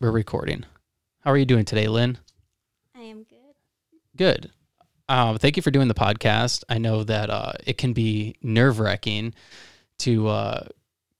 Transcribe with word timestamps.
we're 0.00 0.10
recording. 0.10 0.64
How 1.20 1.32
are 1.32 1.36
you 1.36 1.44
doing 1.44 1.64
today, 1.64 1.88
Linh? 1.88 2.18
I 2.94 3.02
am 3.02 3.24
good. 3.24 3.36
Good. 4.16 4.50
Um, 5.08 5.38
thank 5.38 5.56
you 5.56 5.62
for 5.62 5.70
doing 5.70 5.88
the 5.88 5.94
podcast. 5.94 6.62
I 6.68 6.78
know 6.78 7.02
that 7.04 7.30
uh, 7.30 7.52
it 7.66 7.78
can 7.78 7.92
be 7.92 8.36
nerve 8.42 8.78
wracking 8.78 9.34
to 9.98 10.28
uh, 10.28 10.66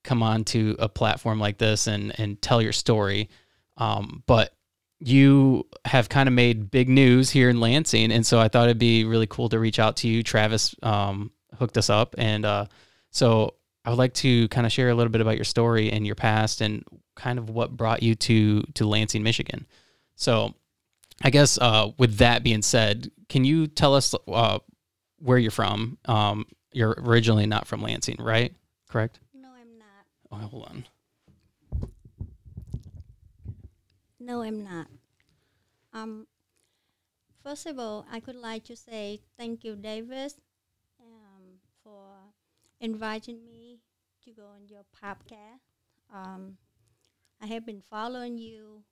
come 0.04 0.22
on 0.22 0.44
to 0.44 0.76
a 0.78 0.88
platform 0.88 1.40
like 1.40 1.58
this 1.58 1.86
and 1.86 2.18
and 2.20 2.40
tell 2.40 2.62
your 2.62 2.72
story, 2.72 3.30
um, 3.78 4.22
but 4.26 4.54
you 5.00 5.66
have 5.84 6.08
kind 6.08 6.28
of 6.28 6.32
made 6.32 6.70
big 6.70 6.88
news 6.88 7.30
here 7.30 7.48
in 7.48 7.60
Lansing, 7.60 8.12
and 8.12 8.26
so 8.26 8.38
I 8.38 8.48
thought 8.48 8.66
it'd 8.66 8.78
be 8.78 9.04
really 9.04 9.26
cool 9.26 9.48
to 9.48 9.58
reach 9.58 9.78
out 9.78 9.96
to 9.98 10.08
you. 10.08 10.22
Travis 10.22 10.74
um, 10.82 11.30
hooked 11.58 11.78
us 11.78 11.90
up, 11.90 12.14
and 12.18 12.44
uh, 12.44 12.66
so 13.10 13.54
I 13.88 13.90
would 13.90 13.96
like 13.96 14.12
to 14.14 14.48
kind 14.48 14.66
of 14.66 14.72
share 14.72 14.90
a 14.90 14.94
little 14.94 15.10
bit 15.10 15.22
about 15.22 15.36
your 15.36 15.46
story 15.46 15.90
and 15.90 16.04
your 16.04 16.14
past, 16.14 16.60
and 16.60 16.84
kind 17.16 17.38
of 17.38 17.48
what 17.48 17.74
brought 17.74 18.02
you 18.02 18.14
to 18.16 18.60
to 18.74 18.86
Lansing, 18.86 19.22
Michigan. 19.22 19.66
So, 20.14 20.52
I 21.22 21.30
guess 21.30 21.56
uh, 21.56 21.92
with 21.96 22.18
that 22.18 22.42
being 22.42 22.60
said, 22.60 23.10
can 23.30 23.46
you 23.46 23.66
tell 23.66 23.94
us 23.94 24.14
uh, 24.30 24.58
where 25.20 25.38
you're 25.38 25.50
from? 25.50 25.96
Um, 26.04 26.44
you're 26.70 26.96
originally 26.98 27.46
not 27.46 27.66
from 27.66 27.80
Lansing, 27.80 28.16
right? 28.18 28.54
Correct. 28.90 29.20
No, 29.32 29.48
I'm 29.58 29.78
not. 29.78 30.04
Oh, 30.30 30.48
hold 30.48 30.68
on. 30.68 30.84
No, 34.20 34.42
I'm 34.42 34.64
not. 34.64 34.88
Um, 35.94 36.26
first 37.42 37.64
of 37.64 37.78
all, 37.78 38.04
I 38.12 38.20
could 38.20 38.36
like 38.36 38.64
to 38.64 38.76
say 38.76 39.20
thank 39.38 39.64
you, 39.64 39.76
Davis, 39.76 40.34
um, 41.00 41.60
for 41.82 42.12
inviting 42.80 43.46
me 43.46 43.57
on 44.44 44.68
your 44.68 44.84
podcast. 44.94 45.66
Um, 46.12 46.58
I 47.42 47.46
have 47.46 47.66
been 47.66 47.82
following 47.90 48.38
you 48.38 48.82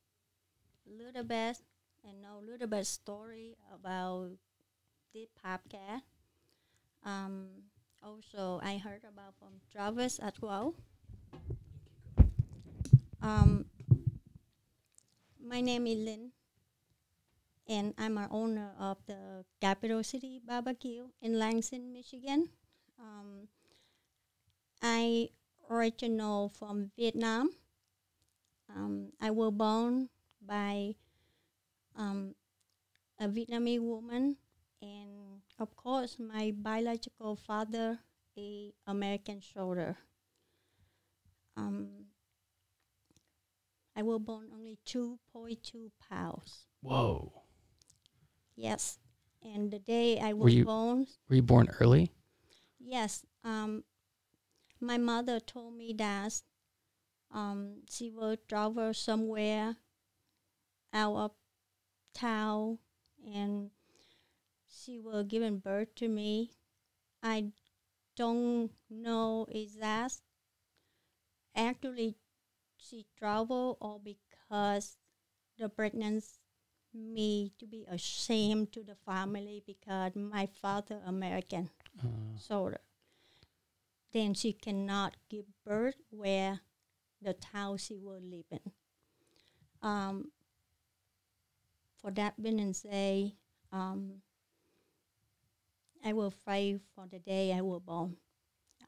a 0.87 1.03
little 1.03 1.25
bit 1.25 1.59
and 2.07 2.23
know 2.23 2.39
a 2.41 2.45
little 2.45 2.67
bit 2.67 2.87
story 2.87 3.57
about 3.73 4.31
this 5.15 5.29
podcast. 5.45 6.03
Um, 7.05 7.47
also, 8.03 8.61
I 8.63 8.79
heard 8.79 9.03
about 9.03 9.35
from 9.39 9.61
Travis 9.71 10.19
as 10.19 10.35
well. 10.41 10.75
Um, 13.23 13.67
my 15.43 15.61
name 15.61 15.87
is 15.87 15.99
Linh, 15.99 16.31
and 17.69 17.95
I'm 17.99 18.19
an 18.19 18.29
owner 18.31 18.73
of 18.79 18.99
the 19.07 19.45
Capital 19.61 20.03
City 20.05 20.41
Barbecue 20.45 21.09
in 21.21 21.39
Lansing, 21.39 21.93
Michigan. 21.93 22.51
Um, 22.99 23.49
I 24.87 25.29
original 25.69 26.49
from 26.49 26.93
Vietnam. 26.97 27.51
Um, 28.71 29.11
I 29.21 29.31
was 29.31 29.51
born 29.53 30.09
by 30.41 30.95
um, 31.97 32.35
a 33.19 33.27
Vietnamese 33.27 33.81
woman, 33.81 34.37
and 34.81 35.43
of 35.59 35.75
course, 35.75 36.19
my 36.21 36.53
biological 36.57 37.35
father, 37.35 37.99
a 38.39 38.73
American 38.87 39.43
soldier. 39.43 39.97
Um, 41.57 41.89
I 43.97 44.03
was 44.03 44.21
born 44.21 44.51
only 44.55 44.79
2.2 44.87 45.91
pounds. 46.09 46.67
Whoa. 46.83 47.33
Yes. 48.55 48.99
And 49.43 49.71
the 49.73 49.79
day 49.81 50.21
I 50.21 50.33
Were 50.33 50.45
was 50.45 50.55
you- 50.55 50.65
born, 50.65 51.07
Were 51.29 51.37
you 51.37 51.43
born 51.43 51.69
early? 51.81 52.13
yes, 52.79 53.25
um, 53.43 53.83
my 54.81 54.99
mother 54.99 55.41
told 55.41 55.75
me 55.75 55.93
that 55.95 56.43
um, 57.33 57.83
she 57.89 58.11
will 58.11 58.37
travel 58.49 58.93
somewhere 58.95 59.77
out 60.93 61.17
of 61.17 61.31
town 62.15 62.79
and 63.35 63.71
she 64.69 64.99
will 64.99 65.25
give 65.25 65.63
birth 65.63 65.95
to 65.97 66.09
me. 66.09 66.53
I 67.23 67.53
don't 68.17 68.71
know 68.89 69.47
is 69.51 69.75
that 69.77 70.13
actually 71.55 72.17
she 72.77 73.07
traveled 73.19 73.77
or 73.81 73.99
because 74.03 74.97
the 75.59 75.69
pregnancy 75.69 76.39
me 76.95 77.53
to 77.59 77.67
be 77.67 77.85
ashamed 77.89 78.73
to 78.73 78.83
the 78.83 78.95
family 78.95 79.63
because 79.67 80.13
my 80.15 80.47
father 80.47 81.03
American 81.07 81.69
Uh, 81.99 82.39
soldier. 82.39 82.81
Then 84.17 84.33
she 84.33 84.55
cannot 84.55 85.15
give 85.29 85.45
birth 85.63 86.01
where 86.09 86.61
the 87.21 87.35
town 87.35 87.77
she 87.77 87.99
will 87.99 88.23
live 88.23 88.47
in. 88.51 88.73
Um, 89.83 90.31
for 92.01 92.11
that 92.13 92.33
reason, 92.39 92.73
say, 92.73 93.35
um, 93.71 94.23
I 96.03 96.15
will 96.15 96.33
pray 96.47 96.79
for 96.95 97.07
the 97.07 97.19
day 97.19 97.53
I 97.53 97.61
will 97.61 97.81
born. 97.81 98.17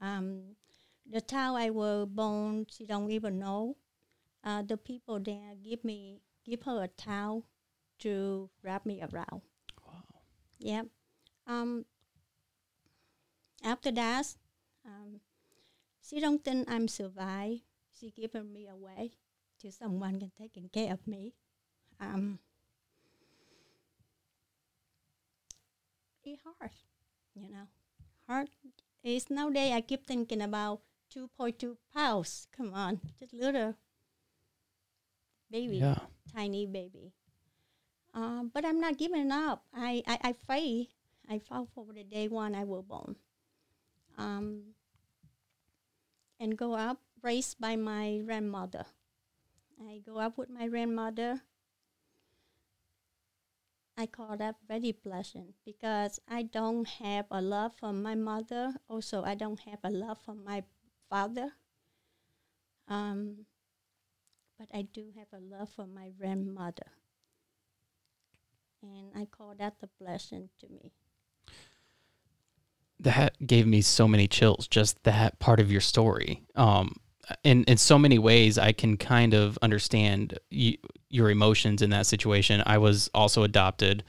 Um, 0.01 0.57
the 1.05 1.21
town 1.21 1.57
I 1.57 1.69
was 1.69 2.09
born, 2.09 2.65
she 2.71 2.87
don't 2.87 3.11
even 3.11 3.39
know. 3.39 3.77
Uh, 4.43 4.63
the 4.63 4.79
people 4.79 5.21
there 5.21 5.53
give 5.63 5.85
me, 5.85 6.23
give 6.47 6.63
her 6.63 6.85
a 6.85 6.89
towel 6.89 7.45
to 7.99 8.49
wrap 8.63 8.87
me 8.87 9.03
around. 9.03 9.43
wow. 9.87 10.05
Yep. 10.61 10.87
Um, 11.47 11.85
after 13.63 13.93
that, 13.93 14.35
um, 14.89 15.21
she 16.01 16.21
don't 16.21 16.43
think 16.43 16.69
I'm 16.71 16.89
survive. 16.89 17.61
She 17.93 18.11
given 18.11 18.53
me 18.53 18.67
away 18.67 19.13
to 19.61 19.71
someone 19.71 20.19
can 20.19 20.33
taking 20.39 20.69
care 20.69 20.93
of 20.93 21.07
me. 21.07 21.35
Um, 22.01 22.39
it's 26.25 26.43
hard, 26.43 26.71
you 27.35 27.49
know. 27.51 27.67
Hard. 28.27 28.49
It's 29.03 29.31
nowadays 29.31 29.73
I 29.73 29.81
keep 29.81 30.07
thinking 30.07 30.43
about 30.43 30.81
2.2 31.15 31.77
pounds. 31.95 32.47
Come 32.57 32.73
on, 32.75 33.01
just 33.19 33.33
little 33.33 33.75
baby 35.51 35.79
Yeah. 35.79 35.99
tiny 36.35 36.67
baby. 36.67 37.13
Um, 38.15 38.51
but 38.53 38.65
I'm 38.65 38.81
not 38.81 38.99
giving 38.99 39.31
up. 39.31 39.65
I, 39.75 40.03
I, 40.07 40.19
I 40.23 40.33
fight. 40.33 40.89
I 41.29 41.39
fought 41.39 41.69
for 41.75 41.87
the 41.93 42.05
day 42.05 42.29
one 42.29 42.55
I 42.55 42.65
was 42.65 42.85
born. 42.85 43.17
Um, 44.17 44.75
and 46.41 46.57
go 46.57 46.75
up 46.75 47.01
raised 47.23 47.61
by 47.61 47.77
my 47.77 48.23
grandmother. 48.25 48.87
I 49.81 50.01
go 50.05 50.19
up 50.19 50.39
with 50.39 50.51
my 50.51 50.69
grandmother. 50.69 51.43
I 53.97 54.07
call 54.07 54.37
that 54.37 54.57
very 54.67 54.93
pleasant 54.93 55.55
because 55.65 56.21
I 56.29 56.43
don't 56.43 56.87
have 57.03 57.27
a 57.31 57.43
love 57.43 57.73
from 57.75 58.03
my 58.03 58.15
mother. 58.15 58.75
Also, 58.89 59.25
I 59.25 59.35
don't 59.35 59.61
have 59.61 59.81
a 59.83 59.91
love 59.91 60.19
from 60.25 60.45
my 60.45 60.63
father. 61.11 61.51
Um, 62.87 63.47
but 64.59 64.69
I 64.73 64.83
do 64.83 65.13
have 65.17 65.29
a 65.33 65.43
love 65.43 65.71
for 65.71 65.87
my 65.87 66.11
grandmother. 66.11 66.93
And 68.83 69.11
I 69.15 69.25
call 69.27 69.55
that 69.59 69.81
the 69.81 69.89
blessing 69.99 70.51
to 70.61 70.69
me. 70.69 70.93
That 73.01 73.35
gave 73.47 73.67
me 73.67 73.81
so 73.81 74.09
many 74.09 74.27
chills 74.27 74.67
just 74.67 75.03
that 75.05 75.39
part 75.39 75.61
of 75.61 75.71
your 75.71 75.81
story. 75.81 76.43
Um 76.55 76.97
in 77.45 77.65
in 77.65 77.77
so 77.77 77.99
many 77.99 78.19
ways 78.19 78.57
i 78.57 78.73
can 78.73 78.97
kind 78.97 79.35
of 79.35 79.59
understand 79.61 80.39
y- 80.51 80.79
your 81.11 81.31
emotions 81.31 81.83
in 81.83 81.91
that 81.91 82.07
situation. 82.07 82.63
I 82.67 82.79
was 82.79 83.11
also 83.15 83.43
adopted 83.43 84.05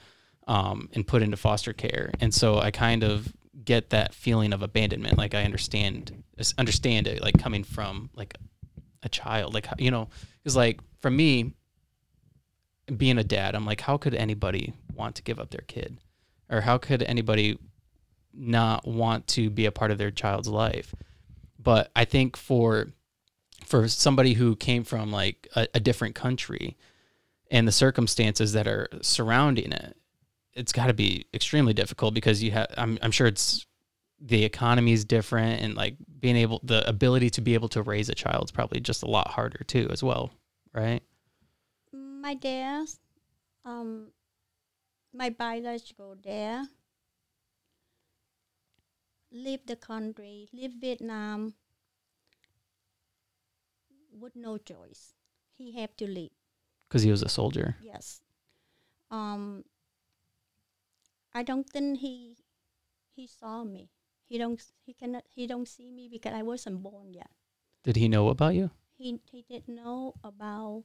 um 0.46 0.88
and 0.94 1.06
put 1.06 1.22
into 1.22 1.36
foster 1.36 1.72
care. 1.72 2.10
And 2.20 2.32
so 2.34 2.58
i 2.58 2.70
kind 2.70 3.04
of 3.04 3.32
get 3.62 3.90
that 3.90 4.14
feeling 4.14 4.52
of 4.52 4.62
abandonment. 4.62 5.18
Like 5.18 5.34
i 5.34 5.44
understand 5.44 6.22
understand 6.58 7.06
it 7.06 7.22
like 7.22 7.38
coming 7.38 7.64
from 7.64 8.10
like 8.14 8.34
a 9.02 9.08
child. 9.08 9.54
Like 9.54 9.66
you 9.78 9.90
know 9.90 10.08
because 10.42 10.56
like 10.56 10.80
for 11.00 11.10
me 11.10 11.52
being 12.96 13.18
a 13.18 13.24
dad 13.24 13.54
i'm 13.54 13.64
like 13.64 13.80
how 13.80 13.96
could 13.96 14.14
anybody 14.14 14.74
want 14.92 15.14
to 15.16 15.22
give 15.22 15.38
up 15.38 15.50
their 15.50 15.64
kid? 15.66 15.98
Or 16.48 16.62
how 16.62 16.78
could 16.78 17.02
anybody 17.02 17.58
not 18.32 18.86
want 18.86 19.26
to 19.28 19.50
be 19.50 19.66
a 19.66 19.72
part 19.72 19.90
of 19.90 19.98
their 19.98 20.10
child's 20.10 20.48
life. 20.48 20.94
But 21.58 21.90
I 21.94 22.04
think 22.04 22.36
for 22.36 22.88
for 23.64 23.86
somebody 23.88 24.32
who 24.32 24.56
came 24.56 24.84
from 24.84 25.12
like 25.12 25.46
a, 25.54 25.68
a 25.74 25.80
different 25.80 26.14
country 26.14 26.76
and 27.50 27.68
the 27.68 27.72
circumstances 27.72 28.52
that 28.54 28.66
are 28.66 28.88
surrounding 29.02 29.72
it, 29.72 29.96
it's 30.54 30.72
got 30.72 30.86
to 30.86 30.94
be 30.94 31.26
extremely 31.34 31.74
difficult 31.74 32.14
because 32.14 32.42
you 32.42 32.50
have. 32.52 32.68
I'm 32.76 32.98
I'm 33.02 33.10
sure 33.10 33.26
it's 33.26 33.66
the 34.20 34.44
economy 34.44 34.92
is 34.92 35.04
different 35.04 35.62
and 35.62 35.74
like 35.74 35.96
being 36.20 36.36
able 36.36 36.60
the 36.62 36.86
ability 36.88 37.30
to 37.30 37.40
be 37.40 37.54
able 37.54 37.68
to 37.70 37.82
raise 37.82 38.08
a 38.08 38.14
child 38.14 38.44
is 38.44 38.50
probably 38.50 38.78
just 38.78 39.02
a 39.02 39.06
lot 39.06 39.28
harder 39.28 39.64
too 39.66 39.88
as 39.90 40.02
well, 40.02 40.30
right? 40.74 41.02
My 41.92 42.34
dad, 42.34 42.86
um, 43.64 44.08
my 45.14 45.30
biological 45.30 46.14
dad, 46.16 46.66
leave 49.32 49.66
the 49.66 49.76
country, 49.76 50.48
leave 50.52 50.72
Vietnam 50.80 51.54
with 54.12 54.36
no 54.36 54.58
choice. 54.58 55.14
He 55.56 55.72
had 55.72 55.96
to 55.98 56.06
leave 56.06 56.32
Because 56.88 57.02
he 57.02 57.10
was 57.10 57.22
a 57.22 57.28
soldier. 57.28 57.76
Yes. 57.82 58.22
Um, 59.10 59.64
I 61.34 61.42
don't 61.42 61.68
think 61.68 61.98
he 61.98 62.36
he 63.14 63.26
saw 63.26 63.64
me. 63.64 63.90
He 64.28 64.38
don't 64.38 64.60
he 64.84 64.94
cannot 64.94 65.24
he 65.28 65.46
don't 65.46 65.68
see 65.68 65.90
me 65.90 66.08
because 66.08 66.34
I 66.34 66.42
wasn't 66.42 66.82
born 66.82 67.14
yet. 67.14 67.30
Did 67.84 67.96
he 67.96 68.08
know 68.08 68.28
about 68.28 68.54
you? 68.54 68.70
He 68.96 69.20
he 69.30 69.42
didn't 69.42 69.68
know 69.74 70.14
about 70.22 70.84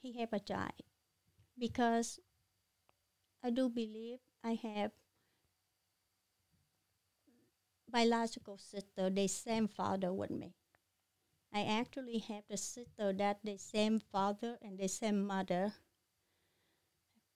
he 0.00 0.12
have 0.20 0.32
a 0.32 0.40
child 0.40 0.82
because 1.58 2.20
I 3.42 3.50
do 3.50 3.68
believe 3.68 4.20
I 4.42 4.54
have 4.54 4.92
biological 7.92 8.58
sister, 8.58 9.10
the 9.10 9.28
same 9.28 9.68
father 9.68 10.12
with 10.12 10.30
me. 10.30 10.54
I 11.52 11.64
actually 11.64 12.18
have 12.18 12.44
the 12.48 12.56
sister 12.56 13.12
that 13.12 13.40
the 13.44 13.58
same 13.58 14.00
father 14.00 14.58
and 14.62 14.78
the 14.78 14.88
same 14.88 15.26
mother. 15.26 15.74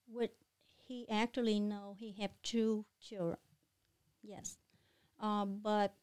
With 0.07 0.31
he 0.75 1.07
actually 1.09 1.59
know 1.59 1.95
he 1.99 2.13
have 2.21 2.31
two 2.41 2.85
children. 2.99 3.37
Yes, 4.23 4.57
uh, 5.19 5.45
but 5.45 5.93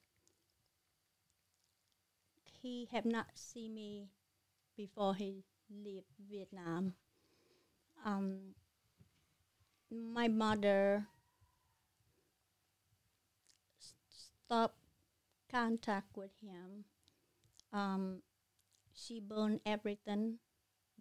he 2.60 2.88
have 2.92 3.04
not 3.04 3.26
seen 3.34 3.74
me 3.74 4.10
before 4.76 5.14
he 5.14 5.44
leave 5.70 6.04
Vietnam. 6.30 6.94
Um, 8.04 8.54
my 9.90 10.28
mother 10.28 11.06
stop 14.54 14.74
contact 15.50 16.16
with 16.16 16.30
him. 16.40 16.84
Um, 17.72 18.22
she 18.94 19.18
burned 19.18 19.60
everything, 19.66 20.38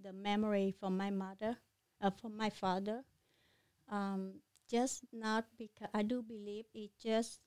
the 0.01 0.11
memory 0.11 0.73
from 0.79 0.97
my 0.97 1.11
mother, 1.11 1.57
uh, 2.01 2.09
from 2.09 2.35
my 2.35 2.49
father. 2.49 3.03
Um, 3.91 4.41
just 4.67 5.03
not 5.13 5.45
because 5.55 5.89
I 5.93 6.01
do 6.01 6.23
believe 6.23 6.65
it's 6.73 6.95
just 6.97 7.41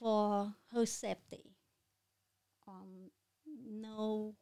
for 0.00 0.52
her 0.72 0.84
safety. 0.84 1.54
Um, 2.66 3.12
no, 3.46 4.34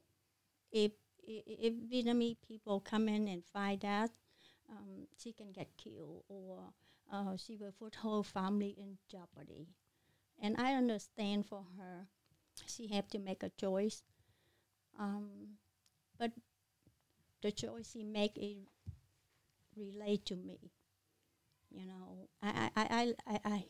if 0.73 0.93
if 1.23 1.75
Vietnamese 1.75 2.39
people 2.49 2.81
come 2.81 3.09
in 3.09 3.29
and 3.29 3.45
find 3.45 3.79
that, 3.83 4.11
um, 4.71 5.07
she 5.23 5.33
can 5.33 5.53
get 5.53 5.77
killed 5.77 6.25
or 6.29 6.73
uh, 7.13 7.37
she 7.37 7.57
will 7.57 7.73
put 7.79 7.97
her 7.97 8.23
family 8.23 8.75
in 8.79 8.97
jeopardy. 9.07 9.69
And 10.41 10.57
I 10.61 10.75
understand 10.75 11.47
for 11.47 11.65
her, 11.79 12.07
she 12.67 12.89
have 12.89 13.09
to 13.11 13.19
make 13.19 13.43
a 13.43 13.51
choice. 13.51 14.03
Um, 14.99 15.59
but 16.19 16.33
the 17.43 17.53
choice 17.53 17.91
she 17.93 18.03
make 18.03 18.37
is 18.39 18.67
relate 19.77 20.25
to 20.27 20.37
me. 20.37 20.71
You 21.71 21.87
know, 21.87 22.29
I 22.43 22.71
I, 22.77 22.83
I, 22.91 23.15
I, 23.27 23.41
I, 23.45 23.65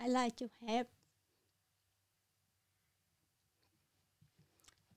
I 0.00 0.08
like 0.08 0.36
to 0.36 0.48
have 0.66 0.86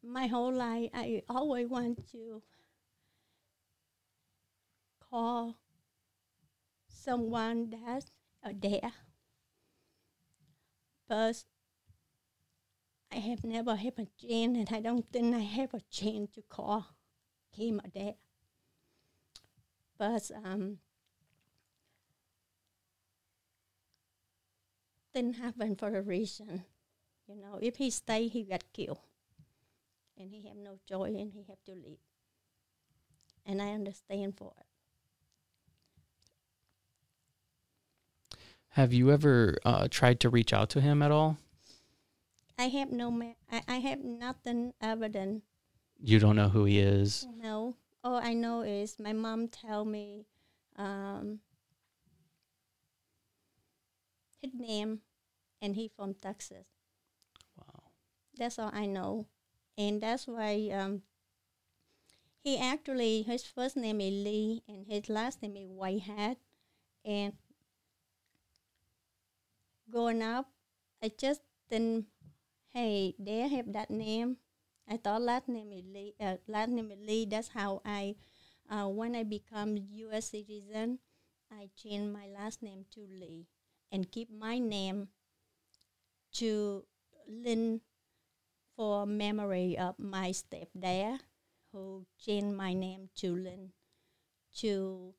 my 0.04 0.28
whole 0.28 0.54
life 0.54 0.90
I 0.94 1.24
always 1.30 1.68
want 1.70 2.10
to 2.12 2.42
call 5.10 5.58
someone 6.90 7.70
that's 7.70 8.12
uh, 8.44 8.52
there. 8.54 8.92
But 11.10 11.44
I 13.12 13.16
have 13.16 13.44
never 13.44 13.76
had 13.76 13.94
a 13.98 14.06
chance 14.06 14.58
and 14.58 14.70
I 14.72 14.80
don't 14.80 15.12
think 15.12 15.36
I 15.36 15.40
have 15.40 15.74
a 15.74 15.82
chance 15.90 16.32
to 16.36 16.44
call 16.44 16.86
him 17.50 17.82
a 17.84 17.90
dad. 17.90 18.16
But 19.98 20.30
um 20.46 20.78
things 25.12 25.38
happen 25.38 25.76
for 25.76 25.96
a 25.96 26.02
reason. 26.02 26.64
You 27.28 27.36
know, 27.36 27.60
if 27.62 27.78
he 27.78 27.90
stay, 27.90 28.28
he 28.28 28.44
got 28.44 28.64
killed, 28.74 29.00
and 30.18 30.32
he 30.32 30.48
have 30.48 30.58
no 30.58 30.78
joy, 30.88 31.14
and 31.18 31.32
he 31.32 31.44
have 31.50 31.64
to 31.66 31.74
leave. 31.74 32.00
And 33.46 33.62
I 33.62 33.74
understand 33.74 34.38
for 34.38 34.54
it. 34.60 34.69
Have 38.80 38.94
you 38.94 39.12
ever 39.12 39.58
uh, 39.66 39.90
tried 39.92 40.22
to 40.22 40.30
reach 40.30 40.54
out 40.54 40.70
to 40.70 40.80
him 40.80 41.02
at 41.02 41.12
all? 41.12 41.38
I 42.58 42.70
have 42.70 42.94
no, 42.94 43.12
ma- 43.12 43.36
I, 43.52 43.62
I 43.68 43.76
have 43.80 44.00
nothing 44.00 44.72
evident. 44.80 45.44
You 46.02 46.18
don't 46.18 46.38
know 46.38 46.48
who 46.48 46.64
he 46.64 46.80
is. 46.80 47.28
No, 47.44 47.76
all 48.06 48.16
I 48.16 48.32
know 48.32 48.62
is 48.62 48.96
my 48.98 49.12
mom 49.12 49.50
tell 49.50 49.84
me 49.84 50.28
um, 50.78 51.40
his 54.42 54.54
name, 54.58 55.02
and 55.62 55.76
he 55.76 55.92
from 55.94 56.14
Texas. 56.14 56.68
Wow. 57.58 57.84
That's 58.38 58.58
all 58.58 58.72
I 58.72 58.86
know, 58.86 59.26
and 59.78 60.00
that's 60.00 60.26
why 60.26 60.70
um, 60.72 61.02
he 62.42 62.58
actually 62.58 63.24
his 63.24 63.44
first 63.44 63.76
name 63.76 64.00
is 64.00 64.24
Lee 64.24 64.64
and 64.70 64.86
his 64.88 65.10
last 65.10 65.42
name 65.42 65.58
is 65.58 65.68
Whitehead, 65.68 66.38
and 67.04 67.34
growing 69.90 70.22
up, 70.22 70.48
I 71.04 71.12
just 71.18 71.42
didn't. 71.70 72.06
Hey, 72.74 73.16
they 73.18 73.48
have 73.48 73.74
that 73.74 73.90
name. 73.90 74.38
I 74.88 74.98
thought 74.98 75.22
last 75.22 75.48
name 75.50 75.72
is 75.72 75.84
Lee. 75.86 76.14
Uh, 76.20 76.38
last 76.48 76.70
name 76.70 76.92
is 76.92 77.00
Lee. 77.02 77.26
That's 77.26 77.50
how 77.50 77.82
I, 77.86 78.16
uh, 78.70 78.88
when 78.88 79.16
I 79.16 79.24
become 79.24 79.78
U.S. 79.78 80.32
citizen, 80.32 81.00
I 81.52 81.70
change 81.76 82.14
my 82.14 82.28
last 82.28 82.62
name 82.62 82.86
to 82.94 83.02
Lee 83.02 83.48
and 83.92 84.12
keep 84.12 84.30
my 84.32 84.60
name 84.60 85.10
to 86.34 86.86
Linh 87.28 87.82
for 88.76 89.06
memory 89.06 89.78
of 89.78 89.98
my 89.98 90.30
stepdad 90.30 91.20
who 91.72 92.06
changed 92.18 92.56
my 92.56 92.74
name 92.74 93.10
to 93.18 93.36
Linh 93.36 93.72
to 94.58 95.14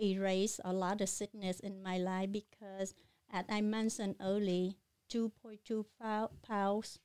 erase 0.00 0.60
a 0.64 0.72
lot 0.72 1.00
of 1.00 1.08
sickness 1.08 1.60
in 1.60 1.82
my 1.82 1.98
life 1.98 2.30
because 2.32 2.94
as 3.32 3.44
I 3.48 3.60
mentioned 3.60 4.16
earlier, 4.20 4.72
2.2 5.10 5.84
pounds, 6.42 6.98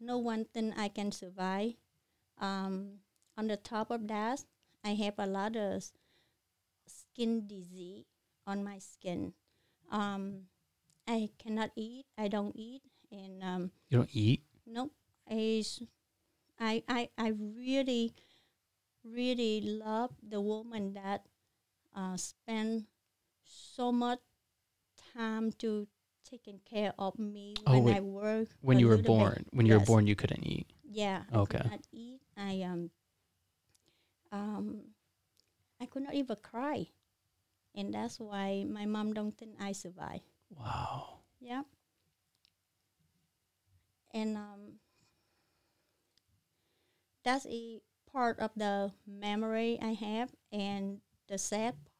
no 0.00 0.18
one 0.18 0.44
thing 0.44 0.72
I 0.76 0.88
can 0.88 1.12
survive. 1.12 1.74
Um, 2.40 3.00
on 3.36 3.48
the 3.48 3.56
top 3.56 3.90
of 3.90 4.08
that, 4.08 4.44
I 4.84 4.94
have 4.94 5.14
a 5.18 5.26
lot 5.26 5.56
of 5.56 5.84
skin 6.86 7.46
disease 7.46 8.04
on 8.46 8.62
my 8.64 8.78
skin. 8.78 9.34
Um, 9.90 10.46
I 11.06 11.30
cannot 11.38 11.70
eat. 11.76 12.06
I 12.16 12.28
don't 12.28 12.54
eat, 12.56 12.82
and 13.10 13.42
um, 13.42 13.70
You 13.88 13.98
don't 13.98 14.10
eat? 14.12 14.42
nope. 14.66 14.92
I 17.18 17.32
really, 17.38 18.14
really 19.04 19.60
love 19.60 20.10
the 20.22 20.40
woman 20.40 20.94
that 20.94 21.26
uh, 21.94 22.16
spend 22.16 22.86
so 23.44 23.92
much 23.92 24.20
time 25.14 25.52
to 25.58 25.86
taking 26.24 26.60
care 26.68 26.92
of 26.98 27.18
me 27.18 27.54
Oh, 27.66 27.78
when. 27.80 27.94
I 27.94 28.00
work. 28.00 28.48
When 28.60 28.78
you 28.78 28.86
were 28.88 28.96
little 28.96 29.14
bit. 29.16 29.18
born. 29.18 29.46
When 29.52 29.66
you 29.66 29.74
were 29.78 29.84
born, 29.84 30.06
you 30.06 30.16
couldn't 30.16 30.44
eat. 30.46 30.66
Yeah. 30.84 31.22
Okay. 31.34 31.58
I 31.58 31.62
could 31.62 31.70
not 31.70 31.80
eat. 31.92 32.20
I 32.36 32.62
um 32.62 32.90
um 34.32 34.80
I 35.80 35.86
could 35.86 36.02
not 36.02 36.14
even 36.14 36.36
cry. 36.42 36.86
And 37.74 37.94
that's 37.94 38.18
why 38.18 38.64
my 38.68 38.86
mom 38.86 39.12
don't 39.14 39.36
think 39.36 39.54
I 39.60 39.72
survive. 39.72 40.20
Wow. 40.50 41.20
Yeah. 41.40 41.62
And 44.12 44.36
um 44.36 44.80
that's 47.22 47.46
a 47.46 47.80
part 48.10 48.38
of 48.40 48.50
the 48.56 48.92
memory 49.06 49.78
I 49.82 49.92
have 49.92 50.30
and 50.50 51.00
the 51.28 51.38
sad 51.38 51.74
part. 51.74 51.92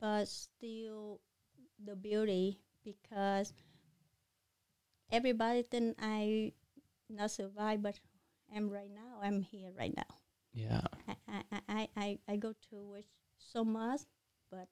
But 0.00 0.28
still 0.28 1.20
the 1.84 1.96
beauty 1.96 2.58
because 2.84 3.52
everybody 5.10 5.62
think 5.62 5.96
I 6.00 6.52
not 7.08 7.30
survive 7.30 7.82
but 7.82 7.98
I'm 8.54 8.68
right 8.68 8.90
now. 8.92 9.20
I'm 9.22 9.40
here 9.40 9.70
right 9.76 9.94
now. 9.96 10.16
Yeah. 10.52 10.82
I, 11.08 11.14
I, 11.28 11.60
I, 11.68 11.88
I, 11.96 12.18
I 12.28 12.36
go 12.36 12.54
to 12.70 12.94
it 12.98 13.06
so 13.38 13.64
much, 13.64 14.02
but 14.50 14.68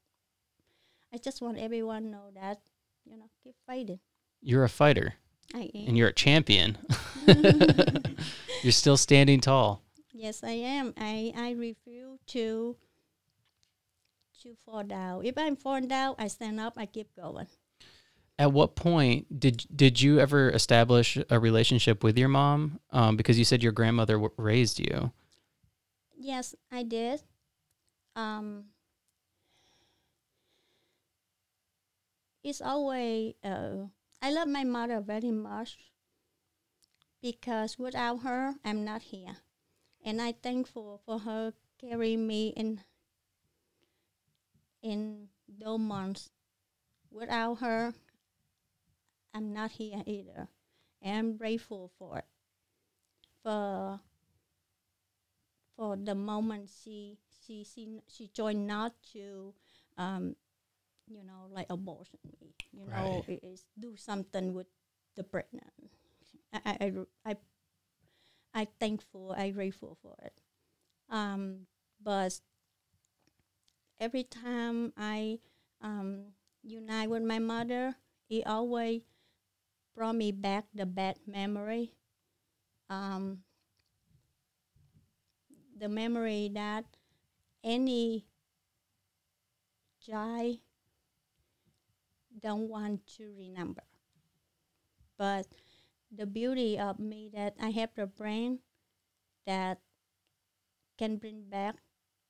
I 1.12 1.18
just 1.18 1.40
want 1.40 1.58
everyone 1.58 2.10
know 2.10 2.30
that, 2.34 2.60
you 3.04 3.16
know, 3.16 3.30
keep 3.42 3.54
fighting. 3.66 4.00
You're 4.42 4.64
a 4.64 4.68
fighter 4.68 5.14
I 5.54 5.70
am. 5.74 5.88
and 5.88 5.96
you're 5.98 6.08
a 6.08 6.12
champion. 6.12 6.78
you're 8.62 8.72
still 8.72 8.96
standing 8.96 9.40
tall. 9.40 9.82
yes, 10.12 10.42
I 10.44 10.50
am. 10.50 10.92
I, 10.98 11.32
I 11.36 11.52
refuse 11.52 12.20
to 12.28 12.76
to 14.40 14.54
fall 14.64 14.82
down. 14.82 15.24
If 15.24 15.36
I'm 15.36 15.56
falling 15.56 15.88
down, 15.88 16.14
I 16.18 16.28
stand 16.28 16.60
up, 16.60 16.74
I 16.76 16.86
keep 16.86 17.14
going. 17.14 17.46
At 18.38 18.52
what 18.52 18.74
point 18.74 19.38
did 19.38 19.66
did 19.74 20.00
you 20.00 20.18
ever 20.18 20.48
establish 20.50 21.18
a 21.28 21.38
relationship 21.38 22.02
with 22.02 22.16
your 22.16 22.28
mom? 22.28 22.80
Um, 22.90 23.16
because 23.16 23.38
you 23.38 23.44
said 23.44 23.62
your 23.62 23.72
grandmother 23.72 24.14
w- 24.14 24.32
raised 24.38 24.78
you. 24.78 25.12
Yes, 26.16 26.54
I 26.72 26.82
did. 26.82 27.22
Um, 28.16 28.66
it's 32.42 32.62
always 32.62 33.34
uh, 33.44 33.88
I 34.22 34.32
love 34.32 34.48
my 34.48 34.64
mother 34.64 35.00
very 35.00 35.30
much 35.30 35.76
because 37.20 37.78
without 37.78 38.22
her, 38.22 38.54
I'm 38.64 38.86
not 38.86 39.02
here, 39.02 39.36
and 40.02 40.20
I 40.20 40.32
thankful 40.32 41.02
for 41.04 41.18
her 41.20 41.52
carrying 41.78 42.26
me 42.26 42.54
in 42.56 42.80
in 44.82 45.28
those 45.48 45.80
months. 45.80 46.30
Without 47.10 47.56
her, 47.56 47.92
I'm 49.34 49.52
not 49.52 49.72
here 49.72 50.02
either, 50.06 50.48
and 51.02 51.16
I'm 51.18 51.36
grateful 51.36 51.90
for 51.98 52.18
it. 52.18 52.24
For 53.42 54.00
for 55.76 55.96
the 55.96 56.14
moment 56.14 56.68
she 56.68 57.18
she 57.46 57.64
she 57.64 58.00
she 58.06 58.28
joined 58.28 58.66
not 58.66 58.92
to 59.12 59.54
um 59.96 60.36
you 61.08 61.24
know 61.24 61.48
like 61.50 61.66
abortion 61.70 62.18
me 62.40 62.54
you 62.72 62.86
know 62.86 63.24
Right. 63.24 63.24
it 63.28 63.40
is 63.42 63.64
do 63.78 63.96
something 63.96 64.52
with 64.54 64.66
the 65.16 65.24
pregnant 65.24 65.72
I 66.52 66.60
I 66.80 66.92
I, 67.24 67.36
I 68.54 68.66
thankful 68.78 69.34
I 69.36 69.50
grateful 69.50 69.96
for 70.02 70.16
it 70.22 70.34
um 71.08 71.66
but 72.02 72.40
every 74.00 74.24
time 74.24 74.92
I 74.96 75.38
um 75.82 76.32
unite 76.62 77.10
with 77.10 77.22
my 77.22 77.38
mother 77.38 77.96
it 78.28 78.46
always 78.46 79.02
brought 79.94 80.16
me 80.16 80.32
back 80.32 80.66
the 80.74 80.86
bad 80.86 81.18
memory 81.26 81.94
um 82.90 83.42
the 85.78 85.88
memory 85.88 86.50
that 86.54 86.84
any 87.64 88.26
child 90.00 90.58
don't 92.40 92.68
want 92.68 93.06
to 93.06 93.32
remember. 93.36 93.82
But 95.16 95.46
the 96.10 96.26
beauty 96.26 96.78
of 96.78 96.98
me 96.98 97.28
that 97.34 97.54
I 97.60 97.70
have 97.70 97.94
the 97.94 98.06
brain 98.06 98.60
that 99.46 99.80
can 100.98 101.16
bring 101.16 101.48
back 101.48 101.76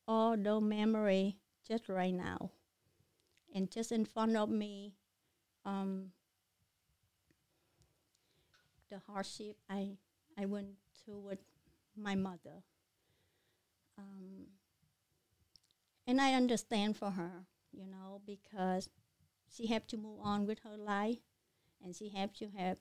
all 0.08 0.36
those 0.36 0.62
memory 0.62 1.39
just 1.70 1.88
right 1.88 2.14
now. 2.14 2.50
And 3.54 3.70
just 3.70 3.92
in 3.92 4.04
front 4.04 4.36
of 4.36 4.48
me 4.48 4.94
um, 5.64 6.06
the 8.90 9.00
hardship 9.06 9.56
I, 9.68 9.98
I 10.36 10.46
went 10.46 10.68
through 11.04 11.20
with 11.20 11.38
my 11.96 12.16
mother. 12.16 12.64
Um, 13.96 14.46
and 16.08 16.20
I 16.20 16.34
understand 16.34 16.96
for 16.96 17.10
her, 17.10 17.44
you 17.70 17.86
know, 17.86 18.20
because 18.26 18.88
she 19.48 19.68
have 19.68 19.86
to 19.88 19.96
move 19.96 20.18
on 20.22 20.46
with 20.46 20.60
her 20.60 20.76
life, 20.76 21.18
and 21.84 21.94
she 21.94 22.08
have 22.10 22.32
to 22.34 22.48
have 22.56 22.78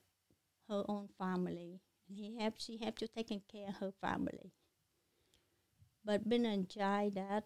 her 0.68 0.84
own 0.88 1.10
family, 1.18 1.82
and 2.08 2.18
he 2.18 2.38
have 2.40 2.54
she 2.58 2.78
have 2.78 2.96
to 2.96 3.08
take 3.08 3.30
care 3.48 3.70
of 3.70 3.76
her 3.78 3.92
family. 4.02 4.54
But 6.04 6.28
being 6.28 6.46
a 6.46 6.64
child 6.64 7.16
that 7.16 7.46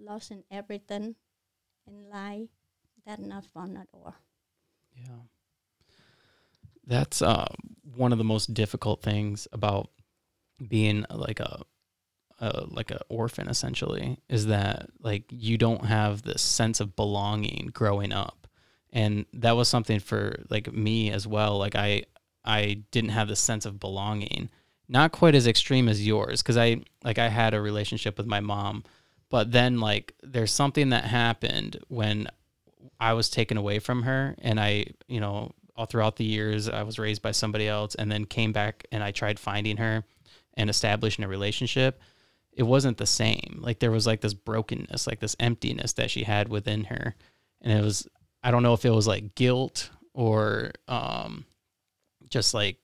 lost 0.00 0.30
in 0.30 0.44
everything 0.50 1.14
in 1.86 2.08
life, 2.10 2.48
that 3.06 3.20
not 3.20 3.44
fun 3.44 3.76
at 3.76 3.88
all. 3.92 4.14
Yeah. 4.94 5.22
That's 6.86 7.20
uh, 7.20 7.46
one 7.96 8.12
of 8.12 8.18
the 8.18 8.24
most 8.24 8.54
difficult 8.54 9.02
things 9.02 9.46
about 9.52 9.90
being 10.66 11.04
like 11.10 11.40
a, 11.40 11.62
a 12.40 12.64
like 12.68 12.90
an 12.90 12.98
orphan 13.08 13.48
essentially 13.48 14.18
is 14.28 14.46
that 14.46 14.88
like 15.00 15.24
you 15.30 15.58
don't 15.58 15.84
have 15.84 16.22
this 16.22 16.42
sense 16.42 16.80
of 16.80 16.96
belonging 16.96 17.70
growing 17.72 18.12
up. 18.12 18.46
And 18.90 19.26
that 19.34 19.56
was 19.56 19.68
something 19.68 20.00
for 20.00 20.44
like 20.48 20.72
me 20.72 21.10
as 21.10 21.26
well. 21.26 21.58
Like 21.58 21.76
I 21.76 22.04
I 22.44 22.84
didn't 22.90 23.10
have 23.10 23.28
the 23.28 23.36
sense 23.36 23.66
of 23.66 23.78
belonging. 23.78 24.48
Not 24.88 25.12
quite 25.12 25.34
as 25.34 25.46
extreme 25.46 25.88
as 25.88 26.06
yours 26.06 26.42
cuz 26.42 26.56
I 26.56 26.82
like 27.04 27.18
I 27.18 27.28
had 27.28 27.52
a 27.52 27.60
relationship 27.60 28.16
with 28.16 28.26
my 28.26 28.40
mom, 28.40 28.84
but 29.30 29.52
then 29.52 29.80
like 29.80 30.14
there's 30.22 30.52
something 30.52 30.90
that 30.90 31.04
happened 31.04 31.78
when 31.88 32.28
I 33.00 33.12
was 33.12 33.30
taken 33.30 33.56
away 33.56 33.78
from 33.78 34.02
her 34.02 34.34
and 34.40 34.58
I, 34.58 34.86
you 35.06 35.20
know, 35.20 35.52
all 35.76 35.86
throughout 35.86 36.16
the 36.16 36.24
years 36.24 36.68
I 36.68 36.82
was 36.82 36.98
raised 36.98 37.22
by 37.22 37.30
somebody 37.30 37.68
else 37.68 37.94
and 37.94 38.10
then 38.10 38.24
came 38.24 38.52
back 38.52 38.84
and 38.90 39.02
I 39.02 39.12
tried 39.12 39.38
finding 39.38 39.76
her 39.76 40.04
and 40.54 40.68
establishing 40.68 41.24
a 41.24 41.28
relationship. 41.28 42.00
It 42.52 42.64
wasn't 42.64 42.98
the 42.98 43.06
same. 43.06 43.58
Like 43.60 43.78
there 43.78 43.92
was 43.92 44.06
like 44.06 44.20
this 44.20 44.34
brokenness, 44.34 45.06
like 45.06 45.20
this 45.20 45.36
emptiness 45.38 45.92
that 45.94 46.10
she 46.10 46.24
had 46.24 46.48
within 46.48 46.84
her. 46.84 47.14
And 47.62 47.72
it 47.72 47.82
was 47.82 48.08
I 48.42 48.50
don't 48.50 48.62
know 48.62 48.74
if 48.74 48.84
it 48.84 48.90
was 48.90 49.06
like 49.06 49.34
guilt 49.34 49.90
or 50.14 50.72
um 50.88 51.44
just 52.28 52.54
like 52.54 52.78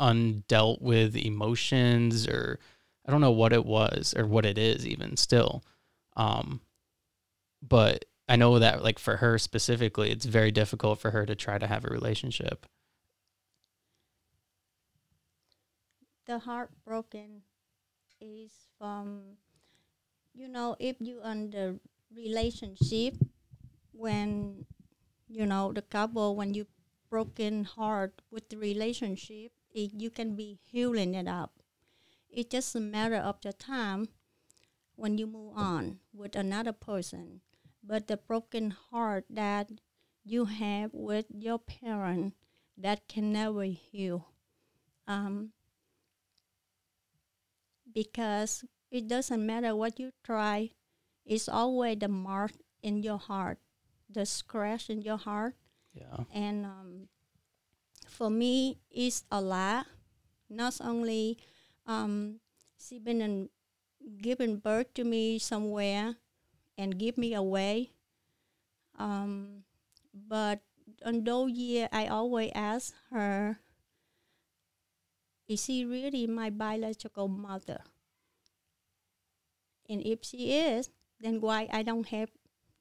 undealt 0.00 0.80
with 0.80 1.16
emotions 1.16 2.26
or 2.26 2.58
I 3.06 3.10
don't 3.10 3.20
know 3.20 3.32
what 3.32 3.52
it 3.52 3.64
was 3.64 4.14
or 4.16 4.26
what 4.26 4.46
it 4.46 4.58
is 4.58 4.86
even 4.86 5.16
still. 5.16 5.62
Um 6.16 6.60
but 7.62 8.04
I 8.28 8.36
know 8.36 8.58
that 8.58 8.82
like 8.82 8.98
for 8.98 9.16
her 9.18 9.38
specifically, 9.38 10.10
it's 10.10 10.26
very 10.26 10.50
difficult 10.50 10.98
for 11.00 11.10
her 11.10 11.26
to 11.26 11.34
try 11.34 11.58
to 11.58 11.66
have 11.66 11.84
a 11.84 11.88
relationship. 11.88 12.66
the 16.26 16.38
heartbroken 16.38 17.42
is 18.20 18.52
from 18.78 19.36
you 20.34 20.48
know 20.48 20.76
if 20.78 20.96
you 21.00 21.20
under 21.22 21.76
relationship 22.14 23.14
when 23.92 24.64
you 25.28 25.46
know 25.46 25.72
the 25.72 25.82
couple 25.82 26.36
when 26.36 26.54
you 26.54 26.66
broken 27.10 27.64
heart 27.64 28.22
with 28.30 28.48
the 28.48 28.56
relationship 28.56 29.52
it, 29.74 29.90
you 29.94 30.10
can 30.10 30.36
be 30.36 30.58
healing 30.70 31.14
it 31.14 31.26
up 31.28 31.52
it's 32.30 32.50
just 32.50 32.74
a 32.76 32.80
matter 32.80 33.16
of 33.16 33.36
the 33.42 33.52
time 33.52 34.08
when 35.02 35.18
you 35.18 35.26
move 35.26 35.52
on 35.56 35.98
with 36.14 36.36
another 36.36 36.72
person 36.72 37.40
but 37.82 38.06
the 38.06 38.16
broken 38.16 38.70
heart 38.70 39.24
that 39.28 39.68
you 40.24 40.44
have 40.44 40.90
with 40.92 41.26
your 41.34 41.58
parent 41.58 42.34
that 42.78 43.08
can 43.08 43.32
never 43.32 43.64
heal. 43.64 44.28
Um, 45.08 45.50
because 47.92 48.64
it 48.92 49.08
doesn't 49.08 49.44
matter 49.44 49.74
what 49.74 49.98
you 49.98 50.12
try 50.22 50.70
it's 51.26 51.48
always 51.48 51.98
the 51.98 52.08
mark 52.08 52.52
in 52.82 53.02
your 53.02 53.18
heart 53.18 53.58
the 54.08 54.24
scratch 54.24 54.88
in 54.88 55.02
your 55.02 55.18
heart. 55.18 55.54
Yeah. 55.94 56.24
and 56.32 56.64
um, 56.64 57.08
for 58.08 58.30
me 58.30 58.78
it's 58.90 59.24
a 59.32 59.40
lot. 59.40 59.86
Not 60.48 60.80
only 60.80 61.38
um, 61.86 62.38
she 62.78 62.98
been 63.00 63.20
in, 63.20 63.48
given 64.18 64.56
birth 64.56 64.94
to 64.94 65.04
me 65.04 65.38
somewhere 65.38 66.16
and 66.76 66.98
give 66.98 67.18
me 67.18 67.34
away. 67.34 67.92
Um, 68.98 69.64
but 70.12 70.60
on 71.04 71.24
those 71.24 71.50
year 71.50 71.88
i 71.92 72.06
always 72.06 72.52
ask 72.54 72.94
her 73.10 73.58
is 75.48 75.64
she 75.64 75.84
really 75.84 76.26
my 76.26 76.48
biological 76.48 77.28
mother? 77.28 77.80
And 79.88 80.00
if 80.06 80.24
she 80.24 80.56
is 80.56 80.90
then 81.20 81.40
why 81.40 81.68
i 81.72 81.82
don't 81.82 82.08
have 82.08 82.30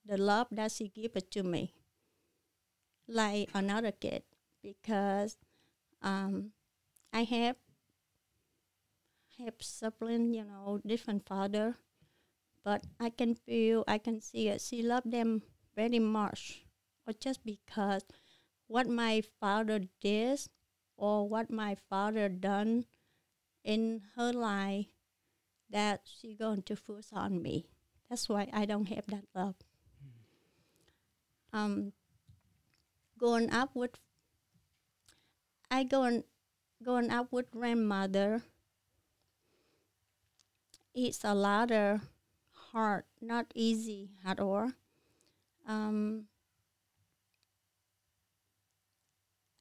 the 0.06 0.18
love 0.18 0.48
that 0.51 0.72
she 0.72 0.88
give 0.88 1.16
it 1.16 1.32
to 1.32 1.44
me? 1.44 1.74
Like 3.08 3.50
another 3.54 3.92
kid 3.92 4.24
because 4.62 5.38
um, 6.01 6.51
I 7.12 7.24
have 7.24 7.58
have 9.40 9.56
sibling, 9.60 10.34
you 10.34 10.44
know, 10.44 10.80
different 10.86 11.26
father, 11.26 11.76
but 12.64 12.86
I 13.00 13.10
can 13.10 13.36
feel, 13.36 13.84
I 13.88 13.98
can 13.98 14.22
see 14.22 14.48
it. 14.48 14.62
She 14.62 14.82
love 14.82 15.04
them 15.06 15.42
very 15.76 16.00
much, 16.00 16.66
or 17.08 17.14
just 17.14 17.44
because 17.46 18.04
what 18.68 18.88
my 18.88 19.22
father 19.40 19.82
did 20.00 20.40
or 20.98 21.28
what 21.28 21.50
my 21.50 21.76
father 21.90 22.30
done 22.30 22.86
in 23.64 24.02
her 24.16 24.32
life 24.32 24.88
that 25.70 26.02
she 26.06 26.36
going 26.36 26.62
to 26.64 26.76
force 26.76 27.10
on 27.12 27.42
me. 27.42 27.66
That's 28.10 28.28
why 28.30 28.48
I 28.54 28.66
don't 28.66 28.90
have 28.90 29.06
that 29.08 29.26
love. 29.34 29.56
Um, 31.54 31.94
going 33.18 33.52
up 33.52 33.72
with 33.74 34.00
I 35.70 35.84
going 35.84 36.24
going 36.84 37.10
up 37.10 37.32
with 37.32 37.52
grandmother. 37.52 38.44
It's 40.94 41.24
a 41.24 41.34
lot 41.34 41.72
of 41.72 42.02
hard, 42.52 43.04
not 43.22 43.48
easy 43.56 44.12
at 44.26 44.40
all. 44.40 44.72
Um, 45.68 46.28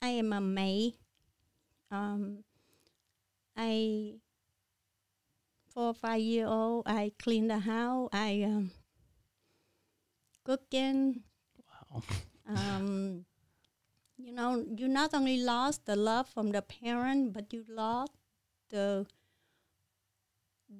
I 0.02 0.08
am 0.08 0.32
a 0.32 0.40
maid. 0.40 0.94
Um, 1.90 2.44
I 3.56 4.14
four 5.68 5.88
or 5.88 5.94
five 5.94 6.20
year 6.20 6.46
old. 6.46 6.82
I 6.86 7.12
clean 7.18 7.48
the 7.48 7.58
house. 7.60 8.08
I 8.12 8.42
um, 8.44 8.70
cooking. 10.44 11.22
Wow. 11.66 12.02
Um, 12.50 13.26
you 14.18 14.32
know, 14.32 14.64
you 14.76 14.88
not 14.88 15.14
only 15.14 15.38
lost 15.40 15.86
the 15.86 15.94
love 15.94 16.28
from 16.28 16.50
the 16.50 16.62
parent, 16.62 17.32
but 17.32 17.52
you 17.52 17.64
lost 17.68 18.10
the 18.70 19.06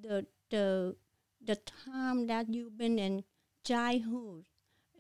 the 0.03 0.27
the 0.51 0.97
the 1.41 1.57
time 1.57 2.27
that 2.27 2.53
you've 2.53 2.77
been 2.77 2.99
in 2.99 3.25
childhood, 3.65 4.47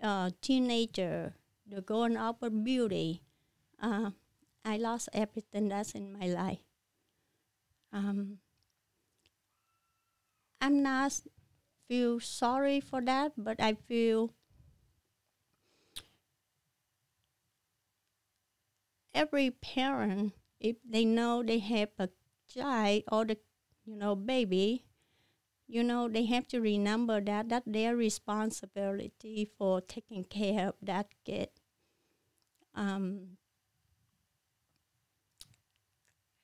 uh, 0.02 0.30
teenager, 0.40 1.36
the 1.66 1.82
growing 1.82 2.16
up 2.16 2.42
with 2.42 2.64
beauty. 2.64 3.22
Uh, 3.80 4.12
I 4.64 4.76
lost 4.78 5.08
everything 5.12 5.68
that's 5.68 5.92
in 5.94 6.12
my 6.12 6.26
life. 6.28 6.60
Um, 7.92 8.38
I'm 10.58 10.82
not 10.82 11.20
feel 11.88 12.20
sorry 12.20 12.80
for 12.80 13.00
that, 13.02 13.32
but 13.36 13.60
I 13.60 13.74
feel 13.74 14.34
every 19.14 19.50
parent, 19.52 20.32
if 20.58 20.76
they 20.84 21.04
know 21.04 21.42
they 21.44 21.58
have 21.60 21.90
a 21.98 22.08
child 22.48 23.02
or 23.10 23.24
the 23.24 23.38
you 23.84 23.94
know 23.96 24.16
baby, 24.16 24.84
you 25.70 25.84
know 25.84 26.08
they 26.08 26.24
have 26.26 26.46
to 26.48 26.60
remember 26.60 27.20
that 27.20 27.48
that 27.48 27.62
their 27.66 27.94
responsibility 27.96 29.48
for 29.56 29.80
taking 29.80 30.24
care 30.24 30.68
of 30.68 30.74
that 30.82 31.06
kid. 31.24 31.48
Um, 32.74 33.36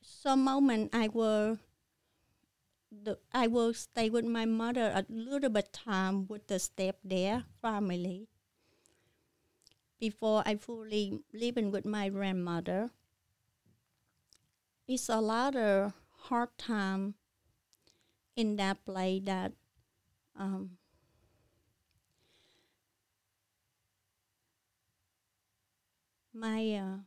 some 0.01 0.45
moment 0.45 0.91
I 0.95 1.09
will 1.09 1.59
the 2.91 3.19
I 3.33 3.47
will 3.47 3.75
stay 3.75 4.11
with 4.11 4.25
my 4.25 4.45
mother 4.45 4.93
a 4.95 5.05
little 5.09 5.51
bit 5.51 5.73
time 5.73 6.27
with 6.27 6.47
the 6.47 6.59
step 6.59 6.99
there 7.05 7.45
family 7.61 8.29
before 10.01 10.43
I 10.47 10.57
fully 10.57 11.21
living 11.35 11.71
with 11.71 11.85
my 11.85 12.09
grandmother. 12.09 12.91
It's 14.89 15.09
a 15.09 15.21
lot 15.21 15.55
of 15.55 15.93
hard 16.29 16.57
time 16.59 17.15
in 18.37 18.57
that 18.57 18.85
play 18.85 19.21
that 19.21 19.53
um, 20.39 20.79
my 26.33 26.63
uh, 26.77 26.99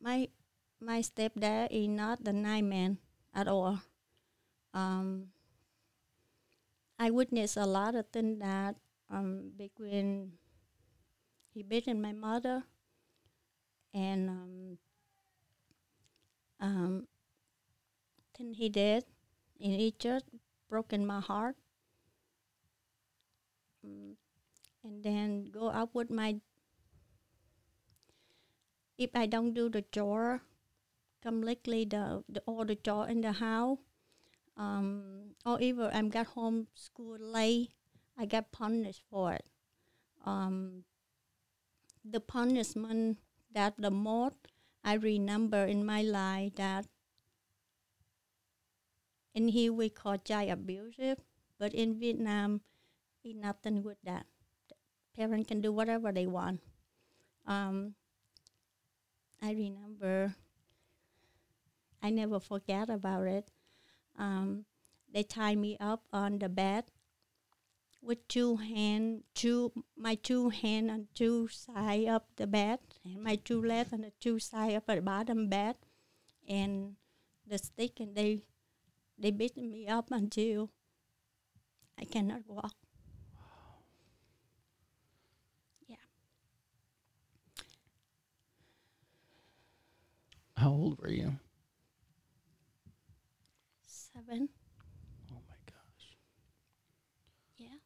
my 0.00 0.28
my 0.80 1.00
stepdad 1.02 1.68
is 1.70 1.88
not 1.88 2.22
the 2.24 2.32
nice 2.32 2.62
man 2.62 2.98
at 3.34 3.48
all. 3.48 3.80
Um, 4.74 5.32
I 6.98 7.10
witnessed 7.10 7.56
a 7.56 7.64
lot 7.64 7.94
of 7.94 8.08
things 8.08 8.38
that 8.40 8.76
um, 9.08 9.52
between 9.56 10.36
he 11.52 11.62
beaten 11.64 12.00
my 12.00 12.12
mother 12.12 12.64
and 13.94 14.28
um, 14.30 14.78
um, 16.60 17.06
then 18.38 18.54
he 18.54 18.68
did 18.68 19.04
and 19.60 19.72
in 19.72 19.80
Egypt, 19.80 20.28
broken 20.68 21.06
my 21.06 21.20
heart. 21.20 21.56
Mm, 23.86 24.16
and 24.84 25.02
then 25.02 25.50
go 25.50 25.70
out 25.70 25.94
with 25.94 26.10
my 26.10 26.36
if 28.98 29.10
I 29.14 29.26
don't 29.26 29.52
do 29.52 29.68
the 29.68 29.82
chore 29.82 30.40
completely 31.22 31.84
the, 31.84 32.24
the 32.28 32.40
all 32.46 32.64
the 32.64 32.76
chore 32.76 33.08
in 33.08 33.20
the 33.20 33.32
house 33.32 33.78
um, 34.56 35.34
or 35.44 35.60
even 35.60 35.90
I'm 35.92 36.08
got 36.08 36.28
home 36.28 36.66
school 36.74 37.18
late 37.20 37.70
I 38.18 38.26
got 38.26 38.52
punished 38.52 39.02
for 39.10 39.34
it 39.34 39.46
um, 40.24 40.84
the 42.04 42.20
punishment 42.20 43.18
that 43.52 43.74
the 43.78 43.90
most 43.90 44.36
I 44.82 44.94
remember 44.94 45.64
in 45.66 45.84
my 45.84 46.02
life 46.02 46.56
that 46.56 46.86
in 49.36 49.48
here 49.48 49.70
we 49.70 49.90
call 49.90 50.16
child 50.16 50.50
abusive, 50.50 51.18
but 51.60 51.74
in 51.74 52.00
Vietnam, 52.00 52.62
it's 53.22 53.36
nothing 53.36 53.82
with 53.82 53.98
that. 54.02 54.24
Parents 55.14 55.46
can 55.46 55.60
do 55.60 55.70
whatever 55.70 56.10
they 56.10 56.26
want. 56.26 56.60
Um, 57.46 57.94
I 59.42 59.52
remember, 59.52 60.34
I 62.02 62.08
never 62.08 62.40
forget 62.40 62.88
about 62.88 63.26
it. 63.26 63.50
Um, 64.18 64.64
they 65.12 65.22
tie 65.22 65.54
me 65.54 65.76
up 65.78 66.04
on 66.12 66.38
the 66.38 66.48
bed 66.48 66.84
with 68.00 68.26
two 68.28 68.56
hand, 68.56 69.24
two 69.34 69.72
my 69.98 70.14
two 70.14 70.48
hand 70.48 70.90
on 70.90 71.08
two 71.14 71.48
side 71.48 72.08
of 72.08 72.22
the 72.36 72.46
bed, 72.46 72.78
and 73.04 73.22
my 73.22 73.36
two 73.36 73.60
legs 73.60 73.92
on 73.92 74.00
the 74.00 74.12
two 74.18 74.38
side 74.38 74.74
of 74.74 74.86
the 74.86 75.02
bottom 75.02 75.48
bed, 75.48 75.76
and 76.48 76.96
the 77.46 77.58
stick, 77.58 78.00
and 78.00 78.16
they 78.16 78.40
they 79.18 79.30
beat 79.30 79.56
me 79.56 79.88
up 79.88 80.10
until 80.10 80.70
I 81.98 82.04
cannot 82.04 82.42
walk. 82.46 82.74
Yeah. 85.86 85.96
How 90.56 90.70
old 90.70 91.00
were 91.00 91.10
you? 91.10 91.36
Seven. 93.86 94.48
Oh 95.30 95.40
my 95.48 95.56
gosh. 95.66 96.16
Yeah. 97.56 97.78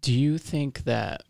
Do 0.00 0.12
you 0.12 0.38
think 0.38 0.84
that 0.84 1.24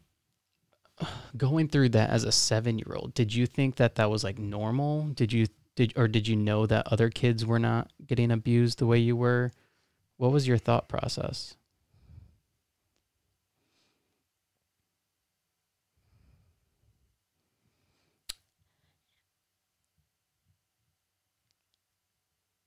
going 1.37 1.69
through 1.69 1.91
that 1.91 2.11
as 2.11 2.25
a 2.25 2.29
7-year-old, 2.29 3.15
did 3.15 3.35
you 3.35 3.47
think 3.47 3.77
that 3.77 3.97
that 3.97 4.11
was 4.11 4.25
like 4.25 4.39
normal? 4.39 5.09
Did 5.09 5.33
you 5.33 5.47
did 5.77 5.93
or 5.97 6.07
did 6.07 6.29
you 6.29 6.37
know 6.37 6.67
that 6.67 6.87
other 6.93 7.11
kids 7.11 7.45
were 7.45 7.59
not 7.59 7.91
getting 8.07 8.31
abused 8.31 8.79
the 8.79 8.87
way 8.87 8.99
you 8.99 9.17
were? 9.17 9.53
What 10.17 10.33
was 10.33 10.47
your 10.47 10.59
thought 10.59 10.89
process? 10.89 11.57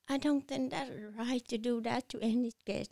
I 0.10 0.18
don't 0.18 0.48
think 0.48 0.72
that's 0.72 0.92
right 1.18 1.46
to 1.50 1.58
do 1.58 1.82
that 1.82 2.10
to 2.10 2.20
any 2.22 2.52
kid. 2.66 2.90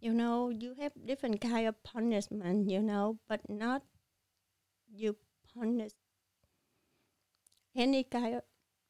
You 0.00 0.12
know, 0.12 0.50
you 0.50 0.74
have 0.80 0.92
different 1.06 1.40
kind 1.40 1.66
of 1.68 1.82
punishment, 1.84 2.68
you 2.70 2.82
know, 2.82 3.18
but 3.28 3.48
not 3.48 3.82
you 4.92 5.16
punish 5.54 5.92
any 7.74 8.04
kind 8.04 8.36
of 8.36 8.42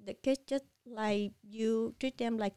the 0.05 0.15
kids 0.15 0.41
just 0.47 0.65
like 0.87 1.33
you 1.43 1.95
treat 2.01 2.19
them 2.19 2.37
like 2.39 2.55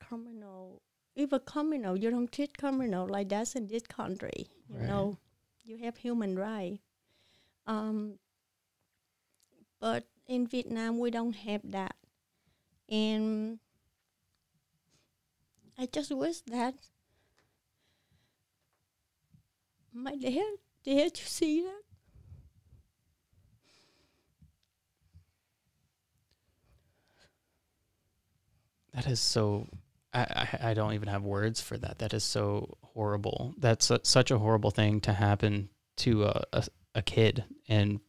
criminal. 0.00 0.82
Even 1.16 1.40
criminal, 1.40 1.96
you 1.96 2.10
don't 2.10 2.30
treat 2.32 2.56
criminal 2.58 3.06
like 3.06 3.28
that 3.28 3.54
in 3.56 3.66
this 3.68 3.82
country. 3.86 4.48
You 4.68 4.80
Right. 4.80 4.86
know, 4.86 5.18
you 5.62 5.76
have 5.78 5.96
human 5.98 6.36
right. 6.38 6.80
Um, 7.66 8.18
but 9.80 10.04
in 10.26 10.46
Vietnam, 10.46 10.98
we 10.98 11.10
don't 11.10 11.34
have 11.34 11.62
that, 11.72 11.96
and 12.88 13.60
I 15.78 15.86
just 15.86 16.12
wish 16.12 16.42
that 16.42 16.74
my 19.92 20.14
dad 20.16 20.56
did 20.84 21.18
you 21.18 21.26
see 21.26 21.62
that. 21.62 21.82
That 28.94 29.06
is 29.06 29.20
so. 29.20 29.68
I, 30.12 30.20
I 30.62 30.70
I 30.70 30.74
don't 30.74 30.94
even 30.94 31.08
have 31.08 31.22
words 31.22 31.60
for 31.60 31.78
that. 31.78 31.98
That 31.98 32.12
is 32.12 32.24
so 32.24 32.76
horrible. 32.94 33.54
That's 33.58 33.86
su- 33.86 34.00
such 34.02 34.30
a 34.30 34.38
horrible 34.38 34.70
thing 34.70 35.00
to 35.02 35.12
happen 35.12 35.68
to 35.98 36.24
a, 36.24 36.42
a 36.52 36.64
a 36.96 37.02
kid, 37.02 37.44
and 37.68 38.00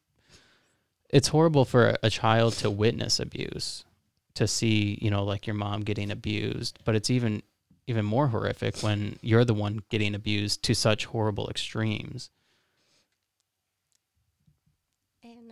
it's 1.10 1.27
horrible 1.27 1.65
for 1.65 1.89
a, 1.89 1.97
a 2.03 2.10
child 2.10 2.53
to 2.55 2.71
witness 2.71 3.19
abuse, 3.19 3.86
to 4.34 4.47
see 4.47 4.97
you 5.01 5.12
know 5.12 5.23
like 5.23 5.45
your 5.45 5.55
mom 5.55 5.81
getting 5.81 6.10
abused. 6.10 6.79
But 6.84 6.95
it's 6.95 7.12
even 7.12 7.43
even 7.86 8.05
more 8.05 8.29
horrific 8.29 8.77
when 8.81 9.19
you're 9.21 9.45
the 9.45 9.53
one 9.53 9.84
getting 9.89 10.15
abused 10.15 10.63
to 10.63 10.73
such 10.73 11.05
horrible 11.05 11.49
extremes. 11.49 12.31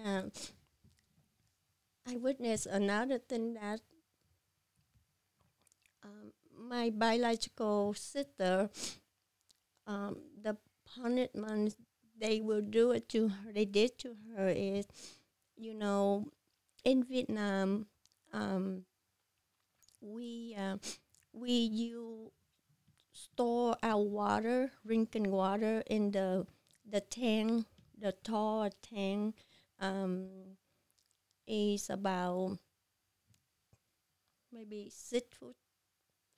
And 0.06 0.26
um, 0.26 0.32
I 2.06 2.18
witnessed 2.18 2.66
another 2.66 3.20
thing 3.20 3.54
that 3.54 3.80
um, 6.04 6.32
my 6.58 6.90
biological 6.90 7.94
sister, 7.94 8.70
um, 9.88 10.18
the 10.42 10.58
punishment 10.96 11.76
they 12.20 12.42
will 12.42 12.62
do 12.62 12.92
it 12.92 13.08
to 13.10 13.30
her, 13.30 13.52
they 13.54 13.66
did 13.66 13.98
to 14.00 14.16
her 14.36 14.50
is, 14.50 14.86
you 15.56 15.74
know, 15.74 16.28
in 16.84 17.04
Vietnam, 17.04 17.88
um, 18.34 18.84
we 20.02 20.56
uh, 20.58 20.78
we 21.34 21.52
you 21.52 22.32
store 23.14 23.76
our 23.84 24.02
water, 24.04 24.72
drinking 24.86 25.32
water, 25.32 25.84
in 25.88 26.12
the 26.12 26.46
the 26.90 27.02
tank, 27.02 27.66
the 27.98 28.14
tall 28.24 28.70
tank, 28.82 29.36
um, 29.80 30.28
is 31.48 31.90
about 31.90 32.58
maybe 34.52 34.92
six 34.94 35.28
foot, 35.38 35.56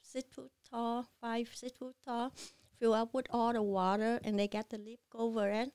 six 0.02 0.34
foot 0.34 0.52
tall, 0.70 1.06
five 1.20 1.50
six 1.54 1.78
foot 1.78 1.96
tall, 2.06 2.34
fill 2.80 2.94
up 2.94 3.14
with 3.14 3.28
all 3.30 3.54
the 3.54 3.62
water, 3.62 4.20
and 4.24 4.38
they 4.40 4.48
got 4.48 4.70
the 4.70 4.78
lip 4.78 5.00
over 5.14 5.50
it. 5.50 5.72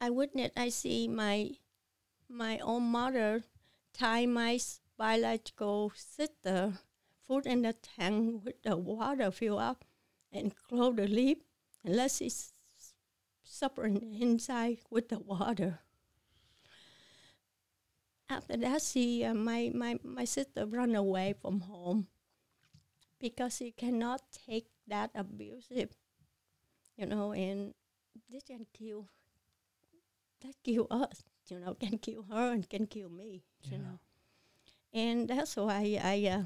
I 0.00 0.10
witnessed. 0.10 0.52
I 0.56 0.68
see 0.68 1.08
my 1.08 1.52
my 2.28 2.58
own 2.58 2.82
mother 2.84 3.44
tie 3.94 4.26
my 4.26 4.58
biological 4.98 5.92
sister 5.94 6.74
foot 7.26 7.46
in 7.46 7.62
the 7.62 7.72
tank 7.72 8.44
with 8.44 8.62
the 8.62 8.76
water 8.76 9.30
fill 9.30 9.58
up 9.58 9.84
and 10.32 10.54
close 10.54 10.96
the 10.96 11.06
lip 11.06 11.38
and 11.84 11.96
let 11.96 12.20
it 12.20 12.32
suffering 13.42 14.14
inside 14.20 14.78
with 14.90 15.08
the 15.08 15.18
water. 15.18 15.80
After 18.28 18.56
that, 18.56 18.82
she, 18.82 19.24
uh, 19.24 19.34
my, 19.34 19.70
my, 19.74 19.98
my 20.02 20.24
sister 20.24 20.66
run 20.66 20.94
away 20.94 21.34
from 21.40 21.60
home 21.60 22.08
because 23.20 23.56
she 23.56 23.70
cannot 23.70 24.22
take 24.46 24.66
that 24.88 25.10
abusive, 25.14 25.90
you 26.96 27.06
know, 27.06 27.32
and 27.32 27.74
this 28.30 28.42
can 28.42 28.66
kill, 28.72 29.06
that 30.42 30.54
kill 30.64 30.88
us, 30.90 31.22
you 31.48 31.60
know, 31.60 31.74
can 31.74 31.98
kill 31.98 32.24
her 32.30 32.52
and 32.52 32.68
can 32.68 32.86
kill 32.86 33.08
me, 33.08 33.44
you 33.70 33.78
know. 33.78 34.00
And 34.92 35.28
that's 35.28 35.56
why 35.56 36.00
I 36.02 36.26
uh, 36.26 36.42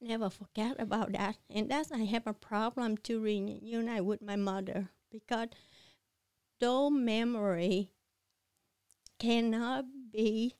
never 0.00 0.30
forget 0.30 0.76
about 0.78 1.12
that. 1.12 1.36
And 1.50 1.70
that's 1.70 1.92
I 1.92 2.04
have 2.04 2.26
a 2.26 2.32
problem 2.32 2.96
to 2.98 3.20
reunite 3.20 4.04
with 4.04 4.22
my 4.22 4.36
mother 4.36 4.90
because 5.10 5.48
though 6.60 6.90
memory 6.90 7.90
cannot 9.18 9.84
be 10.12 10.54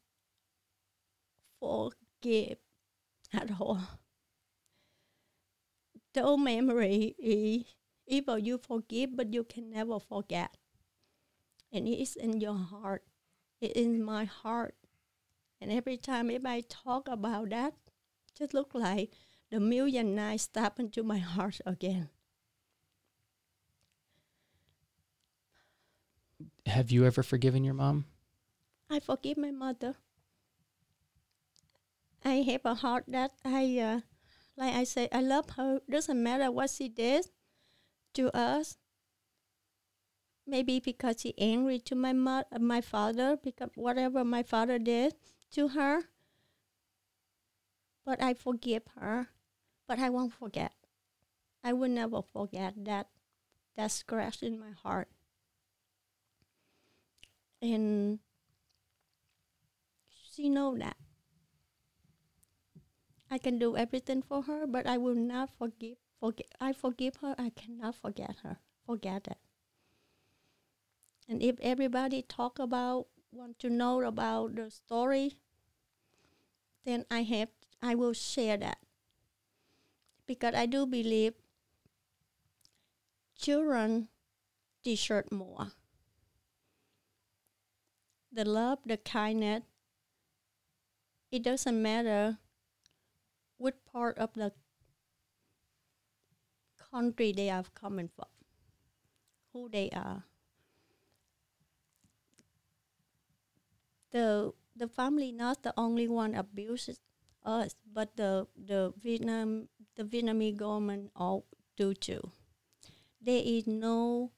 forgive 1.60 2.58
at 3.32 3.50
all. 3.60 4.00
Though 6.14 6.36
memory 6.36 7.14
is 7.18 7.64
evil, 8.06 8.38
you 8.38 8.58
forgive, 8.58 9.16
but 9.16 9.34
you 9.34 9.44
can 9.44 9.70
never 9.70 10.00
forget. 10.00 10.56
And 11.72 11.86
it 11.86 12.00
is 12.00 12.16
in 12.16 12.40
your 12.40 12.56
heart. 12.56 13.04
It 13.60 13.76
is 13.76 13.86
in 13.86 14.02
my 14.02 14.24
heart. 14.24 14.74
And 15.60 15.70
every 15.72 15.96
time 15.96 16.30
if 16.30 16.44
I 16.44 16.60
talk 16.60 17.08
about 17.08 17.50
that, 17.50 17.74
just 18.36 18.54
look 18.54 18.74
like 18.74 19.12
the 19.50 19.60
million 19.60 20.14
knives 20.14 20.42
stab 20.42 20.78
into 20.78 21.02
my 21.02 21.18
heart 21.18 21.60
again. 21.66 22.08
Have 26.66 26.90
you 26.90 27.04
ever 27.04 27.22
forgiven 27.22 27.64
your 27.64 27.74
mom? 27.74 28.06
I 28.90 28.98
forgive 28.98 29.36
my 29.38 29.52
mother. 29.52 29.94
I 32.26 32.42
have 32.42 32.66
a 32.66 32.74
heart 32.74 33.04
that 33.08 33.32
I, 33.42 33.78
uh, 33.78 34.00
like 34.56 34.74
I 34.74 34.84
say, 34.84 35.08
I 35.12 35.20
love 35.22 35.50
her. 35.50 35.80
Doesn't 35.88 36.22
matter 36.22 36.50
what 36.50 36.70
she 36.70 36.88
did 36.88 37.26
to 38.14 38.34
us. 38.36 38.78
Maybe 40.46 40.80
because 40.80 41.20
she 41.20 41.34
angry 41.38 41.78
to 41.80 41.94
my 41.94 42.14
mo- 42.14 42.44
my 42.58 42.80
father 42.80 43.36
because 43.36 43.68
whatever 43.74 44.24
my 44.24 44.42
father 44.42 44.78
did 44.78 45.14
to 45.50 45.68
her. 45.68 46.08
But 48.06 48.22
I 48.22 48.32
forgive 48.32 48.84
her. 48.94 49.28
But 49.86 49.98
I 49.98 50.08
won't 50.08 50.32
forget. 50.32 50.72
I 51.64 51.72
will 51.74 51.90
never 51.90 52.22
forget 52.22 52.84
that 52.84 53.10
that 53.76 53.92
scratch 53.92 54.42
in 54.42 54.58
my 54.60 54.72
heart. 54.72 55.10
And 57.60 58.20
she 60.36 60.50
know 60.50 60.76
that. 60.76 60.96
I 63.30 63.38
can 63.38 63.58
do 63.58 63.76
everything 63.76 64.22
for 64.22 64.42
her, 64.42 64.66
but 64.66 64.86
I 64.86 64.98
will 64.98 65.14
not 65.14 65.50
forgive. 65.58 65.96
Forget. 66.20 66.46
I 66.60 66.72
forgive 66.72 67.16
her. 67.16 67.34
I 67.38 67.50
cannot 67.50 67.94
forget 67.94 68.36
her. 68.42 68.58
Forget 68.84 69.26
it. 69.28 69.38
And 71.28 71.42
if 71.42 71.56
everybody 71.60 72.22
talk 72.22 72.58
about, 72.58 73.08
want 73.32 73.58
to 73.60 73.70
know 73.70 74.02
about 74.02 74.54
the 74.54 74.70
story, 74.70 75.38
then 76.84 77.04
I 77.10 77.22
have, 77.22 77.48
I 77.82 77.94
will 77.94 78.12
share 78.12 78.56
that. 78.58 78.78
Because 80.26 80.54
I 80.54 80.66
do 80.66 80.86
believe 80.86 81.34
children 83.36 84.08
deserve 84.84 85.32
more. 85.32 85.72
The 88.32 88.44
love, 88.44 88.78
the 88.86 88.96
kindness, 88.98 89.62
it 91.36 91.42
doesn't 91.42 91.82
matter 91.82 92.38
what 93.58 93.84
part 93.84 94.16
of 94.16 94.32
the 94.32 94.52
country 96.90 97.30
they 97.30 97.50
are 97.50 97.64
coming 97.74 98.08
from, 98.08 98.32
who 99.52 99.68
they 99.68 99.90
are. 99.90 100.24
The 104.12 104.54
the 104.74 104.88
family 104.88 105.30
not 105.30 105.62
the 105.62 105.74
only 105.76 106.08
one 106.08 106.34
abuses 106.34 107.00
us, 107.44 107.76
but 107.84 108.16
the 108.16 108.48
the 108.56 108.94
Vietnam 108.96 109.68
the 109.94 110.04
Vietnamese 110.04 110.56
government 110.56 111.12
all 111.14 111.44
do 111.76 111.92
too. 111.92 112.32
There 113.20 113.42
is 113.44 113.66
no 113.66 114.32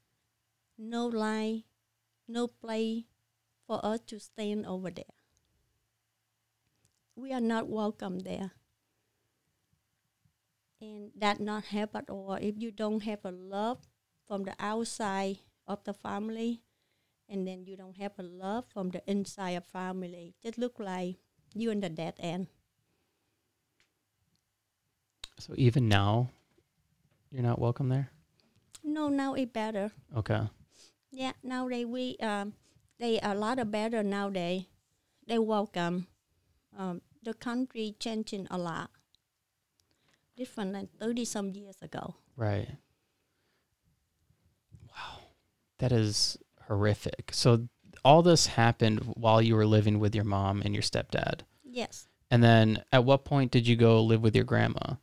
no 0.76 1.06
line, 1.06 1.62
no 2.26 2.48
place 2.48 3.04
for 3.66 3.78
us 3.86 4.00
to 4.10 4.18
stand 4.18 4.66
over 4.66 4.90
there. 4.90 5.17
We 7.18 7.32
are 7.32 7.40
not 7.40 7.66
welcome 7.66 8.20
there. 8.20 8.52
And 10.80 11.10
that 11.18 11.40
not 11.40 11.64
help 11.64 11.96
at 11.96 12.08
all. 12.08 12.34
If 12.34 12.54
you 12.58 12.70
don't 12.70 13.02
have 13.02 13.24
a 13.24 13.32
love 13.32 13.78
from 14.28 14.44
the 14.44 14.54
outside 14.60 15.38
of 15.66 15.82
the 15.82 15.92
family, 15.92 16.62
and 17.28 17.44
then 17.44 17.66
you 17.66 17.76
don't 17.76 17.96
have 17.96 18.12
a 18.20 18.22
love 18.22 18.66
from 18.72 18.90
the 18.90 19.02
inside 19.10 19.58
of 19.58 19.66
family, 19.66 20.36
just 20.40 20.58
look 20.58 20.78
like 20.78 21.16
you 21.54 21.72
in 21.72 21.80
the 21.80 21.88
dead 21.88 22.14
end. 22.20 22.46
So 25.40 25.54
even 25.56 25.88
now, 25.88 26.30
you're 27.32 27.42
not 27.42 27.58
welcome 27.58 27.88
there. 27.88 28.10
No, 28.84 29.08
now 29.08 29.34
it 29.34 29.52
better. 29.52 29.90
Okay. 30.16 30.42
Yeah, 31.10 31.32
nowadays 31.42 31.86
we 31.86 32.16
um, 32.22 32.52
they 33.00 33.18
are 33.18 33.34
a 33.34 33.38
lot 33.38 33.58
of 33.58 33.72
better 33.72 34.04
nowadays. 34.04 34.66
They 35.26 35.40
welcome. 35.40 36.06
Um, 36.78 37.02
the 37.22 37.34
country 37.34 37.94
changing 37.98 38.46
a 38.50 38.58
lot. 38.58 38.90
Different 40.36 40.72
than 40.72 40.88
thirty 41.00 41.24
some 41.24 41.50
years 41.50 41.76
ago. 41.82 42.14
Right. 42.36 42.68
Wow. 44.88 45.18
That 45.78 45.90
is 45.90 46.38
horrific. 46.68 47.30
So 47.32 47.68
all 48.04 48.22
this 48.22 48.46
happened 48.46 49.00
while 49.16 49.42
you 49.42 49.56
were 49.56 49.66
living 49.66 49.98
with 49.98 50.14
your 50.14 50.24
mom 50.24 50.62
and 50.62 50.74
your 50.74 50.82
stepdad. 50.82 51.40
Yes. 51.64 52.06
And 52.30 52.42
then 52.42 52.84
at 52.92 53.04
what 53.04 53.24
point 53.24 53.50
did 53.50 53.66
you 53.66 53.74
go 53.74 54.02
live 54.02 54.22
with 54.22 54.36
your 54.36 54.44
grandma? 54.44 54.94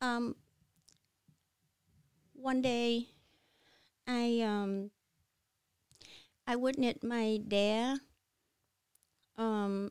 Um. 0.00 0.36
One 2.32 2.62
day, 2.62 3.08
I 4.06 4.40
um. 4.40 4.90
I 6.46 6.56
witnessed 6.56 7.02
my 7.02 7.40
dad. 7.46 7.98
Um. 9.36 9.90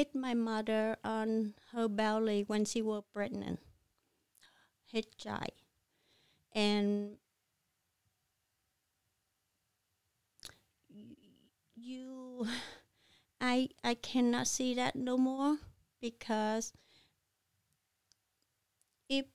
Get 0.00 0.14
my 0.14 0.32
mother 0.32 0.96
on 1.04 1.52
her 1.72 1.86
belly 1.86 2.42
when 2.46 2.64
she 2.64 2.80
was 2.80 3.02
pregnant. 3.12 3.60
His 4.86 5.04
child, 5.18 5.52
and 6.54 7.18
you, 11.76 12.46
I 13.42 13.68
I 13.84 13.92
cannot 13.92 14.48
see 14.48 14.72
that 14.72 14.96
no 14.96 15.18
more 15.18 15.58
because 16.00 16.72
if 19.06 19.26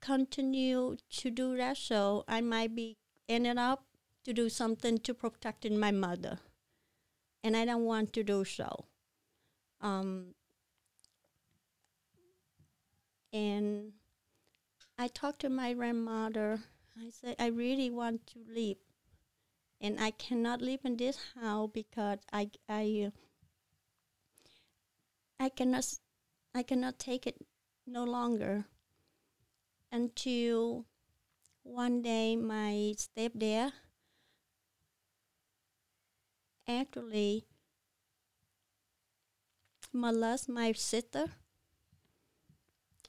continue 0.00 0.96
to 1.10 1.30
do 1.30 1.56
that 1.58 1.76
so 1.76 2.24
I 2.26 2.40
might 2.40 2.74
be 2.74 2.96
ended 3.28 3.58
up 3.58 3.84
to 4.24 4.32
do 4.32 4.48
something 4.48 4.98
to 4.98 5.14
protecting 5.14 5.78
my 5.78 5.92
mother 5.92 6.40
and 7.44 7.56
I 7.56 7.64
don't 7.64 7.84
want 7.84 8.12
to 8.14 8.24
do 8.24 8.44
so 8.44 8.86
Um, 9.84 10.32
and 13.30 13.92
I 14.98 15.08
talked 15.08 15.40
to 15.40 15.50
my 15.50 15.74
grandmother. 15.74 16.60
I 16.98 17.10
said, 17.10 17.36
I 17.38 17.48
really 17.48 17.90
want 17.90 18.26
to 18.28 18.38
leave. 18.48 18.78
And 19.82 20.00
I 20.00 20.12
cannot 20.12 20.62
live 20.62 20.80
in 20.84 20.96
this 20.96 21.18
house 21.38 21.68
because 21.74 22.18
I, 22.32 22.48
I, 22.66 23.12
I 25.38 25.50
cannot, 25.50 25.84
I 26.54 26.62
cannot 26.62 26.98
take 26.98 27.26
it 27.26 27.44
no 27.86 28.04
longer. 28.04 28.64
Until 29.92 30.86
one 31.62 32.00
day, 32.00 32.36
my 32.36 32.94
stepdad 32.96 33.72
actually 36.66 37.44
molest 39.94 40.48
my 40.48 40.72
sister. 40.72 41.26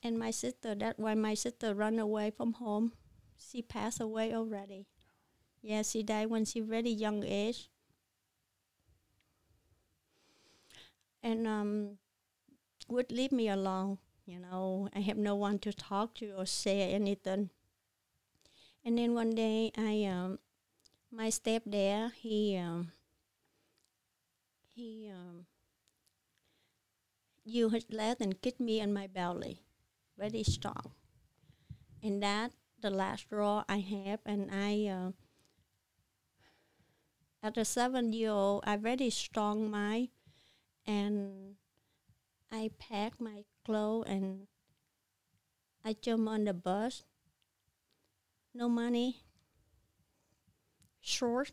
And 0.02 0.18
my 0.18 0.32
sister 0.32 0.74
that 0.76 0.98
why 0.98 1.16
my 1.16 1.34
sister 1.34 1.76
run 1.76 2.00
away 2.00 2.32
from 2.32 2.54
home. 2.54 2.94
She 3.38 3.62
passed 3.62 4.00
away 4.00 4.34
already. 4.34 4.88
Yeah 5.62 5.84
she 5.84 6.04
died 6.04 6.30
when 6.30 6.46
she 6.46 6.62
very 6.62 6.92
young 6.92 7.24
age. 7.24 7.70
And 11.22 11.46
um 11.48 11.98
would 12.88 13.12
leave 13.12 13.32
me 13.32 13.50
alone 13.50 14.00
you 14.26 14.40
know. 14.40 14.90
I 14.94 15.00
have 15.02 15.18
no 15.18 15.36
one 15.36 15.60
to 15.60 15.74
talk 15.74 16.16
to 16.16 16.32
or 16.34 16.46
say 16.46 16.92
anything. 16.94 17.52
And 18.86 18.98
then 18.98 19.14
one 19.14 19.36
day 19.36 19.72
i 19.78 20.06
um 20.06 20.40
my 21.12 21.30
stepdad 21.30 22.14
he 22.14 22.58
um 22.58 22.92
he 24.76 25.10
um 25.10 25.46
used 27.46 27.76
his 27.76 27.86
leg 27.92 28.18
and 28.20 28.42
kicked 28.42 28.60
me 28.60 28.80
in 28.80 28.94
my 28.94 29.08
belly 29.08 29.62
very 30.18 30.44
strong. 30.44 30.92
And 32.02 32.22
that 32.24 32.52
the 32.82 32.90
last 32.90 33.26
straw 33.26 33.64
I 33.68 33.78
have, 33.80 34.20
and 34.26 34.50
I 34.52 34.88
uh, 34.88 35.12
at 37.42 37.58
a 37.58 37.66
seven 37.66 38.14
year 38.14 38.32
old, 38.32 38.64
I 38.66 38.78
very 38.78 39.10
strong 39.10 39.70
mind, 39.70 40.10
and 40.86 41.56
I 42.52 42.72
pack 42.80 43.20
my 43.20 43.44
clothes 43.66 44.06
and 44.08 44.48
I 45.84 45.94
jump 45.94 46.30
on 46.30 46.46
the 46.46 46.54
bus. 46.54 47.04
No 48.54 48.70
money, 48.70 49.24
short, 51.02 51.52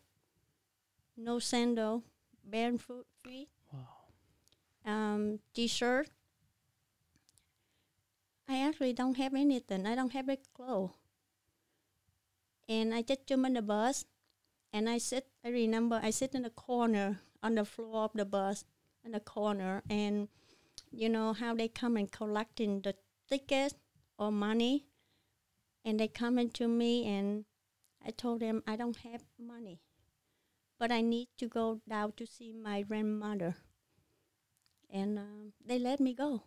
no 1.16 1.38
sandal, 1.38 2.04
barefoot 2.44 3.06
feet. 3.24 3.48
Um, 4.84 5.40
t-shirt. 5.54 6.08
I 8.48 8.58
actually 8.58 8.92
don't 8.92 9.16
have 9.16 9.34
anything. 9.34 9.86
I 9.86 9.94
don't 9.94 10.12
have 10.12 10.28
a 10.28 10.36
clothes. 10.54 10.90
And 12.68 12.94
I 12.94 13.02
just 13.02 13.26
jump 13.26 13.46
on 13.46 13.54
the 13.54 13.62
bus, 13.62 14.04
and 14.72 14.88
I 14.88 14.98
sit. 14.98 15.26
I 15.44 15.48
remember 15.48 16.00
I 16.02 16.10
sit 16.10 16.34
in 16.34 16.42
the 16.42 16.50
corner 16.50 17.20
on 17.42 17.54
the 17.56 17.64
floor 17.64 18.04
of 18.04 18.12
the 18.14 18.24
bus 18.24 18.64
in 19.04 19.12
the 19.12 19.20
corner, 19.20 19.82
and 19.90 20.28
you 20.90 21.08
know 21.08 21.32
how 21.32 21.54
they 21.54 21.68
come 21.68 21.96
and 21.96 22.10
collecting 22.10 22.80
the 22.80 22.94
tickets 23.28 23.74
or 24.18 24.30
money, 24.30 24.86
and 25.84 25.98
they 25.98 26.08
coming 26.08 26.50
to 26.50 26.68
me, 26.68 27.06
and 27.06 27.44
I 28.04 28.10
told 28.10 28.40
them 28.40 28.62
I 28.66 28.76
don't 28.76 28.98
have 28.98 29.22
money, 29.38 29.80
but 30.78 30.92
I 30.92 31.00
need 31.00 31.28
to 31.38 31.48
go 31.48 31.80
down 31.88 32.12
to 32.16 32.26
see 32.26 32.52
my 32.52 32.82
grandmother 32.82 33.56
and 34.92 35.18
um, 35.18 35.52
they 35.64 35.78
let 35.78 35.98
me 35.98 36.14
go. 36.14 36.42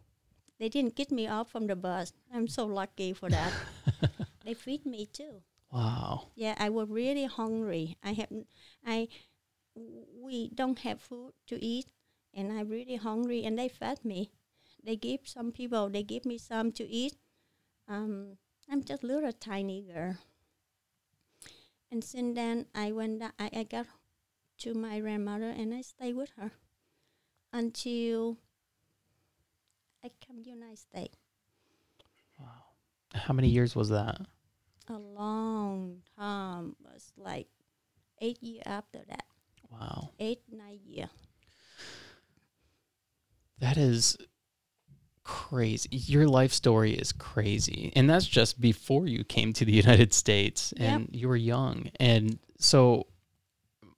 They 0.59 0.69
didn't 0.69 0.95
get 0.95 1.11
me 1.11 1.27
off 1.27 1.51
from 1.51 1.67
the 1.67 1.75
bus. 1.75 2.13
I'm 2.33 2.47
so 2.47 2.65
lucky 2.65 3.11
for 3.11 3.29
that. 3.29 3.51
they 4.45 4.53
feed 4.53 4.85
me 4.85 5.07
too. 5.11 5.41
Wow. 5.71 6.27
Yeah, 6.35 6.55
I 6.57 6.69
was 6.69 6.87
really 6.87 7.25
hungry. 7.25 7.97
I 8.03 8.13
have, 8.13 8.29
I, 8.85 9.09
we 9.75 10.49
don't 10.53 10.79
have 10.79 11.01
food 11.01 11.33
to 11.47 11.63
eat, 11.63 11.87
and 12.33 12.53
I'm 12.53 12.69
really 12.69 12.95
hungry. 12.95 13.43
And 13.43 13.59
they 13.59 13.67
fed 13.67 14.05
me. 14.05 14.31
They 14.81 14.95
give 14.95 15.21
some 15.25 15.51
people. 15.51 15.89
They 15.89 16.03
give 16.03 16.25
me 16.25 16.37
some 16.37 16.71
to 16.73 16.87
eat. 16.87 17.15
Um, 17.89 18.37
I'm 18.71 18.83
just 18.83 19.03
little 19.03 19.33
tiny 19.33 19.81
girl. 19.81 20.17
And 21.91 22.03
since 22.03 22.35
then, 22.35 22.67
I 22.73 22.91
went. 22.91 23.21
I, 23.39 23.49
I 23.53 23.63
got 23.63 23.87
to 24.59 24.73
my 24.73 24.99
grandmother, 24.99 25.49
and 25.49 25.73
I 25.73 25.81
stay 25.81 26.13
with 26.13 26.29
her 26.37 26.51
until 27.55 28.37
I 30.03 30.11
come 30.27 30.43
to 30.43 30.49
United 30.49 30.77
States. 30.77 31.15
Wow. 32.37 32.47
How 33.13 33.33
many 33.33 33.47
years 33.47 33.75
was 33.75 33.89
that? 33.89 34.19
A 34.89 34.97
long 34.97 36.01
time 36.19 36.75
was 36.83 37.13
like 37.17 37.47
eight 38.21 38.43
years 38.43 38.63
after 38.65 38.99
that. 39.07 39.23
Wow. 39.71 40.09
Eight 40.19 40.41
nine 40.51 40.79
years. 40.85 41.09
That 43.59 43.77
is 43.77 44.17
crazy. 45.23 45.87
Your 45.91 46.27
life 46.27 46.51
story 46.51 46.91
is 46.91 47.13
crazy. 47.13 47.93
And 47.95 48.09
that's 48.09 48.27
just 48.27 48.59
before 48.59 49.07
you 49.07 49.23
came 49.23 49.53
to 49.53 49.63
the 49.65 49.71
United 49.85 50.13
States 50.13 50.73
and 50.77 51.09
you 51.13 51.29
were 51.29 51.37
young. 51.37 51.89
And 52.01 52.37
so 52.59 53.07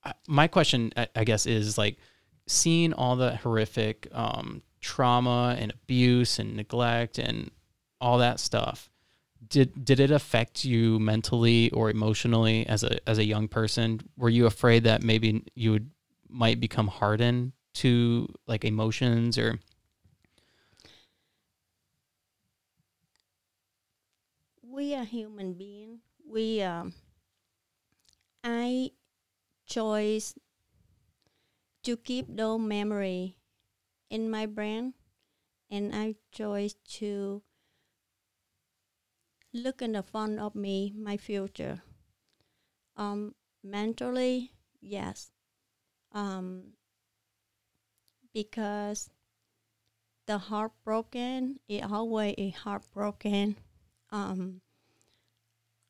uh, 0.06 0.14
my 0.28 0.48
question 0.48 0.92
I 1.16 1.24
guess 1.24 1.48
is 1.48 1.76
like 1.76 1.98
seeing 2.48 2.94
all 2.94 3.16
the 3.16 3.36
horrific 3.38 4.08
um, 4.14 4.62
trauma 4.82 5.56
and 5.60 5.72
abuse 5.72 6.40
and 6.40 6.56
neglect 6.56 7.18
and 7.20 7.52
all 8.00 8.18
that 8.18 8.40
stuff 8.40 8.90
did 9.50 9.86
did 9.86 10.00
it 10.00 10.12
affect 10.12 10.66
you 10.66 11.00
mentally 11.00 11.70
or 11.72 11.90
emotionally 11.90 12.66
as 12.68 12.84
a 12.84 13.10
as 13.10 13.18
a 13.18 13.24
young 13.24 13.48
person 13.48 14.00
were 14.18 14.30
you 14.30 14.46
afraid 14.46 14.84
that 14.84 15.04
maybe 15.04 15.44
you 15.56 15.72
would 15.72 15.90
might 16.30 16.60
become 16.60 16.88
hardened 16.88 17.52
to 17.74 18.28
like 18.48 18.66
emotions 18.66 19.38
or 19.38 19.60
We 24.78 24.94
are 24.94 25.06
human 25.06 25.54
being. 25.54 26.02
We 26.24 26.62
um 26.62 26.94
I 28.44 28.92
choose 29.66 30.36
to 31.88 31.96
keep 31.96 32.28
those 32.28 32.60
memory 32.60 33.38
in 34.10 34.30
my 34.30 34.46
brain 34.46 34.94
and 35.72 35.96
I 35.96 36.16
choose 36.34 36.76
to 37.00 37.42
look 39.54 39.82
in 39.82 39.94
the 39.94 40.04
front 40.04 40.38
of 40.38 40.54
me, 40.54 40.92
my 40.94 41.16
future. 41.16 41.82
Um 42.98 43.36
mentally, 43.64 44.52
yes. 44.82 45.32
Um 46.12 46.74
because 48.34 49.10
the 50.26 50.38
heartbroken 50.38 51.62
it 51.70 51.90
always 51.90 52.36
is 52.38 52.54
heartbroken. 52.68 53.56
Um 54.12 54.60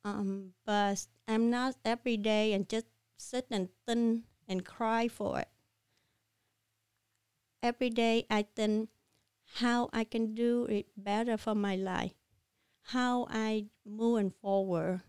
um 0.06 0.54
but 0.64 1.08
I'm 1.28 1.50
not 1.50 1.74
every 1.84 2.18
day 2.18 2.54
and 2.54 2.70
just 2.70 2.86
sit 3.18 3.48
and 3.50 3.70
think 3.88 4.26
and 4.48 4.64
cry 4.64 5.08
for 5.08 5.40
it. 5.40 5.50
Every 7.62 7.90
day 7.90 8.26
I 8.30 8.46
think 8.56 8.90
how 9.56 9.90
I 9.94 10.04
can 10.04 10.36
do 10.36 10.66
it 10.66 10.88
better 10.96 11.38
for 11.38 11.56
my 11.56 11.76
life, 11.76 12.14
how 12.94 13.28
I 13.30 13.68
moving 13.86 14.32
forward, 14.32 15.02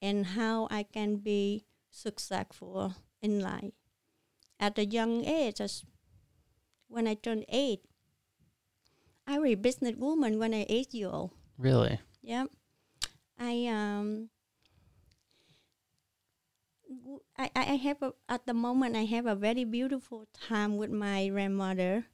and 0.00 0.26
how 0.26 0.68
I 0.70 0.82
can 0.84 1.16
be 1.16 1.64
successful 1.90 2.94
in 3.20 3.40
life. 3.40 3.72
At 4.60 4.78
a 4.78 4.84
young 4.84 5.24
age, 5.24 5.60
when 6.88 7.06
I 7.06 7.14
turned 7.14 7.46
eight, 7.48 7.82
I 9.26 9.38
was 9.38 9.52
a 9.52 9.54
business 9.54 9.96
woman 9.96 10.38
when 10.38 10.54
I 10.54 10.66
eight 10.68 10.94
year 10.94 11.08
old. 11.08 11.30
really 11.58 11.98
Yep. 12.22 12.50
I 13.38 13.66
um 13.66 14.30
I, 17.38 17.50
I 17.54 17.76
have 17.76 18.02
a, 18.02 18.12
at 18.28 18.46
the 18.46 18.54
moment 18.54 18.96
I 18.96 19.04
have 19.04 19.26
a 19.26 19.34
very 19.34 19.64
beautiful 19.64 20.26
time 20.32 20.76
with 20.76 20.90
my 20.90 21.28
grandmother. 21.28 22.06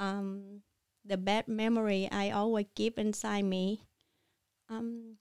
Um 0.00 0.62
the 1.04 1.16
bad 1.16 1.48
memory 1.48 2.08
I 2.10 2.30
always 2.30 2.66
keep 2.74 2.98
inside 2.98 3.44
me. 3.44 3.82
Um 4.68 5.18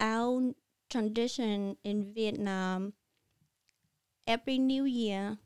our 0.00 0.52
tradition 0.88 1.76
in 1.84 2.12
Vietnam 2.12 2.94
every 4.26 4.58
new 4.58 4.84
year 4.84 5.38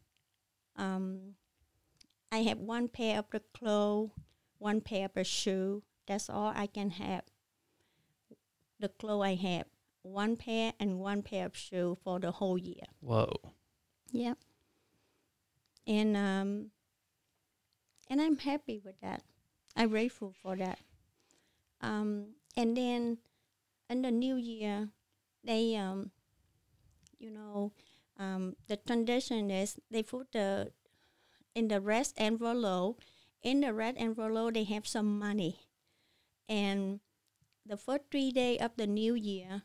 um 0.76 1.34
I 2.32 2.38
have 2.38 2.58
one 2.58 2.88
pair 2.88 3.18
of 3.18 3.26
the 3.30 3.40
clothes, 3.54 4.10
one 4.58 4.80
pair 4.80 5.06
of 5.06 5.14
the 5.14 5.24
shoe. 5.24 5.84
That's 6.06 6.28
all 6.28 6.52
I 6.54 6.66
can 6.66 6.90
have 6.90 7.22
the 8.78 8.88
clothes 8.88 9.24
I 9.24 9.34
have. 9.34 9.73
One 10.04 10.36
pair 10.36 10.74
and 10.78 11.00
one 11.00 11.22
pair 11.22 11.46
of 11.46 11.56
shoe 11.56 11.96
for 12.04 12.20
the 12.20 12.30
whole 12.30 12.58
year. 12.58 12.84
whoa 13.00 13.34
Yeah. 14.12 14.34
And 15.86 16.16
um, 16.16 16.70
and 18.08 18.20
I'm 18.20 18.36
happy 18.38 18.80
with 18.84 19.00
that. 19.00 19.22
I'm 19.74 19.88
grateful 19.88 20.34
for 20.42 20.56
that. 20.56 20.78
Um, 21.80 22.36
and 22.56 22.76
then 22.76 23.18
in 23.90 24.02
the 24.02 24.10
new 24.10 24.36
year, 24.36 24.88
they, 25.42 25.74
um, 25.76 26.10
you 27.18 27.30
know, 27.30 27.72
um, 28.18 28.56
the 28.68 28.76
tradition 28.76 29.50
is 29.50 29.76
they 29.90 30.02
put 30.02 30.32
the 30.32 30.70
in 31.54 31.68
the 31.68 31.80
red 31.80 32.08
envelope. 32.16 33.00
In 33.42 33.60
the 33.60 33.74
red 33.74 33.96
envelope, 33.98 34.54
they 34.54 34.64
have 34.64 34.86
some 34.86 35.18
money, 35.18 35.60
and 36.48 37.00
the 37.66 37.76
first 37.76 38.04
three 38.10 38.30
day 38.30 38.56
of 38.58 38.76
the 38.76 38.86
new 38.86 39.14
year, 39.14 39.62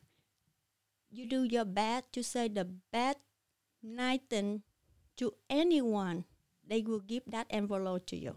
you 1.11 1.25
do 1.25 1.43
your 1.43 1.65
best 1.65 2.13
to 2.13 2.23
say 2.23 2.47
the 2.47 2.65
best 2.65 3.19
night 3.81 4.29
to 4.29 5.33
anyone. 5.49 6.25
They 6.65 6.81
will 6.81 6.99
give 6.99 7.23
that 7.27 7.47
envelope 7.49 8.05
to 8.07 8.15
you. 8.15 8.35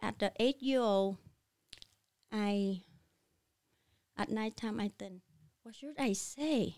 At 0.00 0.18
the 0.18 0.32
eight 0.38 0.62
year 0.62 0.80
old, 0.80 1.18
I 2.32 2.82
at 4.16 4.30
night 4.30 4.56
time 4.56 4.80
I 4.80 4.92
think, 4.98 5.20
what 5.62 5.74
should 5.74 5.98
I 5.98 6.12
say 6.12 6.76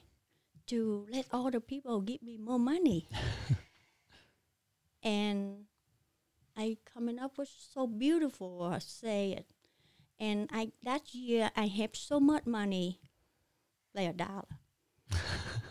to 0.67 1.07
let 1.11 1.27
all 1.33 1.51
the 1.51 1.61
people 1.61 2.01
give 2.01 2.23
me 2.23 2.39
more 2.39 2.59
money? 2.59 3.09
and 5.03 5.67
I 6.57 6.79
coming 6.93 7.19
up 7.19 7.39
with 7.39 7.51
so 7.51 7.87
beautiful 7.87 8.63
I 8.63 8.79
say 8.79 9.33
it. 9.33 9.47
And 10.19 10.49
I 10.53 10.73
that 10.83 11.15
year 11.15 11.51
I 11.57 11.67
have 11.67 11.95
so 11.95 12.21
much 12.21 12.47
money, 12.47 13.01
like 13.95 14.09
a 14.09 14.13
dollar. 14.13 14.62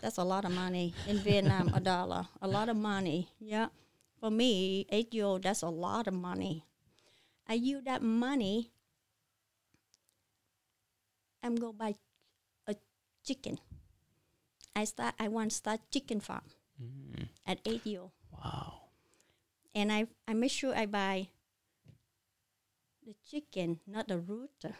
That's 0.02 0.18
a 0.18 0.24
lot 0.24 0.46
of 0.46 0.52
money 0.52 0.94
in 1.08 1.18
Vietnam, 1.20 1.72
a 1.74 1.80
dollar. 1.80 2.28
A 2.42 2.48
lot 2.48 2.70
of 2.70 2.76
money. 2.76 3.30
Yeah. 3.40 3.68
For 4.20 4.32
me, 4.32 4.86
eight 4.90 5.14
year 5.14 5.26
old, 5.26 5.44
that's 5.44 5.62
a 5.62 5.70
lot 5.70 6.08
of 6.08 6.14
money. 6.14 6.66
I 7.48 7.54
use 7.54 7.84
that 7.86 8.02
money 8.02 8.72
I'm 11.44 11.56
going 11.56 11.74
to 11.74 11.78
buy 11.78 11.96
a 12.68 12.76
chicken. 13.26 13.60
I 14.76 14.86
start. 14.86 15.16
I 15.20 15.28
want 15.28 15.52
to 15.52 15.58
start 15.58 15.82
chicken 15.92 16.20
farm 16.20 16.46
mm. 16.82 17.28
at 17.46 17.60
eight 17.66 17.86
year 17.86 18.02
old. 18.02 18.12
Wow. 18.32 18.74
And 19.74 19.92
I 19.92 20.08
I 20.28 20.34
make 20.34 20.52
sure 20.52 20.76
I 20.76 20.86
buy 20.86 21.28
the 23.06 23.16
chicken, 23.30 23.80
not 23.88 24.08
the 24.08 24.20
rooster. 24.20 24.76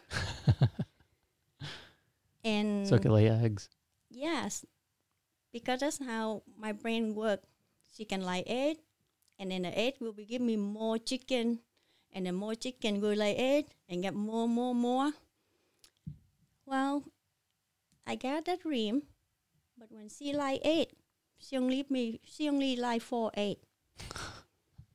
and 2.44 2.88
so 2.88 2.96
it 2.96 3.02
can 3.02 3.12
lay 3.12 3.30
eggs. 3.30 3.70
Yes, 4.12 4.66
because 5.54 5.80
that's 5.80 6.00
how 6.04 6.44
my 6.60 6.74
brain 6.74 7.16
works. 7.16 7.48
She 7.96 8.04
can 8.04 8.26
lay 8.26 8.44
egg, 8.46 8.78
and 9.40 9.52
then 9.52 9.62
the 9.62 9.72
egg 9.78 9.96
will 10.02 10.12
be 10.12 10.26
give 10.26 10.42
me 10.42 10.58
more 10.58 10.98
chicken, 10.98 11.60
and 12.12 12.26
then 12.26 12.36
more 12.36 12.56
chicken 12.56 13.00
will 13.00 13.16
lay 13.16 13.36
egg 13.36 13.68
and 13.88 14.04
get 14.04 14.14
more, 14.14 14.50
more, 14.50 14.76
more. 14.76 15.14
Well, 16.66 17.06
I 18.06 18.16
got 18.16 18.44
that 18.46 18.64
dream, 18.64 19.04
but 19.78 19.90
when 19.90 20.10
she 20.10 20.34
like 20.34 20.60
eight, 20.66 20.92
she 21.40 21.56
only 21.56 21.86
me. 21.90 22.20
She 22.26 22.50
only 22.50 22.76
like 22.76 23.02
four 23.02 23.32
eight. 23.36 23.60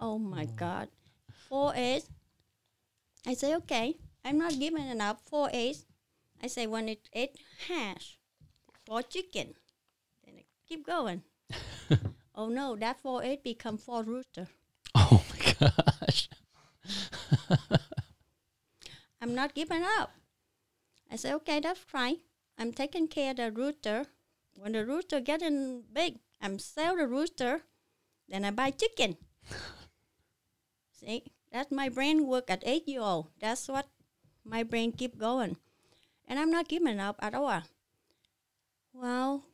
oh 0.00 0.18
my 0.18 0.46
God, 0.56 0.88
four 1.48 1.72
eight. 1.76 2.04
I 3.24 3.34
say 3.34 3.54
okay. 3.56 3.94
I'm 4.24 4.38
not 4.38 4.58
giving 4.58 5.00
up. 5.00 5.20
four 5.28 5.50
eight. 5.52 5.84
I 6.42 6.46
say 6.46 6.66
when 6.66 6.88
it 6.88 7.08
eight 7.12 7.36
hash, 7.68 8.18
four 8.86 9.02
chicken. 9.02 9.54
Then 10.24 10.34
I 10.38 10.44
keep 10.68 10.86
going. 10.86 11.22
oh 12.34 12.48
no, 12.48 12.76
that 12.76 13.00
four 13.00 13.22
eight 13.22 13.42
become 13.42 13.78
four 13.78 14.02
rooster. 14.02 14.48
Oh 14.94 15.22
my 15.30 15.54
gosh. 15.58 16.28
I'm 19.20 19.34
not 19.34 19.54
giving 19.54 19.84
up. 19.98 20.12
I 21.10 21.16
say, 21.16 21.32
okay, 21.34 21.60
that's 21.60 21.80
fine. 21.80 22.16
I'm 22.58 22.72
taking 22.72 23.06
care 23.06 23.30
of 23.30 23.36
the 23.36 23.52
rooster. 23.52 24.06
When 24.54 24.72
the 24.72 24.84
rooster 24.84 25.20
getting 25.20 25.84
big, 25.92 26.18
I'm 26.40 26.58
sell 26.58 26.96
the 26.96 27.06
rooster. 27.06 27.62
Then 28.28 28.44
I 28.44 28.50
buy 28.50 28.70
chicken. 28.70 29.16
See, 30.92 31.24
that's 31.52 31.70
my 31.70 31.88
brain 31.88 32.26
work 32.26 32.50
at 32.50 32.62
eight 32.66 32.88
year 32.88 33.00
old. 33.00 33.28
That's 33.40 33.68
what 33.68 33.86
my 34.44 34.62
brain 34.62 34.92
keep 34.92 35.18
going, 35.18 35.56
and 36.26 36.38
I'm 36.38 36.50
not 36.50 36.68
giving 36.68 36.98
up 37.00 37.16
at 37.20 37.34
all. 37.34 37.62
Well, 38.92 39.44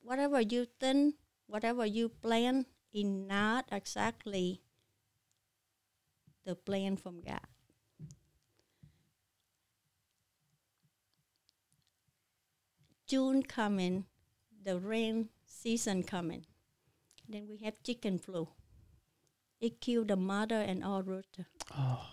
whatever 0.00 0.40
you 0.40 0.66
think, 0.80 1.16
whatever 1.46 1.84
you 1.84 2.08
plan, 2.08 2.66
is 2.92 3.04
not 3.04 3.66
exactly 3.72 4.62
the 6.44 6.54
plan 6.54 6.96
from 6.96 7.20
God. 7.20 7.40
June 13.06 13.42
coming, 13.42 14.06
the 14.64 14.78
rain 14.78 15.28
season 15.44 16.02
coming. 16.02 16.46
Then 17.28 17.46
we 17.48 17.58
have 17.58 17.82
chicken 17.82 18.18
flu. 18.18 18.48
It 19.60 19.80
killed 19.80 20.08
the 20.08 20.16
mother 20.16 20.60
and 20.60 20.82
all 20.82 21.02
rooster. 21.02 21.46
Oh. 21.76 22.11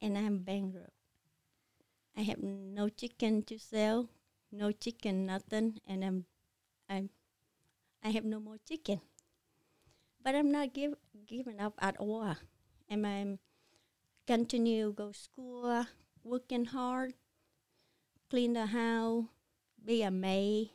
And 0.00 0.16
I'm 0.18 0.38
bankrupt. 0.38 0.92
I 2.16 2.22
have 2.22 2.42
no 2.42 2.88
chicken 2.88 3.42
to 3.44 3.58
sell, 3.58 4.08
no 4.52 4.70
chicken, 4.70 5.26
nothing, 5.26 5.80
and 5.86 6.04
I'm, 6.04 6.26
I'm, 6.88 7.10
I 8.02 8.10
have 8.10 8.24
no 8.24 8.38
more 8.38 8.58
chicken. 8.68 9.00
But 10.22 10.34
I'm 10.34 10.50
not 10.52 10.72
give, 10.72 10.94
giving 11.26 11.60
up 11.60 11.74
at 11.80 11.96
all. 11.98 12.36
And 12.88 13.06
I'm 13.06 13.22
um, 13.22 13.38
continue 14.26 14.92
go 14.92 15.12
school, 15.12 15.86
working 16.22 16.66
hard, 16.66 17.14
clean 18.30 18.54
the 18.54 18.66
house, 18.66 19.24
be 19.84 20.02
a 20.02 20.10
maid. 20.10 20.70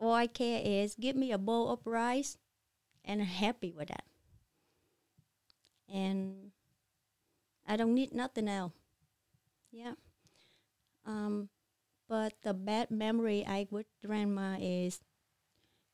All 0.00 0.12
I 0.12 0.26
care 0.26 0.60
is 0.64 0.94
give 0.94 1.16
me 1.16 1.32
a 1.32 1.38
bowl 1.38 1.70
of 1.70 1.86
rice 1.86 2.38
and 3.04 3.20
I'm 3.20 3.26
happy 3.26 3.72
with 3.72 3.88
that. 3.88 4.04
And 5.88 6.52
I 7.66 7.76
don't 7.76 7.94
need 7.94 8.12
nothing 8.12 8.48
else. 8.48 8.72
Yeah. 9.72 9.94
Um, 11.06 11.48
but 12.08 12.34
the 12.42 12.54
bad 12.54 12.90
memory 12.90 13.44
I 13.46 13.66
with 13.70 13.86
grandma 14.04 14.56
is 14.60 15.00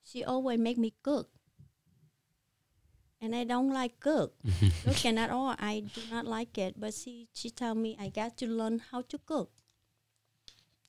she 0.03 0.25
always 0.25 0.59
make 0.59 0.79
me 0.79 0.95
cook. 1.03 1.31
And 3.21 3.35
I 3.35 3.45
don't 3.45 3.71
like 3.71 4.01
cook. 4.01 4.35
Cooking 4.85 5.19
at 5.19 5.31
all. 5.31 5.55
I 5.59 5.85
do 5.95 6.01
not 6.11 6.27
like 6.27 6.57
it. 6.57 6.81
But 6.81 6.95
she 6.95 7.29
she 7.33 7.51
tell 7.51 7.75
me 7.75 7.97
I 8.01 8.09
got 8.09 8.37
to 8.39 8.47
learn 8.47 8.81
how 8.91 9.03
to 9.03 9.19
cook 9.19 9.53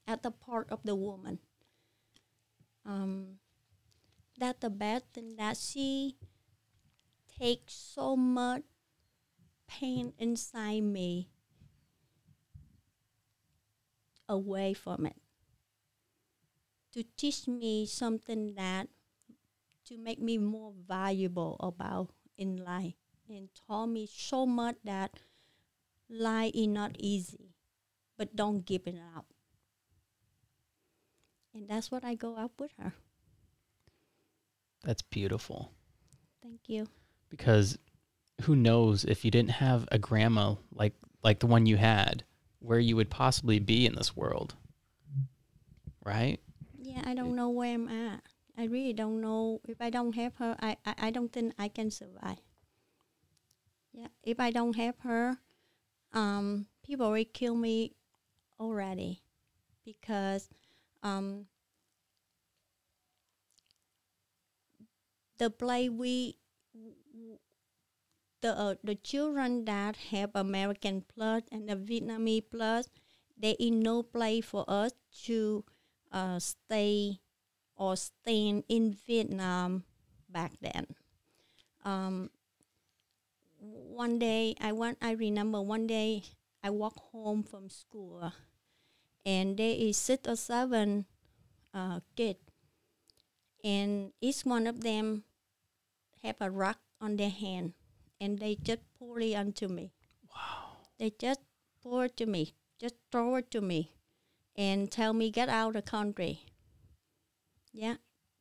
at 0.08 0.24
the 0.24 0.32
part 0.32 0.72
of 0.72 0.84
the 0.84 0.96
woman. 0.96 1.40
Um, 2.86 3.40
that 4.40 4.62
the 4.62 4.70
bad 4.70 5.04
thing 5.14 5.36
that 5.38 5.58
she 5.58 6.16
takes 7.38 7.74
so 7.74 8.16
much 8.16 8.64
pain 9.72 10.14
inside 10.20 10.84
me 10.84 11.30
away 14.28 14.74
from 14.74 15.06
it 15.06 15.16
to 16.94 17.04
teach 17.16 17.48
me 17.48 17.86
something 17.86 18.54
that 18.56 18.88
to 19.86 19.98
make 19.98 20.20
me 20.20 20.38
more 20.38 20.74
valuable 20.88 21.56
about 21.60 22.10
in 22.38 22.58
life 22.58 23.00
and 23.30 23.50
taught 23.68 23.88
me 23.88 24.08
so 24.12 24.46
much 24.46 24.76
that 24.84 25.12
life 26.10 26.52
is 26.54 26.68
not 26.68 26.96
easy 27.00 27.56
but 28.18 28.36
don't 28.36 28.66
give 28.66 28.82
it 28.86 29.00
up 29.16 29.26
and 31.54 31.68
that's 31.68 31.92
what 31.92 32.04
I 32.04 32.16
go 32.16 32.36
up 32.36 32.52
with 32.60 32.72
her. 32.80 32.94
That's 34.84 35.02
beautiful. 35.02 35.72
Thank 36.42 36.62
you. 36.68 36.88
Because 37.30 37.78
who 38.42 38.56
knows 38.56 39.04
if 39.04 39.24
you 39.24 39.32
didn't 39.32 39.52
have 39.52 39.88
a 39.92 40.00
grandma 40.00 40.56
like 40.74 40.94
like 41.24 41.40
the 41.40 41.48
one 41.48 41.66
you 41.66 41.78
had, 41.78 42.24
where 42.60 42.80
you 42.80 42.96
would 42.96 43.10
possibly 43.10 43.60
be 43.60 43.86
in 43.86 43.96
this 43.96 44.16
world. 44.16 44.56
Right? 46.04 46.40
Yeah, 46.80 47.02
I 47.06 47.14
don't 47.14 47.36
know 47.36 47.50
where 47.50 47.74
I'm 47.74 47.88
at. 47.88 48.22
I 48.58 48.66
really 48.66 48.94
don't 48.94 49.22
know. 49.22 49.62
If 49.68 49.82
I 49.82 49.90
don't 49.90 50.16
have 50.16 50.36
her, 50.38 50.56
I, 50.60 50.78
I, 50.86 50.96
I 50.98 51.12
don't 51.12 51.32
think 51.32 51.54
I 51.60 51.68
can 51.68 51.92
survive. 51.92 52.40
Yeah, 53.94 54.08
if 54.24 54.40
I 54.40 54.52
don't 54.52 54.76
have 54.76 54.96
her, 55.00 55.38
um, 56.14 56.68
people 56.84 57.12
will 57.12 57.26
kill 57.34 57.56
me 57.56 57.94
already 58.60 59.22
because 59.86 60.50
um, 61.04 61.46
the 65.38 65.50
play 65.50 65.90
we 65.90 66.38
the 68.42 68.58
uh, 68.58 68.76
the 68.84 68.96
children 68.96 69.66
that 69.66 69.96
have 70.12 70.32
American 70.34 71.06
blood 71.16 71.44
and 71.52 71.70
the 71.70 71.76
Vietnamese 71.76 72.46
plus, 72.50 72.90
there 73.38 73.56
is 73.60 73.72
no 73.72 74.04
play 74.04 74.42
for 74.42 74.66
us 74.68 74.92
to 75.26 75.64
uh, 76.12 76.40
stay 76.40 77.22
or 77.76 77.96
stay 77.96 78.64
in 78.68 78.98
Vietnam 79.06 79.84
back 80.30 80.54
then. 80.62 80.86
Um, 81.86 82.30
one 83.62 84.20
day 84.20 84.56
I 84.60 84.72
want 84.72 84.98
I 85.02 85.12
remember 85.14 85.62
one 85.62 85.86
day 85.86 86.24
I 86.64 86.70
walk 86.70 86.98
home 87.12 87.44
from 87.44 87.70
school 87.70 88.34
and 89.26 89.58
there 89.58 89.76
is 89.78 89.98
six 89.98 90.28
or 90.28 90.36
seven 90.36 91.06
uh, 91.74 92.02
kids 92.16 92.40
and 93.64 94.12
each 94.22 94.42
one 94.42 94.66
of 94.66 94.82
them 94.82 95.24
have 96.24 96.38
a 96.42 96.50
rock 96.50 96.80
on 97.00 97.18
their 97.18 97.30
hand 97.30 97.74
and 98.22 98.38
they 98.40 98.56
just 98.56 98.82
pour 98.98 99.20
it 99.20 99.36
onto 99.36 99.68
me. 99.68 99.92
Wow. 100.30 100.78
They 101.00 101.12
just 101.20 101.42
pour 101.82 102.06
it 102.06 102.16
to 102.18 102.28
me, 102.28 102.54
just 102.80 102.96
throw 103.12 103.36
it 103.36 103.50
to 103.52 103.62
me 103.62 103.96
and 104.56 104.92
tell 104.92 105.12
me 105.12 105.32
get 105.32 105.50
out 105.50 105.70
of 105.70 105.74
the 105.74 105.82
country. 105.82 106.46
Yeah. 107.74 107.96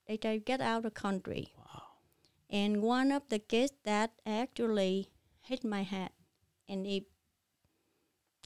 They 0.06 0.18
tell 0.18 0.34
you 0.34 0.40
get 0.40 0.60
out 0.60 0.78
of 0.78 0.82
the 0.82 0.90
country. 0.90 1.54
Wow. 1.56 1.82
And 2.50 2.82
one 2.82 3.10
of 3.10 3.22
the 3.30 3.38
kids 3.38 3.72
that 3.84 4.12
actually 4.26 5.08
hit 5.40 5.64
my 5.64 5.82
head 5.82 6.10
and 6.68 6.86
it 6.86 7.04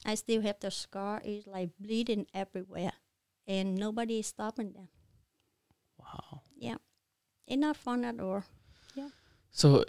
I 0.05 0.13
still 0.15 0.41
have 0.43 0.59
the 0.59 0.69
scar, 0.69 1.21
it's 1.25 1.47
like 1.47 1.71
bleeding 1.79 2.27
everywhere. 2.33 2.93
And 3.47 3.75
nobody 3.75 4.19
is 4.19 4.27
stopping 4.27 4.71
them. 4.71 4.87
Wow. 5.97 6.41
Yeah. 6.55 6.77
It's 7.47 7.57
not 7.57 7.75
fun 7.75 8.05
at 8.05 8.19
all. 8.19 8.43
Yeah. 8.93 9.09
So 9.49 9.83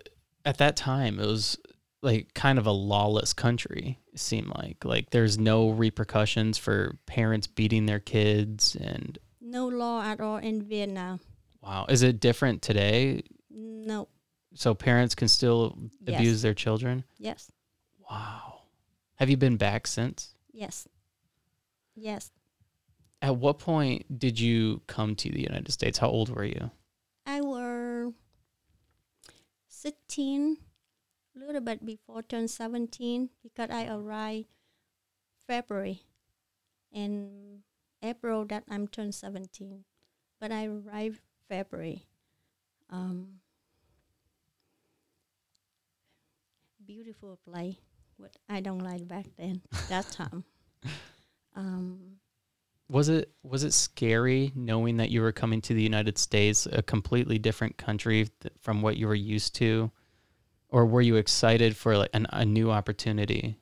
at 0.47 0.59
that 0.59 0.77
time, 0.77 1.19
it 1.21 1.27
was 1.27 1.59
like 2.03 2.33
kind 2.35 2.59
of 2.59 2.67
a 2.67 2.71
lawless 2.73 3.33
country. 3.35 3.99
It 4.13 4.21
seemed 4.21 4.49
like 4.57 4.85
like 4.85 5.11
there's 5.11 5.37
no 5.39 5.69
repercussions 5.71 6.57
for 6.57 6.97
parents 7.07 7.47
beating 7.47 7.85
their 7.87 7.99
kids, 8.01 8.77
and 8.77 9.19
No 9.43 9.67
law 9.69 10.03
at 10.03 10.21
all 10.21 10.37
in 10.39 10.63
Vietnam. 10.63 11.21
wow, 11.61 11.85
is 11.89 12.03
it 12.03 12.21
different 12.21 12.63
today? 12.63 13.23
No. 13.51 14.09
So 14.55 14.73
parents 14.75 15.15
can 15.15 15.29
still 15.29 15.77
Yes. 16.07 16.19
abuse 16.19 16.43
their 16.43 16.55
children. 16.55 17.05
Yes. 17.19 17.51
Wow. 18.09 18.63
Have 19.17 19.29
you 19.29 19.37
been 19.37 19.57
back 19.57 19.87
since? 19.87 20.35
Yes. 20.53 20.87
Yes. 21.95 22.31
At 23.21 23.37
what 23.37 23.59
point 23.59 24.19
did 24.19 24.39
you 24.39 24.81
come 24.87 25.17
to 25.17 25.31
the 25.31 25.41
United 25.43 25.73
States? 25.73 25.99
How 25.99 26.09
old 26.09 26.29
were 26.31 26.45
you? 26.45 26.71
I 27.27 27.41
were 27.41 28.13
16, 29.87 30.57
a 31.37 31.39
little 31.39 31.61
bit 31.61 31.87
before 31.87 32.21
turn 32.21 32.49
17 32.49 33.31
because 33.41 33.71
I 33.71 33.87
arrived 33.87 34.49
February 35.47 36.03
and 36.93 37.63
April 38.03 38.45
that 38.47 38.65
I'm 38.69 38.89
turned 38.89 39.15
17. 39.15 39.85
But 40.41 40.51
I 40.51 40.67
arrived 40.67 41.21
February. 41.49 42.03
Um, 42.91 43.39
beautiful 46.85 47.39
play, 47.49 47.79
What 48.17 48.35
I 48.49 48.59
don't 48.59 48.83
like 48.83 49.07
back 49.07 49.27
then, 49.39 49.63
that 49.89 50.11
time. 50.11 50.43
Um, 51.59 52.19
Was 52.89 53.09
it 53.09 53.33
was 53.43 53.65
it 53.65 53.73
scary 53.73 54.53
knowing 54.55 54.99
that 54.99 55.11
you 55.11 55.21
were 55.21 55.33
coming 55.33 55.61
to 55.63 55.75
the 55.75 55.83
United 55.83 56.19
States, 56.19 56.67
a 56.71 56.83
completely 56.83 57.39
different 57.39 57.77
country 57.77 58.29
th- 58.41 58.55
from 58.61 58.81
what 58.81 58.97
you 58.97 59.09
were 59.09 59.15
used 59.15 59.57
to, 59.57 59.91
or 60.69 60.87
were 60.87 61.01
you 61.01 61.17
excited 61.17 61.77
for 61.77 61.97
like 61.99 62.11
an, 62.13 62.27
a 62.31 62.45
new 62.45 62.71
opportunity? 62.71 63.59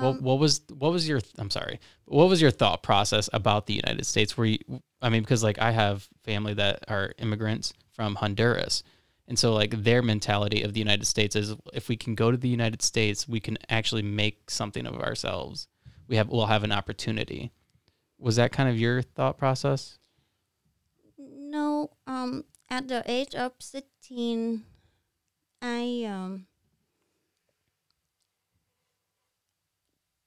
what 0.00 0.16
um, 0.16 0.22
what 0.22 0.38
was 0.38 0.60
what 0.76 0.92
was 0.92 1.08
your 1.08 1.20
I'm 1.38 1.50
sorry, 1.50 1.80
what 2.04 2.28
was 2.28 2.40
your 2.40 2.50
thought 2.50 2.82
process 2.82 3.28
about 3.32 3.66
the 3.66 3.74
United 3.74 4.04
States? 4.04 4.36
Were 4.36 4.46
you 4.46 4.58
I 5.02 5.08
mean 5.08 5.22
because 5.22 5.42
like 5.42 5.58
I 5.58 5.72
have 5.72 6.08
family 6.24 6.54
that 6.54 6.84
are 6.88 7.12
immigrants 7.18 7.72
from 7.92 8.16
Honduras. 8.16 8.82
And 9.26 9.38
so 9.38 9.52
like 9.52 9.82
their 9.82 10.02
mentality 10.02 10.62
of 10.62 10.72
the 10.72 10.80
United 10.80 11.06
States 11.06 11.36
is 11.36 11.54
if 11.74 11.88
we 11.88 11.96
can 11.96 12.14
go 12.14 12.30
to 12.30 12.36
the 12.36 12.48
United 12.48 12.80
States, 12.80 13.28
we 13.28 13.40
can 13.40 13.58
actually 13.68 14.02
make 14.02 14.50
something 14.50 14.86
of 14.86 14.96
ourselves. 14.96 15.68
We 16.06 16.16
have 16.16 16.28
we'll 16.28 16.46
have 16.46 16.64
an 16.64 16.72
opportunity. 16.72 17.52
Was 18.18 18.36
that 18.36 18.52
kind 18.52 18.68
of 18.68 18.78
your 18.78 19.02
thought 19.02 19.38
process? 19.38 19.98
No, 21.16 21.90
um, 22.06 22.44
at 22.68 22.88
the 22.88 23.02
age 23.06 23.34
of 23.34 23.52
16, 23.60 24.64
I 25.62 26.04
um, 26.06 26.46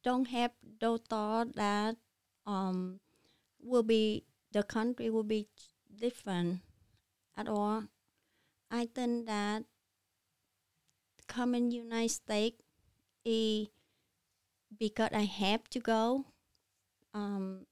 don't 0.03 0.27
have 0.29 0.51
the 0.79 0.97
thought 0.97 1.55
that 1.55 1.97
um, 2.45 2.99
will 3.61 3.83
be 3.83 4.23
the 4.51 4.63
country 4.63 5.09
will 5.09 5.23
be 5.23 5.47
different 5.95 6.61
at 7.37 7.47
all. 7.47 7.83
I 8.69 8.87
think 8.87 9.27
that 9.27 9.63
coming 11.27 11.71
United 11.71 12.09
States 12.09 12.61
is 13.23 13.67
because 14.77 15.09
I 15.13 15.23
have 15.23 15.69
to 15.69 15.79
go. 15.79 16.25
Um, 17.13 17.67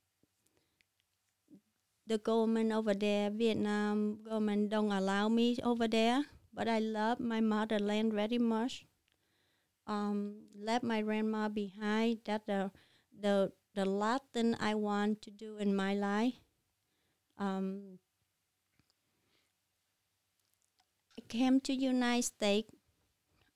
the 2.09 2.17
government 2.17 2.73
over 2.73 2.95
there, 2.97 3.29
Vietnam 3.29 4.17
government 4.25 4.73
don't 4.73 4.91
allow 4.91 5.29
me 5.29 5.55
over 5.63 5.87
there, 5.87 6.25
but 6.51 6.67
I 6.67 6.79
love 6.79 7.19
my 7.21 7.39
motherland 7.39 8.13
very 8.13 8.39
much. 8.41 8.85
Um, 9.85 10.49
left 10.57 10.83
my 10.83 11.01
grandma 11.01 11.49
behind. 11.49 12.25
That 12.25 12.45
the 12.49 12.71
the 13.13 13.53
the 13.75 13.85
last 13.85 14.25
thing 14.33 14.57
I 14.59 14.73
want 14.73 15.21
to 15.23 15.31
do 15.31 15.57
in 15.57 15.75
my 15.75 15.93
life. 15.93 16.33
Um, 17.37 17.99
I 21.17 21.21
came 21.29 21.61
to 21.61 21.73
United 21.73 22.25
States. 22.25 22.73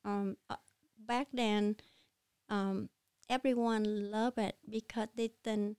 Um, 0.06 0.38
uh, 0.49 0.62
back 0.97 1.28
then, 1.34 1.78
um, 2.49 2.89
everyone 3.30 4.12
loved 4.12 4.38
it 4.38 4.58
because 4.70 5.10
they 5.16 5.32
think 5.43 5.78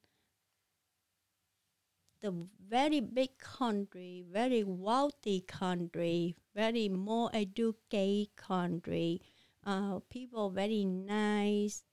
the 2.24 2.32
very 2.70 3.00
big 3.00 3.36
country, 3.38 4.24
very 4.32 4.64
wealthy 4.64 5.42
country, 5.42 6.34
very 6.56 6.88
more 6.88 7.28
educated 7.34 8.34
country, 8.34 9.20
uh, 9.66 9.98
people 10.08 10.48
very 10.48 10.86
nice, 10.86 11.84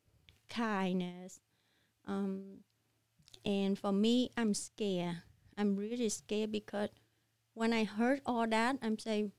kindness. 0.49 1.41
Um, 2.07 2.63
and 3.43 3.77
for 3.77 3.91
me, 3.91 4.29
I'm 4.37 4.53
scared. 4.53 5.17
I'm 5.57 5.75
really 5.75 6.07
scared 6.07 6.53
because 6.53 6.89
when 7.53 7.73
I 7.73 7.83
heard 7.83 8.21
all 8.25 8.47
that, 8.47 8.77
I'm 8.81 8.97
saying, 8.99 9.33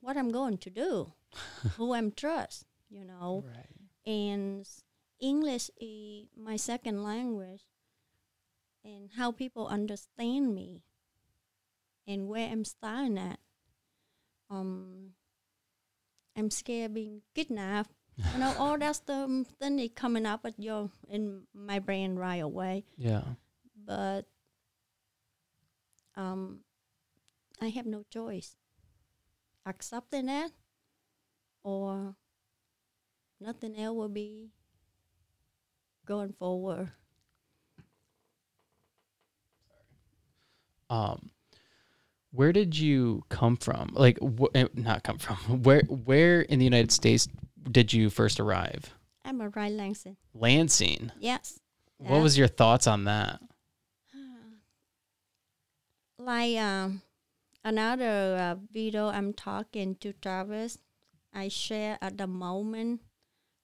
what 0.00 0.16
I'm 0.16 0.32
going 0.32 0.58
to 0.58 0.70
do, 0.70 1.12
who 1.76 1.94
I'm 1.94 2.10
trust, 2.10 2.66
you 2.90 3.04
know 3.04 3.44
Right. 3.46 3.76
and 4.04 4.68
English 5.20 5.70
is 5.80 6.26
my 6.36 6.56
second 6.56 7.04
language, 7.04 7.62
and 8.84 9.10
how 9.16 9.32
people 9.32 9.66
understand 9.66 10.54
me, 10.54 10.82
and 12.06 12.28
where 12.28 12.48
I'm 12.50 12.64
starting 12.64 13.18
at. 13.18 13.38
Um, 14.50 15.12
I'm 16.36 16.50
scared 16.50 16.94
being 16.94 17.22
kidnapped. 17.34 17.90
you 18.16 18.38
know, 18.38 18.54
all 18.58 18.78
that 18.78 18.96
stuff 18.96 19.30
then 19.58 19.78
it 19.78 19.94
coming 19.96 20.26
up 20.26 20.44
at 20.44 20.58
your 20.58 20.90
in 21.08 21.42
my 21.54 21.78
brain 21.78 22.16
right 22.16 22.42
away. 22.42 22.84
Yeah. 22.98 23.22
But 23.86 24.26
um, 26.14 26.60
I 27.60 27.68
have 27.68 27.86
no 27.86 28.04
choice. 28.10 28.56
Accepting 29.64 30.26
that, 30.26 30.50
or 31.62 32.16
nothing 33.40 33.76
else 33.76 33.96
will 33.96 34.08
be 34.08 34.50
going 36.04 36.32
forward. 36.32 36.90
Um 40.92 41.30
where 42.30 42.52
did 42.52 42.78
you 42.78 43.24
come 43.28 43.56
from? 43.56 43.90
Like 43.92 44.18
wh- 44.20 44.54
eh, 44.54 44.66
not 44.74 45.02
come 45.02 45.18
from. 45.18 45.36
Where 45.62 45.82
where 45.82 46.42
in 46.42 46.58
the 46.58 46.64
United 46.64 46.92
States 46.92 47.28
did 47.70 47.92
you 47.92 48.10
first 48.10 48.40
arrive? 48.40 48.94
I'm 49.24 49.40
a 49.40 49.48
right 49.50 49.72
Langston. 49.72 50.16
Lansing. 50.34 51.12
Yes. 51.18 51.60
What 51.98 52.16
Yeah. 52.16 52.22
was 52.22 52.38
your 52.38 52.48
thoughts 52.48 52.86
on 52.86 53.04
that? 53.04 53.40
Like 56.18 56.56
um, 56.58 57.02
another 57.64 58.36
uh, 58.38 58.54
video 58.70 59.08
I'm 59.08 59.32
talking 59.32 59.96
to 59.96 60.12
Travis, 60.12 60.78
I 61.34 61.48
share 61.48 61.98
at 62.00 62.18
the 62.18 62.26
moment 62.26 63.00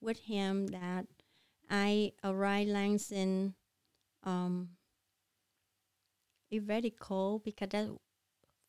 with 0.00 0.18
him 0.20 0.68
that 0.68 1.06
I 1.70 2.12
arrived 2.24 2.70
Langston 2.70 3.54
um, 4.24 4.70
it's 6.51 6.64
very 6.64 6.90
cold 6.90 7.44
because 7.44 7.68
that's 7.70 7.90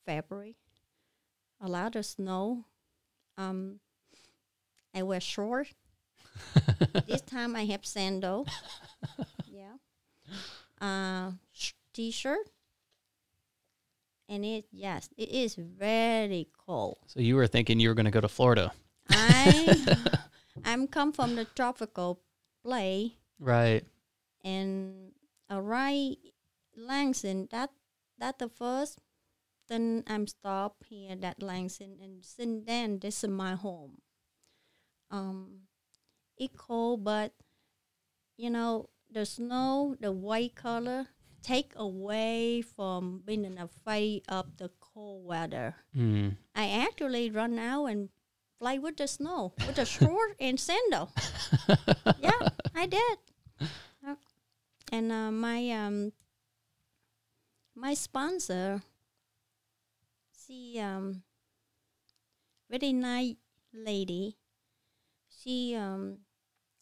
February. 0.06 0.56
A 1.62 1.68
lot 1.68 1.96
of 1.96 2.06
snow. 2.06 2.66
Um, 3.38 3.80
I 4.96 5.04
wear 5.04 5.20
short. 5.20 5.68
this 7.08 7.22
time 7.22 7.56
I 7.56 7.66
have 7.66 7.86
sandal. 7.86 8.48
yeah. 9.52 9.76
Uh, 10.82 11.32
sh- 11.52 11.74
t-shirt 11.94 12.50
and 14.30 14.46
it 14.46 14.66
yes, 14.72 15.10
it 15.18 15.30
is 15.30 15.56
very 15.56 16.48
cold. 16.66 16.98
So 17.08 17.20
you 17.20 17.36
were 17.36 17.48
thinking 17.48 17.80
you 17.80 17.90
were 17.90 17.96
going 17.96 18.06
to 18.06 18.12
go 18.12 18.22
to 18.22 18.28
Florida. 18.28 18.72
I 19.10 19.76
I'm 20.66 20.88
come 20.88 21.12
from 21.12 21.36
the 21.36 21.46
tropical 21.46 22.22
place 22.64 23.12
Right. 23.40 23.84
and 24.44 25.12
arrive 25.50 26.16
Langston. 26.80 27.48
That 27.52 27.72
that 28.18 28.40
the 28.40 28.50
first. 28.50 29.00
Then 29.68 30.04
I'm 30.08 30.26
stop 30.26 30.84
here 30.90 31.16
at 31.22 31.44
Langston, 31.44 32.00
and 32.02 32.26
since 32.26 32.66
then 32.66 33.00
this 33.00 33.24
is 33.24 33.30
my 33.30 33.54
home. 33.54 34.02
Um, 35.12 35.70
it 36.38 36.58
cold, 36.58 37.04
but 37.04 37.34
you 38.38 38.50
know 38.50 38.90
the 39.12 39.26
snow, 39.26 39.96
the 40.00 40.12
white 40.12 40.56
color, 40.56 41.08
take 41.42 41.74
away 41.76 42.62
from 42.62 43.22
being 43.26 43.58
afraid 43.58 44.24
of 44.28 44.58
the 44.58 44.72
cold 44.80 45.26
weather. 45.26 45.76
Mm. 45.96 46.38
I 46.56 46.70
actually 46.70 47.30
run 47.30 47.60
out 47.60 47.86
and 47.86 48.10
play 48.60 48.78
with 48.80 48.98
the 48.98 49.08
snow 49.08 49.54
with 49.66 49.78
a 49.78 49.86
short 49.86 50.36
and 50.40 50.60
sandal. 50.60 51.12
yeah, 52.20 52.50
I 52.76 52.86
did. 52.86 53.18
Uh, 54.06 54.16
And 54.92 55.12
uh, 55.12 55.32
my 55.32 55.70
um, 55.72 56.14
my 57.80 57.94
sponsor, 57.94 58.82
she 60.36 60.80
um, 60.80 61.24
very 62.70 62.92
nice 62.92 63.36
lady. 63.74 64.36
She 65.30 65.76
um, 65.76 66.20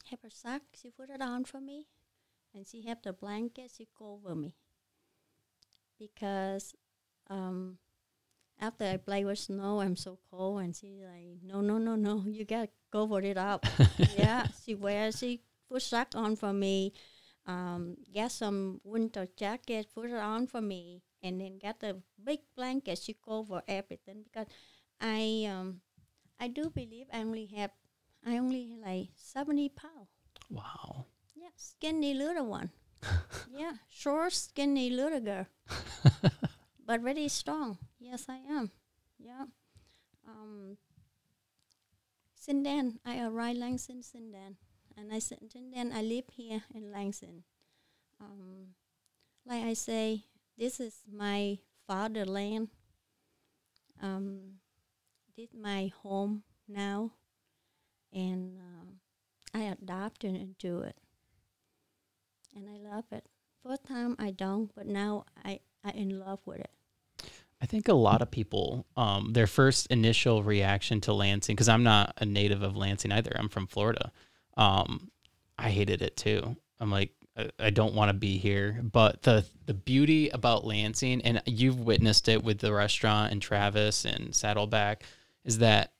have 0.10 0.22
her 0.24 0.30
sock. 0.30 0.62
She 0.74 0.90
put 0.90 1.10
it 1.10 1.22
on 1.22 1.46
for 1.46 1.62
me, 1.62 1.86
and 2.54 2.66
she 2.68 2.82
have 2.84 3.02
the 3.04 3.14
blanket. 3.14 3.72
She 3.78 3.88
cover 3.98 4.34
me 4.34 4.56
because 6.00 6.74
um, 7.30 7.78
after 8.60 8.86
I 8.86 8.98
play 8.98 9.24
with 9.24 9.40
snow, 9.40 9.82
I'm 9.82 9.96
so 9.96 10.18
cold, 10.32 10.62
and 10.62 10.76
she 10.76 11.04
like, 11.04 11.44
no, 11.44 11.62
no, 11.62 11.78
no, 11.78 11.96
no, 11.96 12.24
you 12.28 12.44
gotta 12.44 12.70
cover 12.92 13.22
it 13.22 13.38
up. 13.38 13.66
yeah, 14.18 14.48
she 14.66 14.74
wears, 14.74 15.20
she 15.20 15.42
put 15.70 15.84
sock 15.84 16.10
on 16.16 16.36
for 16.36 16.54
me, 16.54 16.94
um, 17.48 17.96
get 18.14 18.32
some 18.32 18.82
winter 18.84 19.28
jacket, 19.38 19.88
put 19.96 20.12
it 20.12 20.16
on 20.20 20.48
for 20.48 20.62
me, 20.62 21.02
and 21.24 21.40
then 21.42 21.58
get 21.58 21.82
a 21.84 21.96
big 22.24 22.40
blanket. 22.56 23.00
She 23.00 23.16
cover 23.16 23.64
everything 23.68 24.24
because 24.26 24.48
I 25.00 25.48
um, 25.50 25.82
I 26.40 26.48
do 26.50 26.70
believe 26.70 27.08
I 27.14 27.20
only 27.22 27.46
have, 27.56 27.72
I 28.26 28.38
only 28.38 28.78
like 28.84 29.10
seventy 29.16 29.70
pounds. 29.70 30.12
Wow. 30.50 31.06
Yeah, 31.36 31.54
skinny 31.56 32.14
little 32.14 32.48
one. 32.48 32.72
yeah, 33.52 33.74
short, 33.90 34.34
skinny 34.34 34.90
little 34.90 35.22
girl, 35.22 35.48
but 36.86 37.02
very 37.02 37.28
strong. 37.30 37.78
Yes, 38.00 38.26
I 38.28 38.38
am. 38.50 38.72
Yeah. 39.20 39.46
Um. 40.28 40.78
Since 42.36 42.64
then, 42.64 43.00
I 43.06 43.20
arrived 43.22 43.60
Langston. 43.60 44.02
Since 44.04 44.32
then, 44.32 44.58
and 44.98 45.14
I 45.14 45.20
since 45.20 45.54
then 45.54 45.92
I 45.94 46.02
live 46.02 46.26
here 46.34 46.64
in 46.74 46.92
Langston. 46.92 47.44
Um, 48.20 48.74
like 49.46 49.64
I 49.64 49.74
say, 49.74 50.26
this 50.58 50.80
is 50.80 51.04
my 51.12 51.60
fatherland. 51.88 52.70
Um, 54.02 54.60
this 55.38 55.50
my 55.54 55.92
home 56.02 56.44
now, 56.68 57.12
and 58.12 58.58
um, 58.60 59.00
I 59.54 59.64
adopted 59.64 60.36
into 60.36 60.82
it 60.82 60.98
and 62.58 62.68
I 62.70 62.90
love 62.90 63.06
it. 63.12 63.26
First 63.64 63.86
time 63.86 64.16
I 64.20 64.32
don't, 64.32 64.74
but 64.76 64.88
now 64.88 65.26
I 65.44 65.60
I 65.84 65.92
in 65.92 66.20
love 66.20 66.40
with 66.46 66.60
it. 66.60 66.72
I 67.62 67.66
think 67.66 67.88
a 67.88 67.94
lot 67.94 68.22
of 68.22 68.30
people, 68.30 68.86
um, 68.96 69.34
their 69.34 69.48
first 69.48 69.88
initial 69.88 70.44
reaction 70.44 71.02
to 71.02 71.14
Lansing, 71.14 71.56
because 71.56 71.70
I'm 71.70 71.84
not 71.84 72.14
a 72.18 72.26
native 72.26 72.62
of 72.62 72.76
Lansing 72.76 73.12
either. 73.12 73.32
I'm 73.36 73.50
from 73.50 73.66
Florida. 73.66 74.12
Um, 74.58 75.10
I 75.58 75.70
hated 75.70 76.02
it 76.02 76.18
too. 76.18 76.56
I'm 76.80 76.92
like, 76.92 77.12
I, 77.38 77.50
I 77.60 77.70
don't 77.70 77.94
want 77.94 78.10
to 78.10 78.14
be 78.14 78.38
here. 78.38 78.82
But 78.84 79.22
the 79.24 79.46
the 79.66 79.74
beauty 79.74 80.30
about 80.30 80.66
Lansing, 80.66 81.22
and 81.22 81.42
you've 81.46 81.80
witnessed 81.80 82.28
it 82.28 82.44
with 82.44 82.60
the 82.60 82.74
restaurant 82.74 83.32
and 83.32 83.42
Travis 83.42 84.06
and 84.06 84.36
Saddleback, 84.36 85.04
is 85.46 85.60
that 85.60 85.94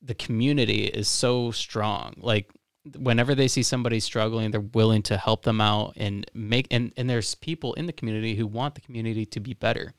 the 0.00 0.14
community 0.14 0.84
is 0.84 1.08
so 1.08 1.50
strong. 1.50 2.14
Like 2.18 2.50
whenever 2.98 3.34
they 3.34 3.48
see 3.48 3.62
somebody 3.62 4.00
struggling, 4.00 4.50
they're 4.50 4.60
willing 4.60 5.02
to 5.02 5.16
help 5.16 5.42
them 5.42 5.60
out 5.60 5.94
and 5.96 6.30
make 6.34 6.68
and, 6.70 6.92
and 6.96 7.08
there's 7.08 7.34
people 7.34 7.72
in 7.74 7.86
the 7.86 7.92
community 7.92 8.34
who 8.34 8.46
want 8.46 8.74
the 8.74 8.80
community 8.80 9.24
to 9.26 9.40
be 9.40 9.54
better. 9.54 9.94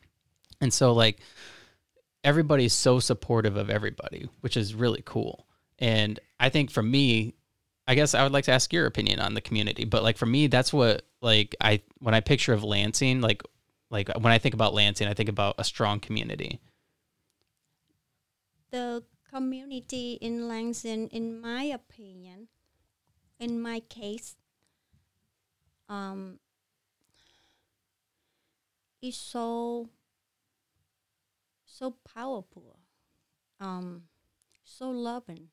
And 0.62 0.74
so 0.74 0.94
like 0.94 1.20
everybody's 2.24 2.74
so 2.74 3.00
supportive 3.00 3.58
of 3.58 3.70
everybody, 3.70 4.30
which 4.42 4.56
is 4.56 4.76
really 4.76 5.02
cool. 5.04 5.48
And 5.80 6.20
I 6.40 6.50
think 6.50 6.72
for 6.72 6.84
me, 6.84 7.34
I 7.88 7.96
guess 7.96 8.14
I 8.14 8.24
would 8.24 8.32
like 8.32 8.46
to 8.46 8.52
ask 8.52 8.74
your 8.74 8.88
opinion 8.88 9.20
on 9.20 9.36
the 9.36 9.42
community, 9.42 9.86
but 9.86 10.04
like 10.04 10.18
for 10.18 10.26
me, 10.26 10.48
that's 10.48 10.74
what 10.74 11.06
like 11.22 11.56
I 11.62 11.82
when 12.00 12.16
I 12.16 12.20
picture 12.20 12.54
of 12.54 12.64
Lansing, 12.64 13.22
like 13.22 13.44
like 13.92 14.10
when 14.20 14.34
I 14.34 14.40
think 14.40 14.56
about 14.56 14.74
Lansing, 14.74 15.08
I 15.08 15.14
think 15.14 15.30
about 15.30 15.56
a 15.58 15.64
strong 15.64 16.00
community. 16.00 16.60
The 18.72 19.04
community 19.30 20.14
in 20.14 20.48
Lansing, 20.48 21.10
in 21.10 21.40
my 21.40 21.64
opinion, 21.64 22.48
in 23.40 23.62
my 23.62 23.82
case, 23.82 24.36
um, 25.88 26.40
is 29.02 29.16
so 29.16 29.90
so 31.66 31.96
powerful, 32.16 32.80
um, 33.60 34.04
so 34.64 34.90
loving, 34.90 35.50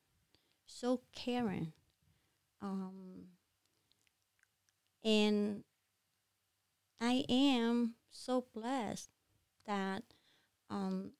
so 0.65 1.01
caring, 1.13 1.73
um, 2.63 3.27
and 5.03 5.63
I 6.99 7.23
am 7.29 7.95
so 8.09 8.47
blessed 8.51 9.09
that 9.65 10.03
um, 10.69 11.13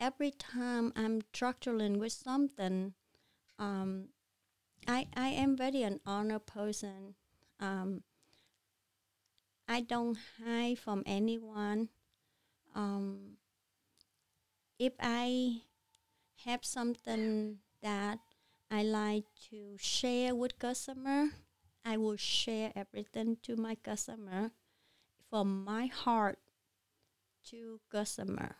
every 0.00 0.30
time 0.30 0.92
I'm 0.96 1.20
struggling 1.32 1.98
with 1.98 2.12
something, 2.12 2.94
um, 3.58 4.08
I 4.86 5.08
I 5.16 5.28
am 5.30 5.56
very 5.56 5.82
an 5.82 6.00
honest 6.06 6.46
person. 6.46 7.14
Um, 7.60 8.02
I 9.68 9.82
don't 9.82 10.16
hide 10.42 10.78
from 10.78 11.02
anyone. 11.04 11.90
Um, 12.74 13.38
if 14.78 14.92
I 15.00 15.62
have 16.44 16.64
something 16.64 17.58
that 17.82 18.20
I 18.70 18.82
like 18.82 19.24
to 19.50 19.76
share 19.78 20.34
with 20.34 20.58
customer, 20.58 21.30
I 21.84 21.96
will 21.96 22.16
share 22.16 22.72
everything 22.74 23.36
to 23.42 23.56
my 23.56 23.74
customer 23.74 24.50
from 25.30 25.64
my 25.64 25.86
heart 25.86 26.38
to 27.50 27.80
customer. 27.90 28.56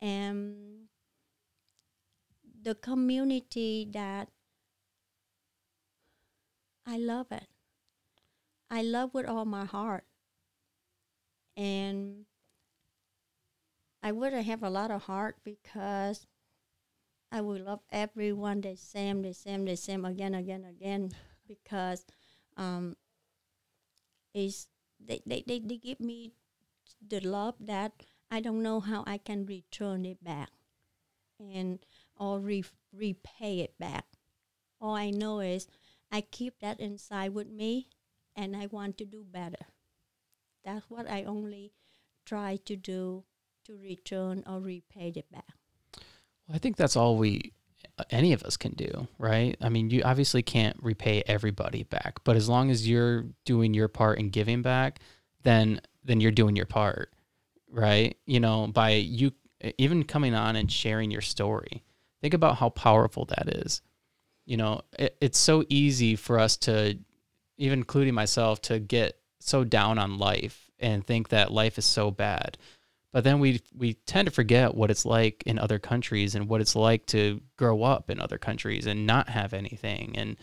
And 0.00 0.88
the 2.62 2.74
community 2.74 3.88
that 3.92 4.28
I 6.86 6.96
love 6.96 7.26
it. 7.30 7.46
I 8.70 8.82
love 8.82 9.14
with 9.14 9.26
all 9.26 9.44
my 9.44 9.64
heart. 9.64 10.04
And 11.56 12.24
I 14.02 14.12
wouldn't 14.12 14.46
have 14.46 14.62
a 14.62 14.70
lot 14.70 14.90
of 14.90 15.02
heart 15.02 15.36
because 15.44 16.26
I 17.32 17.40
would 17.40 17.62
love 17.62 17.80
everyone 17.90 18.60
the 18.60 18.76
same, 18.76 19.22
the 19.22 19.32
same, 19.34 19.64
the 19.64 19.76
same 19.76 20.04
again, 20.04 20.34
again, 20.34 20.64
again 20.64 21.10
because 21.46 22.04
um, 22.56 22.96
is 24.34 24.68
they, 25.00 25.20
they, 25.26 25.44
they, 25.46 25.58
they 25.60 25.76
give 25.76 26.00
me 26.00 26.32
the 27.06 27.20
love 27.20 27.54
that 27.60 27.92
I 28.30 28.40
don't 28.40 28.62
know 28.62 28.80
how 28.80 29.04
I 29.06 29.18
can 29.18 29.46
return 29.46 30.04
it 30.04 30.22
back 30.24 30.50
and 31.40 31.80
or 32.16 32.40
re- 32.40 32.64
repay 32.92 33.60
it 33.60 33.78
back. 33.78 34.06
All 34.80 34.94
I 34.94 35.10
know 35.10 35.40
is 35.40 35.68
I 36.12 36.22
keep 36.22 36.60
that 36.60 36.80
inside 36.80 37.34
with 37.34 37.48
me 37.48 37.88
and 38.36 38.56
I 38.56 38.66
want 38.66 38.98
to 38.98 39.04
do 39.04 39.24
better. 39.24 39.66
That's 40.64 40.88
what 40.88 41.10
I 41.10 41.24
only 41.24 41.72
try 42.24 42.56
to 42.66 42.76
do 42.76 43.24
to 43.64 43.76
return 43.76 44.44
or 44.46 44.60
repay 44.60 45.12
it 45.16 45.30
back. 45.32 45.57
I 46.52 46.58
think 46.58 46.76
that's 46.76 46.96
all 46.96 47.16
we 47.16 47.52
uh, 47.98 48.04
any 48.10 48.32
of 48.32 48.42
us 48.42 48.56
can 48.56 48.72
do, 48.72 49.08
right? 49.18 49.56
I 49.60 49.68
mean, 49.68 49.90
you 49.90 50.02
obviously 50.02 50.42
can't 50.42 50.76
repay 50.80 51.22
everybody 51.26 51.82
back, 51.82 52.20
but 52.24 52.36
as 52.36 52.48
long 52.48 52.70
as 52.70 52.88
you're 52.88 53.26
doing 53.44 53.74
your 53.74 53.88
part 53.88 54.18
and 54.18 54.32
giving 54.32 54.62
back, 54.62 55.00
then 55.42 55.80
then 56.04 56.20
you're 56.20 56.32
doing 56.32 56.56
your 56.56 56.66
part, 56.66 57.12
right? 57.70 58.16
You 58.26 58.40
know, 58.40 58.66
by 58.68 58.90
you 58.90 59.32
even 59.76 60.04
coming 60.04 60.34
on 60.34 60.56
and 60.56 60.70
sharing 60.70 61.10
your 61.10 61.20
story. 61.20 61.82
Think 62.20 62.34
about 62.34 62.56
how 62.56 62.70
powerful 62.70 63.24
that 63.26 63.48
is. 63.48 63.82
You 64.46 64.56
know, 64.56 64.82
it, 64.98 65.16
it's 65.20 65.38
so 65.38 65.64
easy 65.68 66.16
for 66.16 66.38
us 66.38 66.56
to 66.58 66.98
even 67.58 67.80
including 67.80 68.14
myself 68.14 68.62
to 68.62 68.78
get 68.78 69.18
so 69.40 69.64
down 69.64 69.98
on 69.98 70.18
life 70.18 70.70
and 70.78 71.04
think 71.04 71.28
that 71.28 71.52
life 71.52 71.78
is 71.78 71.84
so 71.84 72.10
bad. 72.10 72.56
But 73.12 73.24
then 73.24 73.40
we 73.40 73.60
we 73.74 73.94
tend 73.94 74.26
to 74.26 74.32
forget 74.32 74.74
what 74.74 74.90
it's 74.90 75.06
like 75.06 75.42
in 75.46 75.58
other 75.58 75.78
countries 75.78 76.34
and 76.34 76.48
what 76.48 76.60
it's 76.60 76.76
like 76.76 77.06
to 77.06 77.40
grow 77.56 77.82
up 77.82 78.10
in 78.10 78.20
other 78.20 78.38
countries 78.38 78.86
and 78.86 79.06
not 79.06 79.28
have 79.28 79.54
anything. 79.54 80.16
And 80.16 80.36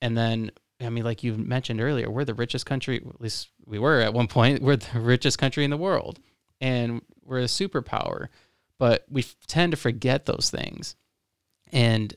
and 0.00 0.16
then 0.16 0.50
I 0.80 0.88
mean 0.88 1.04
like 1.04 1.24
you 1.24 1.36
mentioned 1.36 1.80
earlier 1.80 2.10
we're 2.10 2.24
the 2.24 2.34
richest 2.34 2.66
country 2.66 2.96
at 2.96 3.20
least 3.20 3.48
we 3.66 3.78
were 3.78 4.00
at 4.00 4.14
one 4.14 4.28
point 4.28 4.62
we're 4.62 4.76
the 4.76 5.00
richest 5.00 5.38
country 5.38 5.64
in 5.64 5.70
the 5.70 5.76
world 5.76 6.20
and 6.60 7.02
we're 7.24 7.40
a 7.40 7.44
superpower. 7.44 8.28
But 8.78 9.04
we 9.10 9.22
f- 9.22 9.36
tend 9.46 9.72
to 9.72 9.76
forget 9.76 10.26
those 10.26 10.48
things. 10.50 10.96
And 11.72 12.14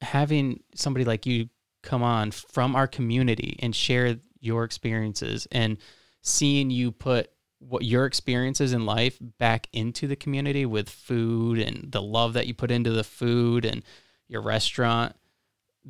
having 0.00 0.62
somebody 0.74 1.04
like 1.04 1.26
you 1.26 1.48
come 1.82 2.02
on 2.02 2.30
from 2.30 2.74
our 2.74 2.86
community 2.86 3.56
and 3.60 3.74
share 3.74 4.16
your 4.40 4.64
experiences 4.64 5.46
and 5.52 5.78
seeing 6.22 6.70
you 6.70 6.90
put 6.90 7.30
what 7.68 7.84
your 7.84 8.06
experiences 8.06 8.72
in 8.72 8.84
life 8.84 9.18
back 9.38 9.68
into 9.72 10.06
the 10.06 10.16
community 10.16 10.66
with 10.66 10.88
food 10.88 11.58
and 11.58 11.92
the 11.92 12.02
love 12.02 12.32
that 12.32 12.46
you 12.46 12.54
put 12.54 12.70
into 12.70 12.90
the 12.90 13.04
food 13.04 13.64
and 13.64 13.82
your 14.28 14.42
restaurant 14.42 15.14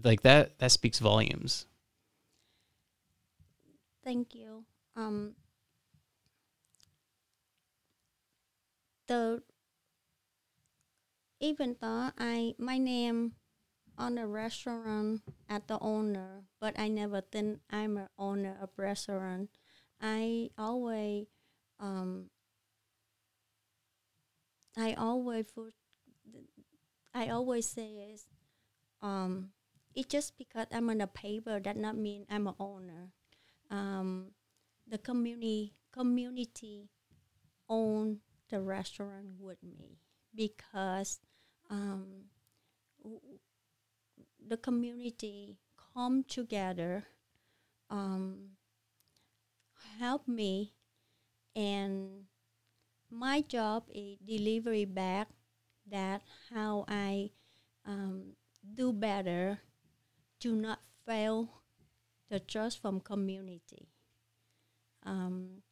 like 0.03 0.23
that 0.23 0.59
that 0.59 0.70
speaks 0.70 0.99
volumes 0.99 1.66
Thank 4.05 4.35
you. 4.35 4.64
Um, 4.97 5.35
the 9.07 9.43
even 11.41 11.77
though 11.81 12.11
I 12.18 12.55
my 12.59 12.79
name 12.79 13.33
on 13.97 14.16
the 14.16 14.27
restaurant 14.27 15.23
at 15.49 15.68
the 15.68 15.79
owner, 15.81 16.43
but 16.61 16.79
I 16.79 16.89
never 16.89 17.20
think 17.20 17.61
I'm 17.70 17.97
an 17.97 18.09
owner 18.18 18.57
of 18.61 18.70
restaurant. 18.77 19.51
I 20.01 20.51
always 20.59 21.27
um, 21.83 22.30
I 24.76 24.93
always 24.95 25.51
put, 25.51 25.74
I 27.14 27.28
always 27.28 27.68
say 27.68 28.12
is 28.12 28.26
um, 29.03 29.51
it's 29.95 30.09
just 30.09 30.39
because 30.39 30.66
I'm 30.72 30.91
on 30.91 30.99
the 30.99 31.09
paper 31.09 31.61
that 31.61 31.76
not 31.76 31.97
mean 31.97 32.26
I'm 32.30 32.49
an 32.49 32.55
owner. 32.61 33.12
Um, 33.70 34.33
the 34.89 34.99
community 34.99 35.74
community 35.93 36.91
own 37.68 38.20
the 38.51 38.61
restaurant 38.61 39.26
with 39.41 39.62
me 39.62 39.99
because 40.35 41.20
um, 41.70 42.30
w- 43.03 43.20
the 44.47 44.57
community 44.57 45.57
come 45.95 46.24
together, 46.24 47.05
um, 47.91 48.57
help 49.99 50.26
me, 50.26 50.72
and 51.55 52.24
my 53.11 53.42
job 53.42 53.84
is 53.92 54.18
delivery 54.24 54.84
back 54.84 55.28
that 55.90 56.22
how 56.50 56.84
I 56.88 57.30
um, 57.84 58.34
do 58.74 58.92
better 58.92 59.61
to 60.40 60.55
not 60.55 60.80
fail 61.07 61.62
the 62.30 62.40
trust 62.40 62.80
from 62.80 63.00
community. 63.00 63.88
Um, 65.05 65.62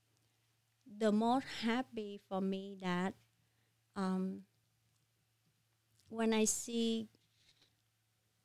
the 0.85 1.13
more 1.13 1.43
happy 1.63 2.21
for 2.29 2.41
me 2.41 2.77
that 2.83 3.15
um, 3.97 4.43
when 6.09 6.35
I 6.35 6.45
see 6.45 7.09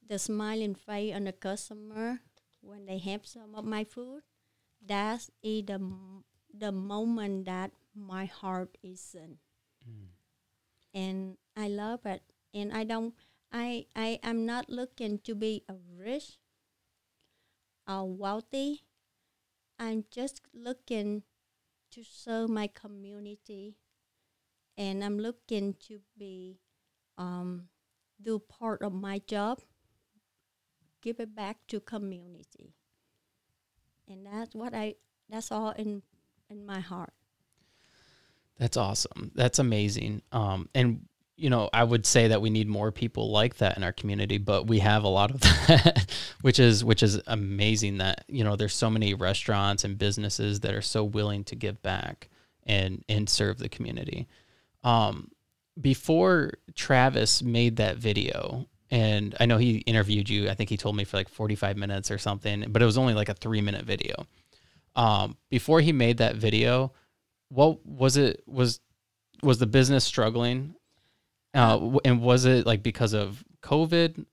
the 0.08 0.20
smiling 0.20 0.76
face 0.76 1.14
on 1.16 1.26
the 1.26 1.34
customer 1.34 2.22
when 2.62 2.86
they 2.86 3.00
have 3.00 3.26
some 3.26 3.56
of 3.56 3.66
my 3.66 3.84
food, 3.84 4.22
that 4.86 5.28
is 5.44 5.66
the 5.66 5.80
the 6.58 6.72
moment 6.72 7.46
that 7.46 7.72
my 7.96 8.26
heart 8.26 8.78
is 8.84 9.16
in, 9.16 9.38
and 10.94 11.38
I 11.56 11.68
love 11.68 12.06
it. 12.06 12.24
And 12.54 12.74
I 12.74 12.84
don't, 12.84 13.14
I 13.52 13.86
I 13.96 14.20
am 14.24 14.46
not 14.46 14.70
looking 14.70 15.20
to 15.20 15.36
be 15.36 15.64
a 15.68 15.76
rich 15.98 16.40
or 17.88 18.08
wealthy. 18.08 18.84
I'm 19.78 20.06
just 20.10 20.42
looking 20.54 21.24
to 21.92 22.04
serve 22.04 22.50
my 22.50 22.68
community, 22.68 23.76
and 24.78 25.04
I'm 25.04 25.20
looking 25.20 25.76
to 25.88 26.00
be 26.18 26.60
um, 27.18 27.68
do 28.22 28.40
part 28.40 28.82
of 28.82 28.94
my 28.94 29.20
job, 29.28 29.60
give 31.02 31.20
it 31.20 31.36
back 31.36 31.68
to 31.68 31.80
community, 31.80 32.76
and 34.08 34.26
that's 34.26 34.56
what 34.56 34.74
I. 34.74 34.96
That's 35.28 35.52
all 35.52 35.72
in 35.72 36.04
in 36.50 36.66
my 36.66 36.80
heart. 36.80 37.14
That's 38.58 38.78
awesome. 38.78 39.32
That's 39.36 39.60
amazing. 39.60 40.22
Um, 40.32 40.70
and 40.74 41.06
you 41.38 41.50
know, 41.50 41.70
I 41.74 41.84
would 41.84 42.06
say 42.06 42.30
that 42.30 42.42
we 42.42 42.50
need 42.50 42.68
more 42.68 42.92
people 42.94 43.30
like 43.30 43.58
that 43.58 43.76
in 43.76 43.84
our 43.84 43.92
community, 43.92 44.38
but 44.38 44.68
we 44.68 44.80
have 44.80 45.04
a 45.04 45.10
lot 45.10 45.32
of 45.32 45.42
that, 45.42 46.10
which 46.42 46.60
is 46.60 46.84
which 46.84 47.04
is 47.04 47.20
amazing. 47.28 47.98
That 47.98 48.24
you 48.28 48.44
know, 48.44 48.56
there's 48.56 48.74
so 48.74 48.90
many 48.90 49.14
restaurants 49.14 49.84
and 49.84 49.98
businesses 49.98 50.62
that 50.62 50.74
are 50.74 50.82
so 50.82 51.04
willing 51.04 51.44
to 51.46 51.56
give 51.56 51.82
back 51.82 52.30
and 52.64 53.04
and 53.10 53.30
serve 53.30 53.58
the 53.58 53.70
community. 53.70 54.28
Um, 54.84 55.32
before 55.80 56.54
Travis 56.74 57.42
made 57.44 57.76
that 57.78 57.98
video, 57.98 58.68
and 58.90 59.36
I 59.40 59.46
know 59.46 59.58
he 59.58 59.78
interviewed 59.80 60.30
you. 60.30 60.50
I 60.50 60.54
think 60.54 60.70
he 60.70 60.78
told 60.78 60.96
me 60.96 61.04
for 61.04 61.18
like 61.18 61.28
45 61.28 61.76
minutes 61.76 62.12
or 62.12 62.18
something, 62.18 62.66
but 62.70 62.82
it 62.82 62.86
was 62.86 62.98
only 62.98 63.14
like 63.14 63.30
a 63.30 63.34
three 63.34 63.62
minute 63.62 63.84
video. 63.84 64.26
Um, 64.96 65.38
before 65.50 65.82
he 65.82 65.92
made 65.92 66.18
that 66.18 66.36
video, 66.36 66.94
what 67.50 67.86
was 67.86 68.18
it? 68.18 68.44
Was 68.48 68.80
was 69.44 69.60
the 69.60 69.68
business 69.68 70.04
struggling? 70.04 70.76
Uh, 71.54 71.98
and 72.04 72.22
was 72.22 72.46
it 72.46 72.66
like 72.66 72.84
because 72.84 73.14
of 73.14 73.44
COVID, 73.62 74.26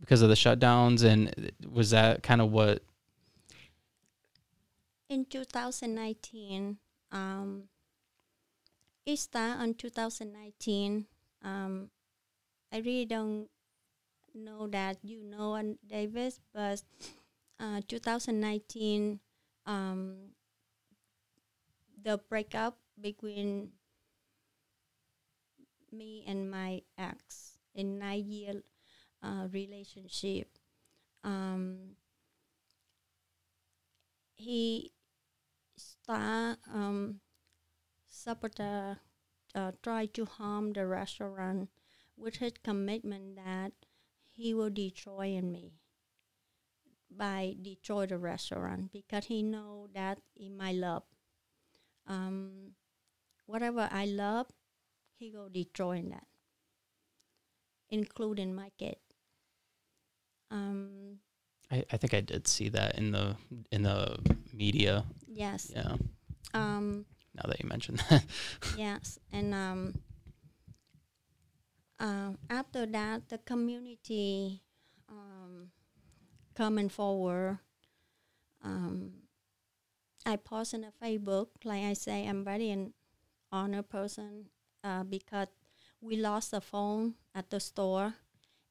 because 0.00 0.22
of 0.22 0.28
the 0.28 0.34
shutdowns, 0.34 1.02
and 1.04 1.52
was 1.68 1.90
that 1.90 2.22
kind 2.22 2.40
of 2.40 2.52
what? 2.52 2.82
In 5.08 5.24
2019, 5.24 6.78
um, 7.12 7.64
it 9.04 9.18
started 9.18 9.62
on 9.62 9.74
2019. 9.74 11.06
Um, 11.42 11.90
I 12.72 12.78
really 12.78 13.04
don't 13.04 13.48
know 14.34 14.66
that 14.68 14.98
you 15.02 15.22
know 15.22 15.76
Davis, 15.88 16.40
but 16.52 16.82
uh, 17.58 17.80
2019, 17.88 19.20
um, 19.66 20.32
the 22.02 22.18
breakup 22.28 22.78
between 23.00 23.72
me 25.92 26.24
and 26.26 26.50
my 26.50 26.82
ex 26.98 27.58
in 27.74 27.98
nine 27.98 28.30
year 28.30 28.62
uh, 29.22 29.48
relationship. 29.52 30.58
Um, 31.24 31.96
he 34.34 34.92
start 35.76 36.58
um, 36.72 37.20
sabotage, 38.06 38.98
uh, 39.54 39.72
try 39.82 40.06
to 40.06 40.24
harm 40.24 40.72
the 40.72 40.86
restaurant 40.86 41.68
with 42.16 42.36
his 42.36 42.52
commitment 42.62 43.36
that 43.36 43.72
he 44.30 44.54
will 44.54 44.70
destroy 44.70 45.40
me 45.40 45.72
by 47.10 47.54
destroy 47.62 48.06
the 48.06 48.18
restaurant 48.18 48.92
because 48.92 49.26
he 49.26 49.42
know 49.42 49.88
that 49.94 50.18
in 50.36 50.56
my 50.56 50.72
love 50.72 51.02
um, 52.06 52.72
whatever 53.46 53.88
I 53.90 54.06
love 54.06 54.46
he 55.18 55.30
go 55.30 55.48
destroy 55.48 56.02
that 56.10 56.26
including 57.90 58.54
my 58.54 58.70
kid 58.78 58.96
um, 60.50 61.18
I, 61.70 61.84
I 61.90 61.96
think 61.96 62.14
I 62.14 62.20
did 62.20 62.46
see 62.46 62.68
that 62.70 62.96
in 62.96 63.10
the 63.12 63.36
in 63.72 63.82
the 63.82 64.18
media. 64.52 65.04
yes 65.26 65.72
Yeah. 65.74 65.96
um, 66.54 67.06
Now 67.34 67.48
that 67.48 67.60
you 67.60 67.68
mentioned 67.68 68.02
that. 68.10 68.24
yes 68.78 69.18
and 69.32 69.54
um, 69.54 69.94
um, 71.98 72.38
after 72.50 72.86
that 72.86 73.28
the 73.28 73.38
community 73.38 74.62
um, 75.08 75.70
coming 76.56 76.88
forward 76.88 77.58
um, 78.64 79.12
i 80.24 80.36
post 80.36 80.74
on 80.74 80.82
the 80.82 80.92
facebook 81.02 81.48
like 81.64 81.84
i 81.84 81.92
say 81.92 82.26
i'm 82.26 82.44
very 82.44 82.70
an 82.70 82.92
honor 83.52 83.82
person 83.82 84.46
uh, 84.84 85.04
because 85.04 85.48
we 86.00 86.16
lost 86.16 86.50
the 86.50 86.60
phone 86.60 87.14
at 87.34 87.50
the 87.50 87.60
store 87.60 88.14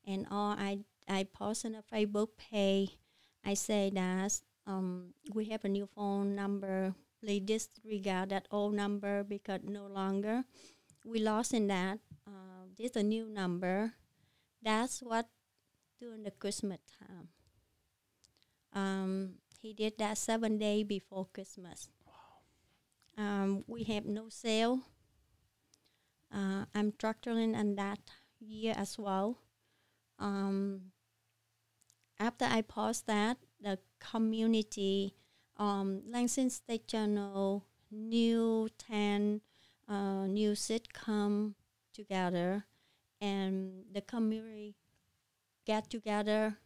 and 0.05 0.27
all 0.31 0.53
i 0.57 0.79
i 1.07 1.23
post 1.23 1.65
on 1.65 1.73
the 1.73 1.83
facebook 1.93 2.29
page 2.37 2.97
i 3.45 3.53
say 3.53 3.89
that 3.93 4.33
um, 4.67 5.13
we 5.33 5.45
have 5.45 5.63
a 5.65 5.69
new 5.69 5.87
phone 5.95 6.35
number 6.35 6.93
please 7.21 7.41
disregard 7.41 8.29
that 8.29 8.47
old 8.51 8.73
number 8.73 9.23
because 9.23 9.61
no 9.63 9.87
longer 9.87 10.43
we 11.05 11.19
lost 11.19 11.53
in 11.53 11.67
that. 11.67 11.99
Uh, 12.27 12.65
this 12.77 12.95
a 12.95 13.03
new 13.03 13.27
number. 13.27 13.93
That's 14.61 15.01
what 15.01 15.27
during 15.99 16.23
the 16.23 16.31
Christmas 16.31 16.79
time. 16.99 17.29
Um, 18.75 19.35
he 19.61 19.73
did 19.73 19.97
that 19.97 20.17
seven 20.17 20.57
day 20.57 20.83
before 20.83 21.27
Christmas. 21.33 21.89
um, 23.17 23.63
we 23.67 23.83
have 23.85 24.05
no 24.05 24.29
sale. 24.29 24.81
Uh, 26.31 26.65
I'm 26.75 26.91
struggling 26.93 27.55
on 27.55 27.75
that 27.75 27.99
year 28.39 28.75
as 28.77 28.99
well. 28.99 29.39
Um, 30.19 30.91
after 32.19 32.45
I 32.45 32.61
paused 32.61 33.07
that, 33.07 33.37
the 33.61 33.79
community, 33.99 35.15
um, 35.57 36.03
Lansing 36.07 36.49
State 36.49 36.87
Journal, 36.87 37.65
new 37.91 38.69
10 38.77 39.41
uh, 39.87 40.25
new 40.27 40.51
sitcom 40.51 41.53
together, 41.93 42.65
and 43.21 43.85
the 43.93 44.01
community 44.01 44.75
get 45.65 45.89
together 45.89 46.57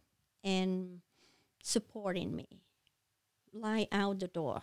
and 0.43 1.01
supporting 1.61 2.35
me, 2.35 2.61
lie 3.53 3.87
out 3.91 4.19
the 4.19 4.27
door. 4.27 4.61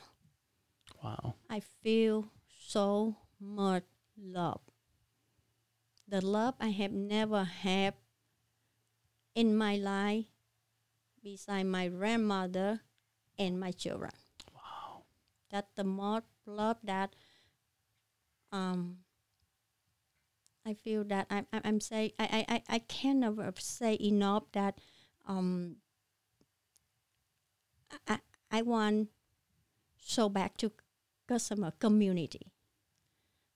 Wow. 1.02 1.34
I 1.50 1.60
feel 1.60 2.30
so 2.66 3.16
much 3.40 3.84
love. 4.16 4.60
The 6.08 6.24
love 6.24 6.54
I 6.60 6.68
have 6.68 6.92
never 6.92 7.44
had 7.44 7.94
in 9.34 9.56
my 9.56 9.76
life 9.76 10.26
beside 11.22 11.66
my 11.66 11.88
grandmother 11.88 12.80
and 13.38 13.60
my 13.60 13.72
children. 13.72 14.12
Wow. 14.54 15.02
That's 15.50 15.70
the 15.74 15.84
most 15.84 16.26
love 16.46 16.78
that 16.84 17.14
um 18.52 18.98
I 20.64 20.74
feel 20.74 21.04
that 21.04 21.26
I'm 21.30 21.46
I'm, 21.52 21.60
I'm 21.64 21.80
say 21.80 22.14
I, 22.18 22.24
I, 22.48 22.54
I, 22.54 22.62
I 22.68 22.78
can 22.78 23.20
never 23.20 23.52
say 23.58 23.98
enough 24.00 24.44
that 24.52 24.78
um 25.26 25.76
I 28.08 28.18
I 28.50 28.62
want 28.62 29.08
so 29.98 30.28
back 30.28 30.56
to 30.58 30.72
customer 31.26 31.72
community. 31.78 32.52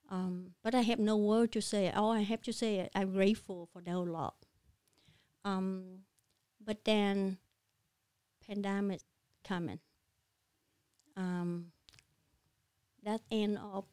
Um, 0.09 0.51
but 0.61 0.75
I 0.75 0.81
have 0.81 0.99
no 0.99 1.15
word 1.15 1.53
to 1.53 1.61
say. 1.61 1.89
All 1.89 2.11
I 2.11 2.21
have 2.21 2.41
to 2.43 2.51
say, 2.51 2.89
I'm 2.93 3.13
grateful 3.13 3.69
for 3.71 3.81
their 3.81 3.95
love. 3.95 4.33
Um, 5.45 6.03
but 6.63 6.83
then, 6.83 7.37
pandemic 8.45 9.01
coming. 9.47 9.79
Um, 11.15 11.71
that 13.03 13.21
end 13.31 13.57
of 13.57 13.85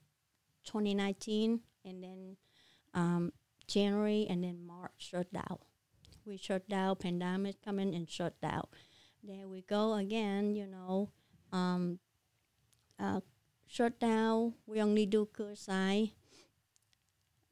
2019, 0.65 1.61
and 1.85 2.03
then 2.03 2.37
um, 2.95 3.33
January, 3.69 4.27
and 4.29 4.43
then 4.43 4.67
March 4.67 4.91
shut 4.99 5.33
down. 5.33 5.59
We 6.27 6.37
shut 6.37 6.69
down. 6.69 6.97
Pandemic 6.97 7.63
coming 7.65 7.95
and 7.95 8.11
shut 8.11 8.41
down. 8.41 8.67
There 9.23 9.47
we 9.49 9.63
go 9.63 9.95
again. 9.95 10.55
You 10.57 10.67
know, 10.67 11.11
um, 11.53 11.99
uh, 12.99 13.21
shut 13.67 13.99
down. 14.01 14.55
We 14.67 14.81
only 14.81 15.07
do 15.07 15.29
curbside, 15.33 16.13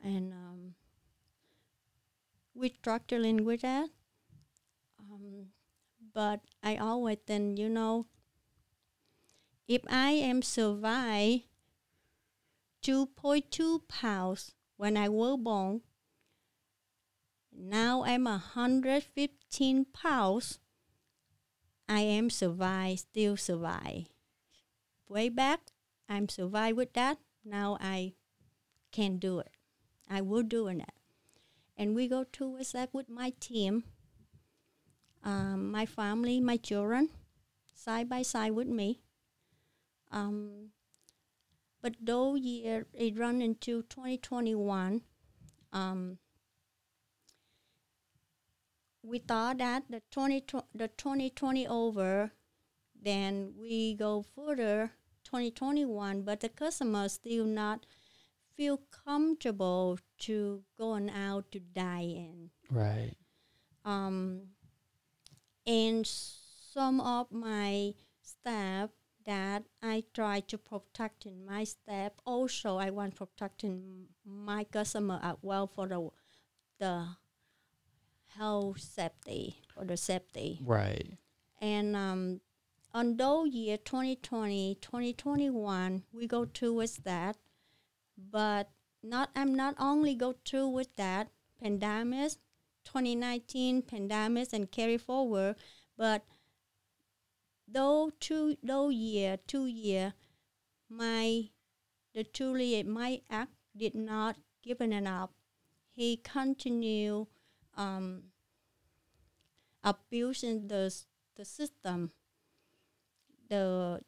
and 0.02 0.32
um, 0.32 0.74
we 2.54 2.70
struggling 2.70 3.44
with 3.44 3.60
that. 3.62 3.90
Um, 4.98 5.48
but 6.12 6.40
I 6.62 6.76
always 6.76 7.18
then 7.26 7.56
you 7.56 7.68
know, 7.68 8.06
if 9.68 9.82
I 9.88 10.10
am 10.10 10.42
survive 10.42 11.42
two 12.80 13.04
point 13.04 13.50
two 13.50 13.80
pounds 13.86 14.54
when 14.78 14.96
I 14.96 15.10
was 15.10 15.38
born, 15.38 15.82
now 17.52 18.04
I'm 18.04 18.26
a 18.26 18.38
hundred 18.38 19.02
fifteen 19.02 19.84
pounds. 19.84 20.58
I 21.88 22.00
am 22.00 22.30
survive, 22.30 23.00
still 23.00 23.36
survive. 23.36 24.06
Way 25.08 25.28
back, 25.28 25.60
I'm 26.08 26.28
survive 26.28 26.76
with 26.76 26.92
that. 26.94 27.18
Now 27.44 27.78
I 27.80 28.14
can 28.90 29.18
do 29.18 29.38
it. 29.38 29.50
I 30.10 30.20
will 30.20 30.42
do 30.42 30.66
it. 30.68 30.82
And 31.76 31.94
we 31.94 32.08
go 32.08 32.24
towards 32.24 32.72
that 32.72 32.92
with 32.92 33.08
my 33.08 33.32
team, 33.38 33.84
um, 35.22 35.70
my 35.70 35.86
family, 35.86 36.40
my 36.40 36.56
children, 36.56 37.10
side 37.74 38.08
by 38.08 38.22
side 38.22 38.52
with 38.52 38.68
me. 38.68 39.00
Um, 40.10 40.70
but 41.82 41.94
though 42.00 42.34
year 42.34 42.86
it 42.94 43.18
run 43.18 43.42
into 43.42 43.82
2021, 43.82 45.02
um, 45.72 46.18
we 49.06 49.18
thought 49.18 49.58
that 49.58 49.84
the 49.88 50.02
20, 50.10 50.44
the 50.74 50.88
2020 50.88 51.66
over, 51.66 52.32
then 53.00 53.54
we 53.58 53.94
go 53.94 54.24
further 54.34 54.92
2021, 55.24 56.22
but 56.22 56.40
the 56.40 56.48
customer 56.48 57.08
still 57.08 57.44
not 57.44 57.86
feel 58.56 58.80
comfortable 59.04 59.98
to 60.18 60.62
going 60.78 61.10
out 61.10 61.50
to 61.52 61.60
dine 61.60 62.10
in. 62.10 62.50
Right. 62.70 63.14
Um, 63.84 64.48
and 65.66 66.06
some 66.06 67.00
of 67.00 67.30
my 67.30 67.94
staff 68.22 68.90
that 69.24 69.64
I 69.82 70.04
try 70.14 70.40
to 70.40 70.58
protect 70.58 71.26
in 71.26 71.44
my 71.44 71.64
staff. 71.64 72.12
Also, 72.24 72.78
I 72.78 72.90
want 72.90 73.16
protecting 73.16 74.06
my 74.24 74.64
customer 74.64 75.20
as 75.22 75.36
well 75.42 75.66
for 75.66 75.86
the 75.88 76.08
the 76.78 77.06
health 78.36 78.80
safety 78.80 79.60
or 79.76 79.84
the 79.84 79.96
safety. 79.96 80.60
Right. 80.64 81.18
And 81.60 81.96
um, 81.96 82.40
although 82.94 83.44
year 83.44 83.76
2020, 83.76 84.78
2021, 84.80 86.02
we 86.12 86.26
go 86.26 86.44
towards 86.44 86.98
that, 86.98 87.36
but 88.16 88.68
not 89.02 89.30
I'm 89.36 89.54
not 89.54 89.74
only 89.78 90.14
go 90.14 90.34
through 90.44 90.68
with 90.68 90.94
that 90.96 91.28
pandemic, 91.62 92.32
2019 92.84 93.82
pandemic 93.82 94.48
and 94.52 94.70
carry 94.70 94.98
forward, 94.98 95.56
but 95.96 96.24
though 97.68 98.10
two 98.20 98.56
though 98.62 98.88
year 98.88 99.38
two 99.46 99.66
year, 99.66 100.14
my 100.88 101.50
the 102.14 102.24
truly 102.24 102.82
my 102.82 103.20
act 103.30 103.52
did 103.76 103.94
not 103.94 104.36
given 104.62 104.92
enough. 104.92 105.30
He 105.92 106.16
continued 106.16 107.26
um, 107.76 108.24
abusing 109.84 110.68
the 110.68 110.92
the 111.36 111.44
system, 111.44 112.10
the 113.48 114.00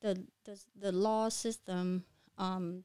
the 0.00 0.24
the, 0.44 0.60
the 0.78 0.92
law 0.92 1.28
system. 1.28 2.04
Um, 2.38 2.84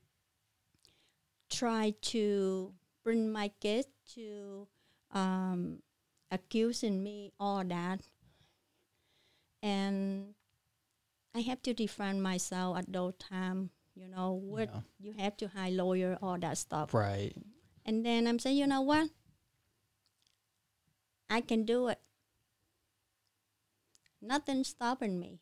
try 1.49 1.93
to 2.01 2.71
bring 3.03 3.32
my 3.32 3.49
kids 3.59 3.88
to 4.13 4.67
um, 5.11 5.82
accusing 6.30 7.01
me 7.01 7.32
all 7.39 7.63
that 7.63 8.01
and 9.63 10.36
I 11.36 11.39
have 11.41 11.61
to 11.63 11.73
defend 11.73 12.21
myself 12.23 12.77
at 12.77 12.91
those 12.91 13.13
time. 13.19 13.71
You 13.95 14.07
know, 14.07 14.34
what 14.34 14.69
Yeah. 14.71 14.82
you 14.99 15.13
have 15.17 15.36
to 15.38 15.47
hire 15.47 15.71
lawyer, 15.71 16.17
all 16.21 16.38
that 16.39 16.57
stuff. 16.57 16.93
Right. 16.93 17.34
And 17.86 18.05
then 18.05 18.27
I'm 18.27 18.39
saying, 18.39 18.57
you 18.57 18.67
know 18.67 18.82
what? 18.82 19.09
I 21.30 21.41
can 21.41 21.63
do 21.63 21.88
it. 21.88 21.99
Nothing 24.21 24.63
stopping 24.63 25.19
me. 25.19 25.39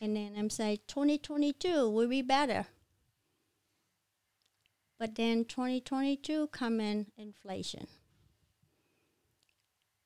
And 0.00 0.16
then 0.16 0.34
I'm 0.36 0.50
saying 0.50 0.80
2022 0.88 1.88
will 1.88 2.08
be 2.08 2.22
better. 2.22 2.66
But 4.98 5.14
then 5.14 5.44
2022 5.44 6.48
come 6.48 6.80
in 6.80 7.06
inflation. 7.16 7.86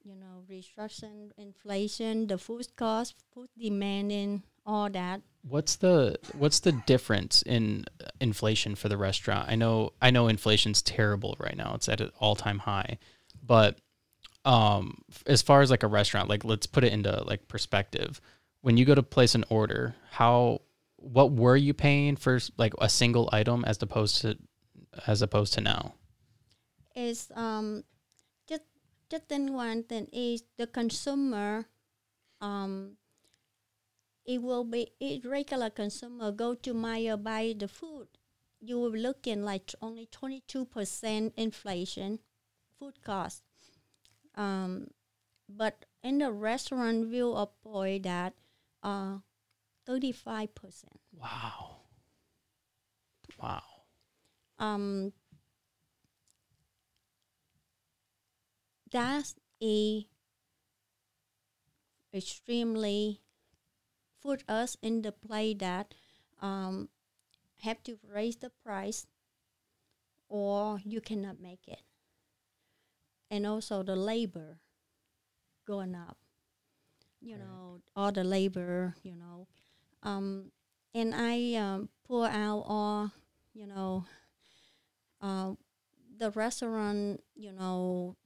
You 0.02 0.16
know, 0.16 0.44
restructuring, 0.50 1.30
inflation, 1.36 2.26
the 2.26 2.38
food 2.38 2.66
cost, 2.76 3.14
food 3.32 3.48
demanding, 3.58 4.42
all 4.66 4.88
that. 4.90 5.20
What's 5.42 5.76
the 5.76 6.18
what's 6.36 6.60
the 6.60 6.72
difference 6.72 7.42
in 7.42 7.84
inflation 8.20 8.74
for 8.74 8.88
the 8.88 8.96
restaurant? 8.96 9.48
I 9.48 9.56
know 9.56 9.92
I 10.00 10.10
know 10.10 10.28
inflation's 10.28 10.82
terrible 10.82 11.36
right 11.38 11.56
now. 11.56 11.74
It's 11.74 11.88
at 11.88 12.00
an 12.00 12.10
all-time 12.18 12.60
high. 12.60 12.98
But 13.42 13.78
um 14.44 15.02
as 15.26 15.42
far 15.42 15.60
as 15.60 15.70
like 15.70 15.82
a 15.82 15.88
restaurant, 15.88 16.28
like 16.28 16.44
let's 16.44 16.66
put 16.66 16.84
it 16.84 16.92
into 16.92 17.22
like 17.24 17.48
perspective. 17.48 18.20
When 18.62 18.76
you 18.76 18.84
go 18.84 18.94
to 18.94 19.02
place 19.02 19.34
an 19.34 19.44
order, 19.48 19.94
how 20.10 20.60
what 20.96 21.32
were 21.32 21.56
you 21.56 21.72
paying 21.72 22.16
for 22.16 22.38
like 22.58 22.74
a 22.78 22.88
single 22.88 23.28
item 23.32 23.64
as 23.64 23.80
opposed 23.82 24.20
to 24.22 24.36
as 25.06 25.22
opposed 25.22 25.54
to 25.54 25.60
now? 25.60 25.94
is 26.94 27.30
um 27.34 27.84
just 28.48 28.62
just 29.08 29.28
then 29.28 29.52
one 29.52 29.82
thing 29.84 30.06
is 30.12 30.42
the 30.56 30.66
consumer 30.66 31.66
um 32.40 32.96
it 34.24 34.42
will 34.42 34.64
be 34.64 34.92
it 35.00 35.24
regular 35.24 35.70
consumer 35.70 36.32
go 36.32 36.54
to 36.54 36.74
Meijer 36.74 37.22
buy 37.22 37.54
the 37.56 37.68
food 37.68 38.08
you 38.60 38.78
will 38.78 38.92
looking 38.92 39.42
like 39.42 39.72
only 39.80 40.06
22% 40.06 41.32
inflation 41.36 42.18
food 42.78 43.02
cost 43.02 43.42
um 44.40 44.88
but 45.48 45.84
in 46.02 46.18
the 46.18 46.30
restaurant 46.32 47.06
view 47.06 47.32
of 47.34 47.50
boy 47.62 48.00
that 48.02 48.32
uh 48.82 49.18
35% 49.88 50.84
Wow. 51.12 51.80
Wow. 53.40 53.62
Um, 54.58 55.12
that's 58.90 59.34
a 59.62 60.06
extremely 62.12 63.20
put 64.20 64.42
us 64.48 64.76
in 64.82 65.02
the 65.02 65.12
play 65.12 65.54
that 65.54 65.94
um, 66.42 66.88
have 67.62 67.82
to 67.84 67.98
raise 68.06 68.36
the 68.36 68.50
price 68.64 69.06
or 70.28 70.80
you 70.84 71.00
cannot 71.00 71.40
make 71.40 71.66
it 71.66 71.82
and 73.30 73.46
also 73.46 73.82
the 73.82 73.96
labor 73.96 74.58
going 75.66 75.94
up 75.94 76.18
you 77.20 77.36
Right. 77.36 77.44
know 77.44 77.80
all 77.96 78.12
the 78.12 78.24
labor 78.24 78.94
you 79.02 79.14
know 79.16 79.46
um, 80.02 80.50
and 80.94 81.14
i 81.14 81.54
um, 81.54 81.88
pour 82.06 82.26
out 82.26 82.64
all 82.66 83.10
you 83.54 83.66
know 83.66 84.04
uh, 85.20 85.52
the 86.18 86.30
restaurant 86.32 87.20
you 87.34 87.52
know 87.52 88.16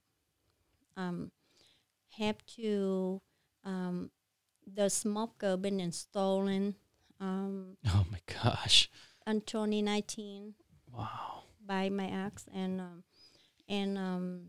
um, 0.97 1.31
have 2.17 2.37
to 2.45 3.21
um, 3.63 4.11
the 4.65 4.89
smoker 4.89 5.57
been 5.57 5.79
installed 5.79 6.73
um, 7.19 7.77
Oh 7.87 8.05
my 8.11 8.19
gosh. 8.25 8.89
in 9.27 9.41
2019 9.41 10.53
Wow. 10.91 11.43
by 11.65 11.89
my 11.89 12.07
ex 12.25 12.45
and 12.53 12.79
um, 12.81 13.03
and 13.67 13.97
um, 13.97 14.41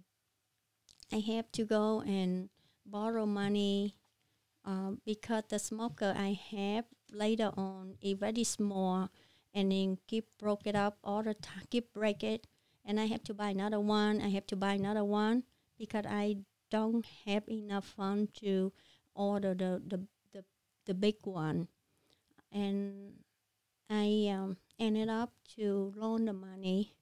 I 1.12 1.18
have 1.18 1.50
to 1.52 1.64
go 1.64 2.00
and 2.00 2.48
borrow 2.84 3.26
money 3.26 3.96
um, 4.64 5.00
because 5.04 5.44
the 5.48 5.59
smoker 5.59 6.14
I 6.16 6.38
have 6.50 6.84
later 7.12 7.50
on 7.57 7.96
is 8.00 8.18
very 8.18 8.44
small 8.44 9.11
and 9.54 9.72
then 9.72 9.98
keep 10.07 10.26
broke 10.38 10.66
it 10.66 10.74
up 10.74 10.98
all 11.04 11.22
the 11.22 11.34
time 11.34 11.62
keep 11.70 11.92
break 11.92 12.22
it 12.24 12.46
and 12.84 12.98
I 12.98 13.07
have 13.07 13.22
to 13.24 13.34
buy 13.34 13.50
another 13.50 13.80
one 13.80 14.20
I 14.20 14.28
have 14.28 14.46
to 14.48 14.57
buy 14.57 14.74
another 14.74 15.04
one 15.04 15.44
because 15.78 16.04
I 16.07 16.38
don't 16.70 17.07
have 17.24 17.48
enough 17.48 17.84
fund 17.84 18.34
to 18.34 18.72
order 19.14 19.54
the 19.54 19.82
the, 19.86 20.07
the, 20.32 20.44
the 20.84 20.94
big 20.94 21.16
one. 21.24 21.68
And 22.52 23.14
I 23.90 24.28
um, 24.32 24.57
ended 24.78 25.09
up 25.09 25.32
to 25.57 25.92
loan 25.96 26.24
the 26.24 26.32
money 26.32 26.94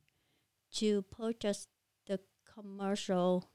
to 0.74 1.02
purchase 1.02 1.68
the 2.06 2.20
commercial 2.54 3.48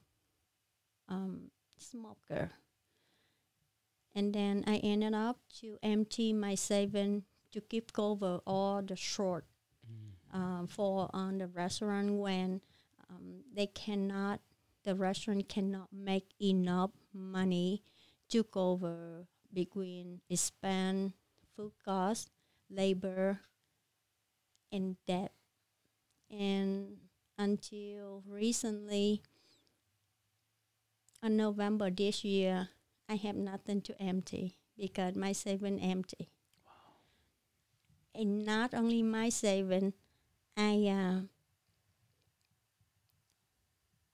um, 1.10 1.50
smoker. 1.76 2.50
And 4.14 4.32
then 4.34 4.64
I 4.66 4.76
ended 4.76 5.14
up 5.14 5.38
to 5.60 5.76
empty 5.82 6.32
my 6.32 6.54
saving 6.54 7.24
to 7.52 7.60
keep 7.60 7.92
cover 7.92 8.40
all 8.46 8.82
the 8.82 8.96
short 8.96 9.44
um, 10.32 10.66
for 10.68 11.10
on 11.12 11.38
the 11.38 11.46
restaurant 11.46 12.14
when 12.14 12.60
um, 13.08 13.42
they 13.54 13.66
cannot, 13.66 14.40
the 14.84 14.94
restaurant 14.94 15.48
cannot 15.48 15.88
make 15.92 16.28
enough 16.40 16.90
money 17.12 17.82
to 18.30 18.44
cover 18.44 19.26
between 19.52 20.20
spend, 20.34 21.12
food 21.56 21.72
cost, 21.84 22.30
labor, 22.70 23.40
and 24.70 24.96
debt. 25.06 25.32
And 26.30 26.98
until 27.36 28.22
recently, 28.28 29.22
in 31.22 31.36
November 31.36 31.90
this 31.90 32.24
year, 32.24 32.68
I 33.08 33.16
have 33.16 33.36
nothing 33.36 33.80
to 33.82 34.00
empty 34.00 34.56
because 34.76 35.14
my 35.16 35.32
saving 35.32 35.80
empty. 35.80 36.30
And 38.14 38.44
not 38.44 38.74
only 38.74 39.02
my 39.02 39.28
saving, 39.28 39.94
I 40.56 40.86
uh, 40.86 41.20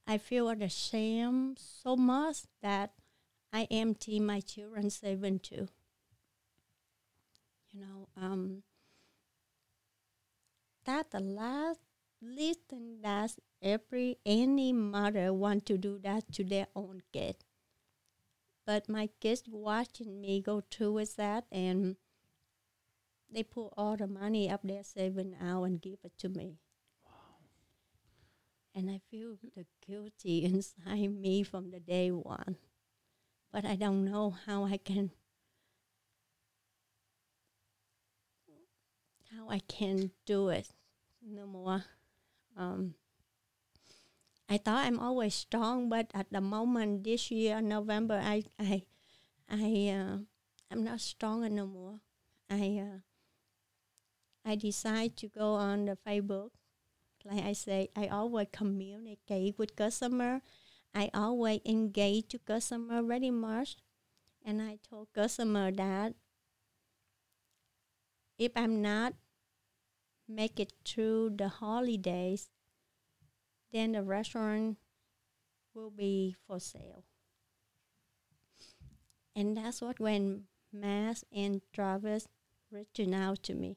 I 0.07 0.19
feel 0.19 0.49
ashamed 0.51 1.59
so 1.59 1.97
much 1.97 2.43
that 2.63 2.93
I 3.53 3.67
empty 3.71 4.21
my 4.21 4.41
children's 4.41 4.97
saving 4.97 5.41
too. 5.41 5.69
You 7.73 7.81
know, 7.81 8.09
um, 8.17 8.63
that 10.85 11.11
the 11.11 11.21
last 11.21 11.81
least 12.23 12.61
thing 12.69 13.01
that 13.03 13.37
every 13.63 14.19
any 14.25 14.73
mother 14.73 15.33
want 15.33 15.67
to 15.67 15.79
do 15.79 15.99
that 16.03 16.33
to 16.33 16.45
their 16.45 16.67
own 16.75 17.03
kid. 17.13 17.37
But 18.67 18.89
my 18.89 19.11
kids 19.21 19.45
watching 19.49 20.21
me 20.21 20.41
go 20.41 20.61
through 20.71 20.93
with 20.93 21.17
that 21.17 21.45
and 21.53 21.97
they 23.33 23.43
put 23.43 23.73
all 23.77 23.97
the 23.97 24.07
money 24.07 24.51
up 24.51 24.61
there 24.65 24.83
saving 24.83 25.37
out 25.41 25.65
and 25.65 25.81
give 25.81 25.99
it 26.05 26.19
to 26.19 26.29
me. 26.29 26.59
And 28.75 28.91
I 28.91 29.01
feel 29.11 29.37
the 29.55 29.67
guilty 29.87 30.45
inside 30.45 31.09
me 31.09 31.43
from 31.43 31.71
the 31.71 31.81
day 31.81 32.11
one. 32.11 32.57
But 33.53 33.65
I 33.65 33.77
don't 33.77 34.05
know 34.05 34.35
how 34.47 34.65
I 34.65 34.77
can 34.77 35.13
how 39.37 39.49
I 39.49 39.61
can 39.61 40.11
do 40.25 40.49
it 40.49 40.69
no 41.23 41.47
more. 41.47 41.85
Um, 42.57 42.95
I 44.49 44.59
thought 44.59 44.87
I'm 44.87 44.99
always 45.01 45.35
strong, 45.35 45.89
but 45.89 46.11
at 46.15 46.31
the 46.31 46.41
moment 46.41 47.03
this 47.03 47.31
year, 47.31 47.61
November, 47.61 48.21
I 48.23 48.45
I 48.59 48.87
I 49.51 49.91
uh, 49.91 50.19
I'm 50.71 50.85
not 50.85 51.01
strong 51.01 51.43
anymore. 51.45 52.01
I 52.49 52.79
uh, 52.79 52.99
I 54.45 54.55
decide 54.55 55.17
to 55.19 55.29
go 55.29 55.55
on 55.55 55.87
the 55.87 55.99
Facebook. 56.07 56.51
Like 57.25 57.43
I 57.45 57.55
say, 57.55 57.91
I 57.97 58.07
always 58.07 58.47
communicate 58.53 59.59
with 59.59 59.75
customer. 59.75 60.43
I 60.95 61.11
always 61.13 61.61
engage 61.67 62.29
to 62.31 62.39
customer 62.39 63.03
very 63.03 63.35
much, 63.35 63.77
and 64.47 64.63
I 64.63 64.79
told 64.89 65.13
customer 65.13 65.73
that 65.73 66.15
if 68.39 68.53
I'm 68.55 68.81
not 68.81 69.15
make 70.29 70.61
it 70.61 70.73
through 70.85 71.31
the 71.37 71.49
holidays, 71.49 72.49
then 73.73 73.93
the 73.93 74.03
restaurant 74.03 74.79
will 75.75 75.91
be 75.91 76.35
for 76.47 76.59
sale. 76.59 77.05
And 79.35 79.57
that's 79.57 79.83
what 79.83 80.01
when 80.01 80.45
Mass 80.73 81.25
and 81.35 81.61
Travis 81.73 82.27
reaching 82.71 83.15
out 83.15 83.43
to 83.45 83.55
me. 83.55 83.77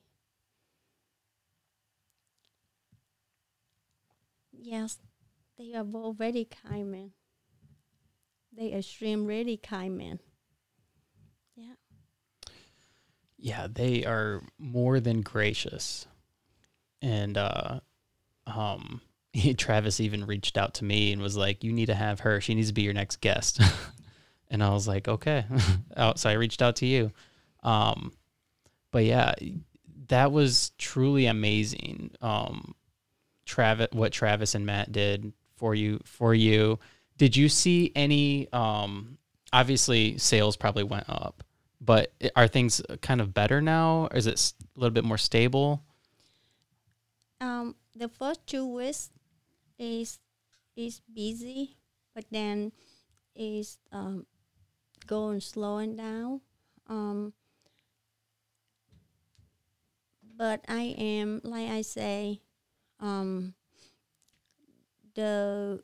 Yes, 4.51 4.99
they 5.57 5.73
are 5.73 5.83
both 5.83 6.17
very 6.17 6.45
kind 6.45 6.91
men. 6.91 7.11
They 8.55 8.73
extreme 8.73 9.25
really 9.25 9.57
kind 9.57 9.97
men. 9.97 10.19
Yeah. 11.55 11.75
Yeah, 13.37 13.67
they 13.71 14.05
are 14.05 14.41
more 14.57 14.99
than 14.99 15.21
gracious. 15.21 16.07
And 17.01 17.37
uh 17.37 17.79
um 18.45 19.01
Travis 19.57 19.99
even 19.99 20.25
reached 20.25 20.57
out 20.57 20.75
to 20.75 20.85
me 20.85 21.11
and 21.11 21.21
was 21.21 21.37
like, 21.37 21.63
"You 21.63 21.71
need 21.71 21.87
to 21.87 21.95
have 21.95 22.21
her. 22.21 22.41
She 22.41 22.55
needs 22.55 22.69
to 22.69 22.73
be 22.73 22.81
your 22.81 22.93
next 22.93 23.21
guest." 23.21 23.61
and 24.49 24.63
I 24.63 24.69
was 24.69 24.87
like, 24.87 25.07
"Okay." 25.07 25.45
Oh, 25.97 26.13
so 26.15 26.29
I 26.29 26.33
reached 26.33 26.61
out 26.61 26.77
to 26.77 26.85
you. 26.85 27.11
Um 27.61 28.13
but 28.91 29.03
yeah, 29.03 29.33
that 30.07 30.31
was 30.31 30.71
truly 30.77 31.25
amazing. 31.25 32.11
Um 32.21 32.73
Travis 33.45 33.89
what 33.91 34.13
Travis 34.13 34.55
and 34.55 34.65
Matt 34.65 34.91
did 34.91 35.33
for 35.57 35.75
you 35.75 35.99
for 36.05 36.33
you. 36.33 36.79
Did 37.17 37.35
you 37.35 37.49
see 37.49 37.91
any 37.95 38.51
um 38.53 39.17
obviously 39.51 40.17
sales 40.17 40.55
probably 40.55 40.83
went 40.83 41.09
up, 41.09 41.43
but 41.81 42.13
are 42.35 42.47
things 42.47 42.81
kind 43.01 43.19
of 43.19 43.33
better 43.33 43.61
now? 43.61 44.07
Is 44.13 44.25
it 44.25 44.53
a 44.75 44.79
little 44.79 44.93
bit 44.93 45.03
more 45.03 45.17
stable? 45.17 45.83
Um, 47.41 47.75
the 47.95 48.09
first 48.09 48.45
two 48.47 48.65
weeks 48.65 49.09
is 49.79 50.19
is 50.75 51.01
busy, 51.13 51.77
but 52.15 52.25
then 52.31 52.71
is 53.35 53.79
um, 53.91 54.25
going 55.07 55.41
slowing 55.41 55.95
down. 55.97 56.41
Um, 56.87 57.33
but 60.35 60.63
I 60.67 60.95
am 60.97 61.41
like 61.43 61.69
I 61.69 61.81
say, 61.81 62.41
um, 62.99 63.53
the 65.15 65.83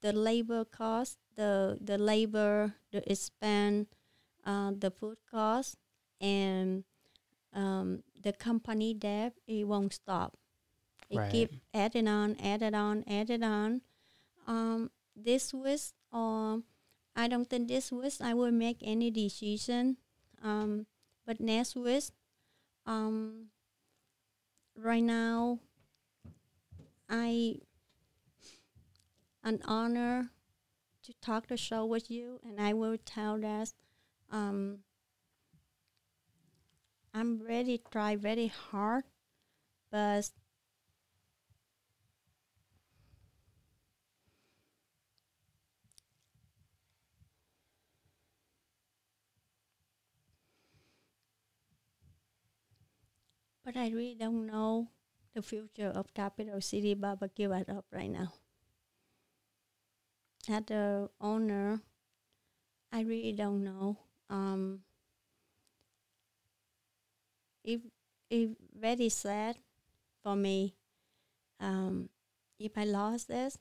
the 0.00 0.12
labor 0.12 0.64
cost, 0.64 1.18
the 1.36 1.78
the 1.80 1.98
labor, 1.98 2.74
the 2.92 3.02
expense, 3.10 3.88
uh, 4.44 4.72
the 4.76 4.90
food 4.90 5.18
cost, 5.30 5.76
and 6.20 6.84
um, 7.54 8.02
the 8.22 8.32
company 8.32 8.94
debt 8.94 9.34
it 9.46 9.66
won't 9.66 9.94
stop. 9.94 10.36
It 11.08 11.18
Right. 11.18 11.30
keep 11.30 11.52
adding 11.72 12.08
on, 12.08 12.36
added 12.40 12.74
on, 12.74 13.04
added 13.06 13.42
on. 13.42 13.82
Um, 14.46 14.90
this 15.14 15.54
week, 15.54 15.80
um, 16.12 16.64
I 17.14 17.28
don't 17.28 17.48
think 17.48 17.68
this 17.68 17.90
was, 17.92 18.20
I 18.20 18.34
will 18.34 18.52
make 18.52 18.78
any 18.82 19.10
decision. 19.10 19.96
Um, 20.42 20.86
but 21.26 21.40
next 21.40 21.76
week, 21.76 22.04
um, 22.86 23.46
right 24.76 25.02
now, 25.02 25.60
I 27.08 27.56
an 29.44 29.60
honor 29.64 30.30
to 31.04 31.12
talk 31.22 31.46
the 31.46 31.56
show 31.56 31.84
with 31.86 32.10
you, 32.10 32.40
and 32.44 32.60
I 32.60 32.72
will 32.72 32.96
tell 33.04 33.38
that 33.40 33.72
um, 34.30 34.80
I'm 37.14 37.42
ready 37.42 37.78
try 37.90 38.16
very 38.16 38.48
hard, 38.48 39.04
but 39.90 40.30
but 53.66 53.76
I 53.76 53.90
really 53.90 54.14
don't 54.14 54.46
know 54.46 54.86
the 55.34 55.42
future 55.42 55.90
of 55.90 56.14
Capital 56.14 56.60
City 56.60 56.94
Barbecue 56.94 57.50
at 57.50 57.68
up 57.68 57.84
right 57.90 58.08
now. 58.08 58.32
As 60.48 60.62
the 60.70 61.10
owner, 61.20 61.82
I 62.92 63.00
really 63.02 63.32
don't 63.32 63.64
know. 63.64 63.98
Um, 64.30 64.86
it 67.64 67.82
it 68.30 68.54
very 68.70 69.08
sad 69.08 69.58
for 70.22 70.36
me. 70.36 70.76
Um, 71.58 72.08
if 72.60 72.78
I 72.78 72.84
lost 72.84 73.26
this, 73.26 73.58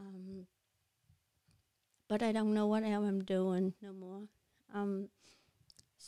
um, 0.00 0.46
but 2.08 2.22
I 2.22 2.32
don't 2.32 2.54
know 2.54 2.66
what 2.66 2.82
I'm 2.82 3.20
doing 3.20 3.74
no 3.82 3.92
more. 3.92 4.22
Um, 4.72 5.10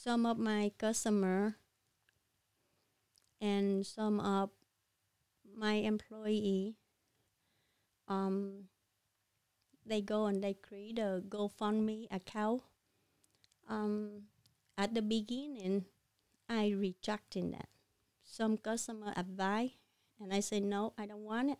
some 0.05 0.27
of 0.27 0.37
my 0.37 0.71
customer 0.77 1.57
and 3.41 3.87
some 3.87 4.21
of 4.21 4.51
my 5.57 5.81
employee 5.81 6.77
um, 8.07 8.69
they 9.87 10.03
go 10.03 10.27
and 10.27 10.45
they 10.45 10.53
create 10.53 10.99
a 10.99 11.23
GoFundMe 11.27 12.07
account. 12.13 12.61
Um, 13.67 14.29
at 14.77 14.93
the 14.93 15.01
beginning, 15.01 15.87
I 16.51 16.75
rejected 16.77 17.55
that. 17.55 17.69
Some 18.23 18.59
customer 18.59 19.15
advise, 19.17 19.71
and 20.21 20.35
I 20.35 20.41
say 20.41 20.61
no, 20.61 20.93
I 20.99 21.07
don't 21.07 21.25
want 21.25 21.53
it. 21.53 21.59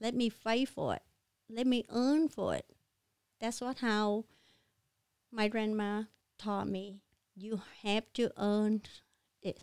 Let 0.00 0.14
me 0.14 0.28
fight 0.28 0.68
for 0.68 0.94
it. 0.94 1.02
Let 1.48 1.68
me 1.68 1.84
earn 1.88 2.28
for 2.28 2.56
it. 2.56 2.66
That's 3.38 3.60
what 3.60 3.78
how 3.78 4.24
my 5.30 5.46
grandma 5.46 6.04
taught 6.38 6.68
me. 6.68 7.00
You 7.34 7.62
have 7.82 8.12
to 8.14 8.30
earn 8.36 8.82
it, 9.42 9.62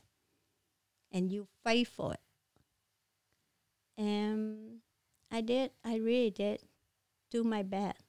and 1.12 1.32
you 1.32 1.48
fight 1.64 1.88
for 1.88 2.14
it. 2.14 2.20
And 3.98 4.80
I 5.32 5.42
did. 5.42 5.72
I 5.86 5.96
really 5.96 6.32
did 6.32 6.60
do 7.30 7.44
my 7.44 7.64
best. 7.64 8.02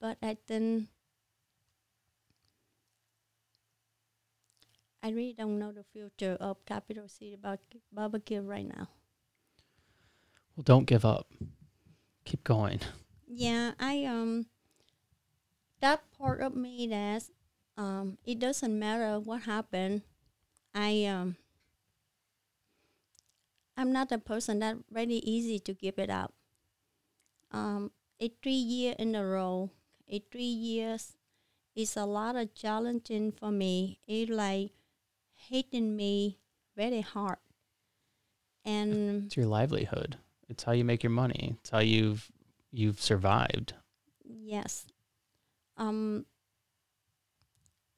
But 0.00 0.16
I 0.22 0.36
didn't, 0.46 0.88
I 5.02 5.10
really 5.10 5.34
don't 5.36 5.58
know 5.58 5.72
the 5.72 5.84
future 5.92 6.36
of 6.40 6.64
Capital 6.64 7.08
City 7.08 7.36
barbecue 7.92 8.40
right 8.40 8.66
now. 8.66 8.88
Well, 10.54 10.62
don't 10.62 10.86
give 10.86 11.04
up. 11.04 11.32
Keep 12.24 12.44
going. 12.44 12.80
Yeah, 13.26 13.72
I 13.80 14.04
um 14.04 14.46
that 15.80 16.02
part 16.18 16.40
of 16.40 16.54
me 16.56 16.86
that 16.88 17.24
um 17.76 18.18
it 18.24 18.38
doesn't 18.38 18.78
matter 18.78 19.18
what 19.18 19.42
happened. 19.42 20.02
I 20.74 21.04
um 21.06 21.36
I'm 23.76 23.92
not 23.92 24.10
a 24.10 24.18
person 24.18 24.58
that 24.58 24.76
really 24.90 25.18
easy 25.18 25.60
to 25.60 25.72
give 25.72 25.98
it 25.98 26.10
up. 26.10 26.34
Um, 27.52 27.92
a 28.20 28.28
three 28.42 28.52
year 28.52 28.94
in 28.98 29.14
a 29.14 29.24
row, 29.24 29.70
a 30.08 30.18
three 30.32 30.42
years 30.42 31.16
is 31.76 31.96
a 31.96 32.04
lot 32.04 32.34
of 32.34 32.52
challenging 32.54 33.30
for 33.30 33.52
me. 33.52 34.00
It 34.08 34.30
like 34.30 34.72
hitting 35.34 35.94
me 35.96 36.38
very 36.76 37.00
hard, 37.02 37.38
and 38.64 39.26
It's 39.26 39.36
your 39.36 39.46
livelihood. 39.46 40.16
It's 40.48 40.64
how 40.64 40.72
you 40.72 40.84
make 40.84 41.02
your 41.04 41.10
money. 41.10 41.56
It's 41.60 41.70
how 41.70 41.78
you've 41.78 42.30
you've 42.72 43.00
survived. 43.00 43.74
yes, 44.24 44.86
um. 45.78 46.26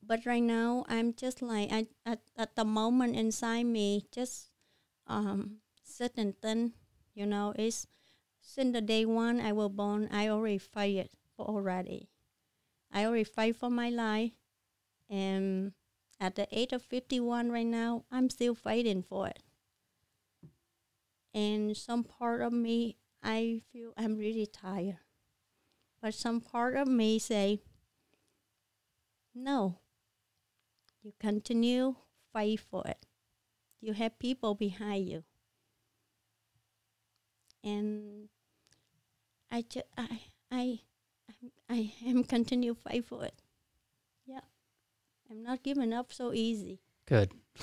But 0.02 0.26
right 0.26 0.42
now, 0.42 0.84
I'm 0.88 1.14
just 1.14 1.40
like 1.40 1.70
I 1.72 1.86
at, 2.04 2.20
at 2.36 2.56
the 2.56 2.64
moment 2.64 3.16
inside 3.16 3.64
me, 3.66 4.06
just 4.10 4.50
um 5.06 5.58
certain 5.84 6.32
thing, 6.32 6.72
you 7.14 7.26
know, 7.26 7.52
it's 7.56 7.86
since 8.40 8.72
the 8.72 8.80
day 8.80 9.04
one 9.04 9.40
I 9.40 9.52
was 9.52 9.70
born, 9.70 10.08
I 10.10 10.28
already 10.28 10.58
fight 10.58 11.10
for 11.36 11.46
already. 11.46 12.08
I 12.90 13.04
already 13.04 13.24
fight 13.24 13.56
for 13.56 13.70
my 13.70 13.88
life, 13.88 14.32
and 15.08 15.72
at 16.18 16.34
the 16.34 16.48
age 16.50 16.72
of 16.72 16.82
fifty 16.82 17.20
one 17.20 17.52
right 17.52 17.66
now, 17.66 18.04
I'm 18.10 18.30
still 18.30 18.54
fighting 18.54 19.02
for 19.02 19.28
it. 19.28 19.42
And 21.32 21.76
some 21.76 22.02
part 22.02 22.42
of 22.42 22.52
me, 22.52 22.96
I 23.22 23.62
feel 23.70 23.92
I'm 23.96 24.16
really 24.16 24.46
tired, 24.46 24.98
but 26.02 26.14
some 26.14 26.40
part 26.40 26.74
of 26.76 26.88
me 26.88 27.20
say, 27.20 27.60
no. 29.44 29.78
You 31.02 31.12
continue 31.18 31.96
fight 32.32 32.60
for 32.60 32.86
it. 32.86 33.06
You 33.80 33.94
have 33.94 34.18
people 34.18 34.54
behind 34.54 35.08
you 35.08 35.24
and 37.62 38.28
I 39.50 39.62
just 39.62 39.86
I 39.96 40.20
I 40.50 40.80
I 41.68 41.92
am 42.06 42.24
continue 42.24 42.74
fight 42.74 43.04
for 43.04 43.24
it. 43.24 43.34
Yeah, 44.26 44.40
I'm 45.30 45.42
not 45.42 45.62
giving 45.62 45.92
up 45.92 46.12
so 46.12 46.32
easy. 46.32 46.80
Good. 47.06 47.32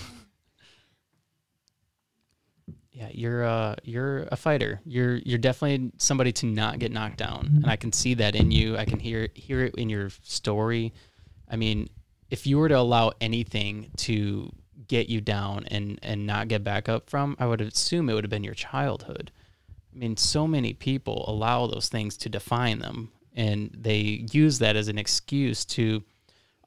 yeah, 2.91 3.09
you're 3.11 3.43
uh 3.45 3.75
you're 3.83 4.27
a 4.31 4.35
fighter. 4.35 4.81
You're 4.85 5.15
you're 5.17 5.37
definitely 5.37 5.91
somebody 5.97 6.31
to 6.33 6.45
not 6.45 6.79
get 6.79 6.91
knocked 6.91 7.17
down, 7.17 7.51
and 7.55 7.67
I 7.67 7.75
can 7.75 7.91
see 7.91 8.13
that 8.15 8.35
in 8.35 8.51
you. 8.51 8.77
I 8.77 8.85
can 8.85 8.99
hear 8.99 9.29
hear 9.33 9.63
it 9.65 9.75
in 9.75 9.89
your 9.89 10.09
story. 10.21 10.93
I 11.49 11.55
mean, 11.55 11.89
if 12.29 12.45
you 12.45 12.57
were 12.57 12.69
to 12.69 12.77
allow 12.77 13.11
anything 13.21 13.91
to 13.97 14.51
get 14.87 15.09
you 15.09 15.21
down 15.21 15.65
and 15.69 15.99
and 16.01 16.25
not 16.25 16.47
get 16.47 16.63
back 16.63 16.87
up 16.89 17.09
from, 17.09 17.35
I 17.39 17.47
would 17.47 17.61
assume 17.61 18.09
it 18.09 18.13
would 18.13 18.23
have 18.23 18.31
been 18.31 18.43
your 18.43 18.53
childhood. 18.53 19.31
I 19.93 19.99
mean, 19.99 20.17
so 20.17 20.47
many 20.47 20.73
people 20.73 21.25
allow 21.27 21.67
those 21.67 21.89
things 21.89 22.17
to 22.17 22.29
define 22.29 22.79
them, 22.79 23.11
and 23.35 23.71
they 23.73 24.25
use 24.31 24.59
that 24.59 24.75
as 24.75 24.87
an 24.87 24.97
excuse 24.97 25.65
to 25.65 26.03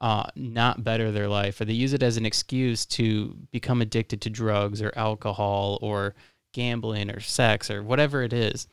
uh, 0.01 0.25
not 0.35 0.83
better 0.83 1.11
their 1.11 1.29
life, 1.29 1.61
or 1.61 1.65
they 1.65 1.73
use 1.73 1.93
it 1.93 2.03
as 2.03 2.17
an 2.17 2.25
excuse 2.25 2.85
to 2.87 3.35
become 3.51 3.81
addicted 3.81 4.19
to 4.21 4.29
drugs 4.29 4.81
or 4.81 4.91
alcohol 4.95 5.77
or 5.81 6.15
gambling 6.53 7.09
or 7.09 7.19
sex 7.19 7.69
or 7.69 7.83
whatever 7.83 8.23
it 8.23 8.33
is. 8.33 8.67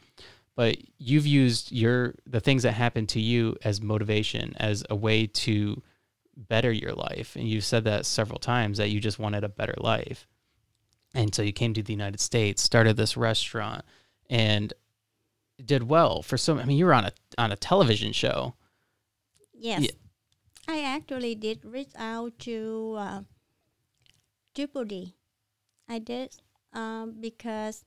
But 0.56 0.78
you've 0.98 1.26
used 1.26 1.70
your 1.70 2.14
the 2.26 2.40
things 2.40 2.64
that 2.64 2.72
happened 2.72 3.10
to 3.10 3.20
you 3.20 3.56
as 3.62 3.80
motivation, 3.80 4.54
as 4.56 4.84
a 4.90 4.96
way 4.96 5.26
to 5.26 5.82
better 6.38 6.70
your 6.72 6.92
life, 6.92 7.34
and 7.36 7.48
you've 7.48 7.64
said 7.64 7.84
that 7.84 8.06
several 8.06 8.38
times 8.38 8.78
that 8.78 8.90
you 8.90 9.00
just 9.00 9.18
wanted 9.18 9.44
a 9.44 9.48
better 9.48 9.74
life. 9.78 10.26
And 11.14 11.34
so 11.34 11.42
you 11.42 11.52
came 11.52 11.74
to 11.74 11.82
the 11.82 11.92
United 11.92 12.20
States, 12.20 12.62
started 12.62 12.96
this 12.96 13.16
restaurant, 13.16 13.84
and 14.30 14.72
did 15.64 15.82
well 15.82 16.22
for 16.22 16.36
some. 16.36 16.58
I 16.58 16.64
mean, 16.64 16.76
you 16.78 16.86
were 16.86 16.94
on 16.94 17.06
a 17.06 17.12
on 17.36 17.50
a 17.50 17.56
television 17.56 18.12
show. 18.12 18.54
Yes, 19.52 19.82
Yeah. 19.82 19.90
I 20.68 20.82
actually 20.82 21.34
did 21.34 21.64
reach 21.64 21.90
out 21.96 22.38
to 22.40 22.94
uh, 22.98 23.20
Djibouti. 24.54 25.14
I 25.88 25.98
did 25.98 26.36
um, 26.72 27.16
because 27.18 27.84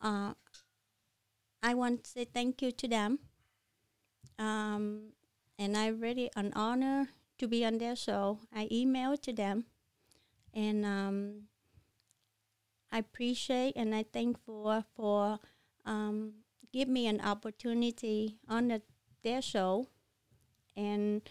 uh, 0.00 0.32
I 1.62 1.74
want 1.74 2.04
to 2.04 2.10
say 2.10 2.24
thank 2.24 2.62
you 2.62 2.72
to 2.72 2.88
them. 2.88 3.18
Um, 4.38 5.12
and 5.58 5.76
I 5.76 5.88
really 5.88 6.30
an 6.36 6.52
honor 6.56 7.08
to 7.38 7.48
be 7.48 7.64
on 7.64 7.78
their 7.78 7.96
show. 7.96 8.40
I 8.54 8.68
emailed 8.68 9.22
to 9.22 9.32
them, 9.32 9.66
and 10.54 10.84
um, 10.84 11.48
I 12.90 12.98
appreciate 12.98 13.74
and 13.76 13.94
I 13.94 14.04
thank 14.04 14.38
for 14.44 14.84
for 14.94 15.38
um, 15.84 16.44
give 16.72 16.88
me 16.88 17.06
an 17.06 17.20
opportunity 17.20 18.38
on 18.48 18.68
the, 18.68 18.82
their 19.22 19.42
show, 19.42 19.88
and 20.76 21.22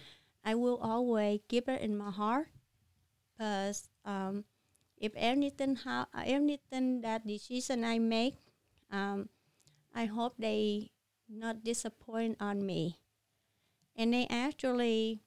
I 0.43 0.55
will 0.55 0.77
always 0.77 1.41
keep 1.47 1.67
it 1.67 1.81
in 1.81 1.97
my 1.97 2.11
heart. 2.11 2.47
Because 3.33 3.89
um, 4.05 4.45
if 4.97 5.11
anything 5.15 5.75
how 5.75 6.07
anything 6.15 7.01
that 7.01 7.27
decision 7.27 7.83
I 7.83 7.99
make, 7.99 8.37
um, 8.91 9.29
I 9.93 10.05
hope 10.05 10.35
they 10.37 10.91
not 11.27 11.63
disappoint 11.63 12.37
on 12.39 12.65
me. 12.65 12.99
And 13.95 14.13
they 14.13 14.27
actually 14.29 15.24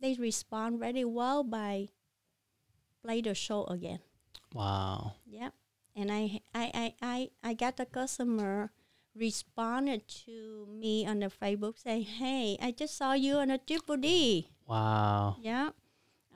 they 0.00 0.14
respond 0.14 0.80
very 0.80 1.04
well 1.04 1.42
by 1.42 1.88
play 3.02 3.20
the 3.20 3.34
show 3.34 3.64
again. 3.64 4.00
Wow. 4.54 5.14
Yep. 5.26 5.52
And 5.96 6.12
I 6.12 6.40
I 6.54 6.70
I 6.74 6.94
I, 7.02 7.30
I 7.42 7.54
got 7.54 7.76
the 7.76 7.86
customer 7.86 8.70
responded 9.14 10.06
to 10.24 10.66
me 10.70 11.06
on 11.06 11.20
the 11.20 11.26
Facebook 11.26 11.78
saying, 11.78 12.04
Hey, 12.04 12.56
I 12.62 12.70
just 12.70 12.96
saw 12.96 13.12
you 13.12 13.36
on 13.36 13.50
a 13.50 13.58
triple 13.58 13.96
D. 13.96 14.48
Wow. 14.66 15.36
Yeah. 15.42 15.70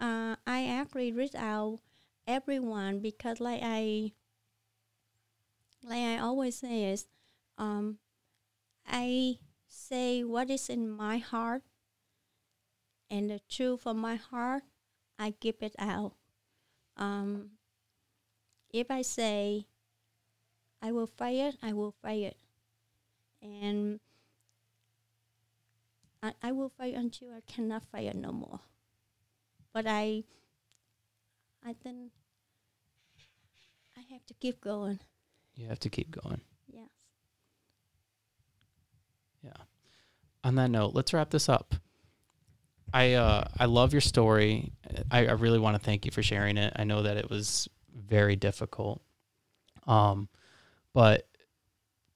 Uh, 0.00 0.34
I 0.46 0.66
actually 0.66 1.12
reach 1.12 1.34
out 1.36 1.78
everyone 2.26 2.98
because 2.98 3.40
like 3.40 3.60
I 3.62 4.12
like 5.82 5.98
I 5.98 6.18
always 6.18 6.56
say 6.56 6.84
is 6.84 7.06
um 7.58 7.98
I 8.86 9.38
say 9.66 10.24
what 10.24 10.50
is 10.50 10.68
in 10.68 10.88
my 10.88 11.18
heart 11.18 11.62
and 13.12 13.30
the 13.30 13.40
truth 13.48 13.86
of 13.86 13.94
my 13.94 14.16
heart 14.16 14.64
I 15.18 15.34
give 15.38 15.56
it 15.60 15.76
out. 15.78 16.14
Um 16.96 17.50
if 18.72 18.90
I 18.90 19.02
say 19.02 19.66
I 20.80 20.90
will 20.90 21.06
fight 21.06 21.36
it, 21.36 21.56
I 21.62 21.74
will 21.74 21.94
fight 22.02 22.22
it. 22.22 22.36
And 23.40 24.00
I, 26.22 26.32
I 26.42 26.52
will 26.52 26.70
fight 26.70 26.94
until 26.94 27.28
I 27.32 27.40
cannot 27.46 27.84
fight 27.84 28.06
it 28.06 28.16
no 28.16 28.32
more. 28.32 28.60
But 29.72 29.86
I 29.86 30.24
I 31.64 31.74
think 31.74 32.12
I 33.96 34.00
have 34.10 34.24
to 34.26 34.34
keep 34.34 34.60
going. 34.60 34.98
You 35.54 35.68
have 35.68 35.80
to 35.80 35.90
keep 35.90 36.10
going. 36.10 36.40
Yes. 36.72 36.88
Yeah. 39.44 39.64
On 40.44 40.54
that 40.54 40.70
note, 40.70 40.94
let's 40.94 41.12
wrap 41.12 41.30
this 41.30 41.48
up. 41.48 41.74
I 42.92 43.14
uh, 43.14 43.44
I 43.58 43.64
love 43.64 43.92
your 43.92 44.00
story. 44.00 44.72
I, 45.10 45.26
I 45.26 45.32
really 45.32 45.58
want 45.58 45.76
to 45.76 45.82
thank 45.82 46.04
you 46.04 46.10
for 46.10 46.22
sharing 46.22 46.56
it. 46.56 46.72
I 46.76 46.84
know 46.84 47.02
that 47.02 47.16
it 47.16 47.30
was 47.30 47.68
very 47.94 48.36
difficult. 48.36 49.02
Um, 49.86 50.28
but 50.92 51.26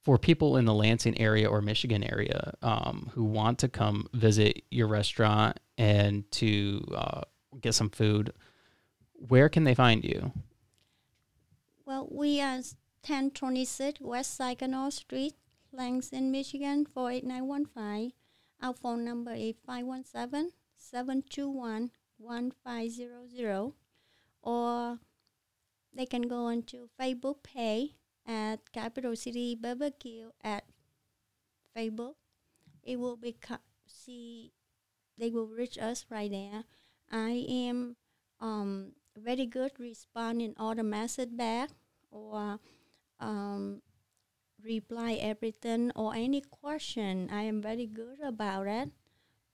for 0.02 0.18
people 0.18 0.56
in 0.56 0.66
the 0.66 0.74
Lansing 0.74 1.18
area 1.18 1.48
or 1.48 1.60
Michigan 1.60 2.04
area 2.04 2.54
um, 2.62 3.10
who 3.14 3.24
want 3.24 3.58
to 3.60 3.68
come 3.68 4.08
visit 4.12 4.62
your 4.70 4.86
restaurant 4.86 5.58
and 5.78 6.30
to 6.32 6.84
uh, 6.94 7.20
get 7.60 7.74
some 7.74 7.90
food, 7.90 8.32
where 9.14 9.48
can 9.48 9.64
they 9.64 9.74
find 9.74 10.04
you? 10.04 10.32
Well, 11.84 12.06
we 12.10 12.40
are 12.40 12.56
1026 12.56 14.00
West 14.00 14.36
Saginaw 14.36 14.90
Street, 14.90 15.34
Lansing, 15.72 16.30
Michigan 16.30 16.86
48915. 16.94 18.12
Our 18.62 18.74
phone 18.74 19.04
number 19.04 19.32
is 19.32 19.54
517 19.66 20.52
721 20.90 21.90
1500. 22.18 23.72
Or 24.42 24.98
they 25.92 26.06
can 26.06 26.22
go 26.22 26.46
onto 26.46 26.88
Facebook 27.00 27.42
page 27.42 27.94
at 28.26 28.72
Capital 28.72 29.16
City 29.16 29.54
Barbecue 29.54 30.30
at 30.42 30.64
Facebook. 31.76 32.14
It 32.82 32.98
will 32.98 33.16
be 33.16 33.34
see 33.86 34.52
they 35.18 35.30
will 35.30 35.48
reach 35.48 35.78
us 35.78 36.06
right 36.10 36.30
there. 36.30 36.64
I 37.10 37.46
am 37.48 37.96
um, 38.40 38.92
very 39.16 39.46
good 39.46 39.72
responding 39.78 40.54
all 40.58 40.74
the 40.74 40.82
message 40.82 41.36
back 41.36 41.70
or 42.10 42.60
um, 43.18 43.82
reply 44.62 45.14
everything 45.14 45.90
or 45.96 46.14
any 46.14 46.40
question. 46.42 47.30
I 47.32 47.42
am 47.42 47.62
very 47.62 47.86
good 47.86 48.20
about 48.20 48.66
it. 48.66 48.90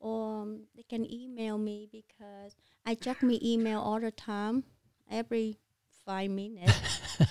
Or 0.02 0.42
um, 0.42 0.62
they 0.74 0.82
can 0.82 1.10
email 1.10 1.58
me 1.58 1.88
because 1.90 2.56
I 2.84 2.96
check 2.96 3.22
my 3.22 3.38
email 3.40 3.78
all 3.80 4.00
the 4.00 4.10
time, 4.10 4.64
every 5.08 5.58
five 6.04 6.28
minutes. 6.28 6.72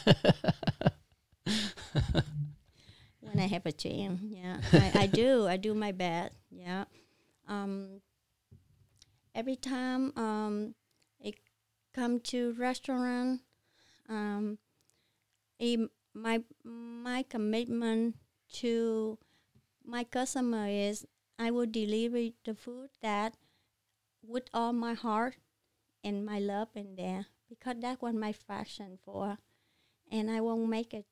when 3.19 3.39
I 3.39 3.47
have 3.47 3.65
a 3.65 3.73
chance, 3.73 4.21
yeah, 4.23 4.61
I, 4.71 4.91
I 5.01 5.07
do. 5.07 5.47
I 5.47 5.57
do 5.57 5.73
my 5.73 5.91
best, 5.91 6.33
yeah. 6.49 6.85
Um, 7.45 7.99
every 9.35 9.57
time 9.57 10.13
um, 10.15 10.75
it 11.19 11.35
come 11.93 12.21
to 12.21 12.53
restaurant, 12.53 13.41
um, 14.07 14.59
it, 15.59 15.77
my 16.13 16.41
my 16.63 17.23
commitment 17.23 18.15
to 18.53 19.17
my 19.83 20.05
customer 20.05 20.67
is 20.69 21.05
I 21.39 21.51
will 21.51 21.65
deliver 21.65 22.33
the 22.45 22.53
food 22.53 22.89
that 23.01 23.35
with 24.21 24.43
all 24.53 24.73
my 24.73 24.93
heart 24.93 25.35
and 26.03 26.25
my 26.25 26.39
love 26.39 26.69
in 26.75 26.95
there 26.95 27.27
because 27.49 27.75
that's 27.79 28.01
what 28.01 28.15
my 28.15 28.33
passion 28.47 28.97
for, 29.03 29.37
and 30.11 30.31
I 30.31 30.41
won't 30.41 30.69
make 30.69 30.93
it 30.93 31.05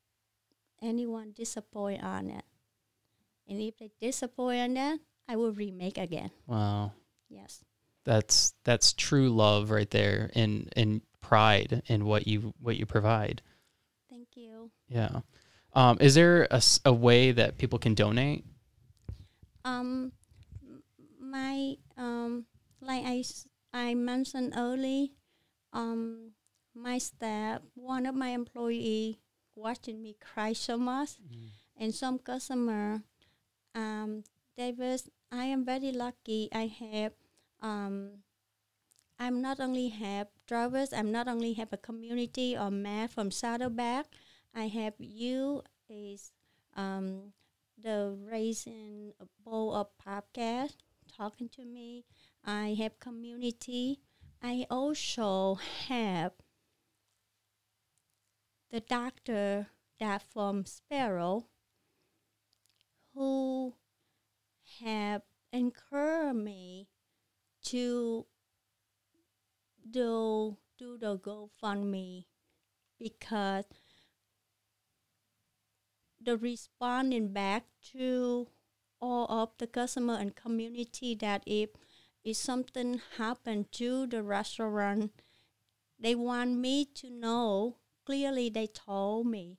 anyone 0.82 1.34
disappoint 1.36 2.04
on 2.04 2.30
it. 2.30 2.46
And 3.48 3.60
if 3.62 3.78
they 3.78 3.92
disappoint 4.00 4.62
on 4.62 4.74
that, 4.76 5.00
I 5.28 5.36
will 5.36 5.52
remake 5.52 5.98
again. 5.98 6.32
Wow. 6.48 6.94
Yes. 7.30 7.64
That's 8.06 8.54
that's 8.64 8.94
true 8.94 9.30
love 9.30 9.70
right 9.70 9.90
there 9.90 10.32
and 10.34 10.72
and 10.76 11.02
pride 11.22 11.84
in 11.88 12.06
what 12.06 12.28
you 12.28 12.54
what 12.60 12.78
you 12.78 12.86
provide. 12.86 13.42
Thank 14.10 14.30
you. 14.36 14.72
Yeah. 14.88 15.22
Um, 15.74 15.98
is 16.00 16.16
there 16.16 16.48
a, 16.50 16.62
a 16.86 16.94
way 16.94 17.32
that 17.32 17.58
people 17.58 17.78
can 17.78 17.94
donate? 17.94 18.44
Um, 19.70 20.12
my 21.20 21.76
um, 21.98 22.46
like 22.82 23.04
I, 23.06 23.24
I 23.74 23.94
mentioned 23.94 24.54
early, 24.58 25.14
um, 25.74 26.32
my 26.74 26.98
staff, 26.98 27.62
one 27.76 28.06
of 28.06 28.16
my 28.16 28.30
employee 28.30 29.20
watching 29.56 30.02
me 30.02 30.16
cry 30.20 30.54
so 30.54 30.78
much, 30.78 31.22
mm. 31.22 31.50
and 31.78 31.94
some 31.94 32.18
customer, 32.18 33.04
um, 33.76 34.24
I 35.32 35.46
am 35.46 35.64
very 35.64 35.92
lucky. 35.92 36.50
I 36.52 36.68
have, 36.68 37.14
um, 37.62 38.24
I'm 39.20 39.42
not 39.42 39.60
only 39.60 39.90
have 39.90 40.28
drivers. 40.48 40.92
I'm 40.92 41.12
not 41.12 41.28
only 41.28 41.54
have 41.54 41.72
a 41.72 41.78
community 41.78 42.58
or 42.58 42.72
math 42.72 43.14
from 43.14 43.32
Saddleback. 43.32 44.08
I 44.56 44.68
have 44.68 44.96
you 44.98 45.64
is 45.90 46.32
um, 46.76 47.34
the 47.82 48.18
raising 48.30 49.14
a 49.20 49.26
bowl 49.44 49.74
of 49.74 49.88
podcast 50.06 50.76
talking 51.16 51.50
to 51.50 51.66
me. 51.66 52.06
I 52.46 52.76
have 52.80 53.00
community. 53.00 54.00
I 54.42 54.66
also 54.70 55.56
have 55.88 56.34
the 58.72 58.80
doctor 58.80 59.68
that 60.00 60.22
from 60.22 60.66
Sparrow 60.66 61.48
who 63.14 63.76
have 64.82 65.24
encouraged 65.52 66.38
me 66.38 66.88
to 67.64 68.26
do 69.90 70.58
do 70.78 70.98
the 70.98 71.18
GoFundMe 71.18 72.26
because 72.98 73.66
the 76.22 76.38
responding 76.38 77.32
back 77.34 77.66
to 77.94 78.48
all 79.02 79.26
of 79.30 79.50
the 79.58 79.68
customer 79.68 80.16
and 80.16 80.36
community 80.36 81.16
that 81.16 81.44
if 81.46 81.70
if 82.24 82.36
something 82.36 83.00
happened 83.18 83.72
to 83.72 84.06
the 84.06 84.22
restaurant, 84.22 85.12
they 85.98 86.16
want 86.16 86.58
me 86.58 86.86
to 86.86 87.10
know 87.10 87.78
clearly. 88.06 88.50
They 88.50 88.68
told 88.68 89.28
me 89.28 89.58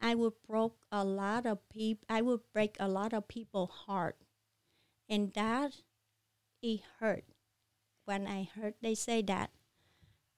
I 0.00 0.14
would 0.14 0.34
broke 0.46 0.76
a 0.92 1.04
lot 1.04 1.46
of 1.46 1.66
people. 1.70 2.04
I 2.08 2.20
would 2.20 2.40
break 2.52 2.76
a 2.78 2.88
lot 2.88 3.12
of 3.14 3.28
people's 3.28 3.70
heart, 3.86 4.16
and 5.08 5.32
that 5.34 5.76
it 6.62 6.80
hurt 6.98 7.24
when 8.04 8.26
I 8.26 8.44
heard 8.54 8.74
they 8.82 8.94
say 8.94 9.22
that, 9.22 9.50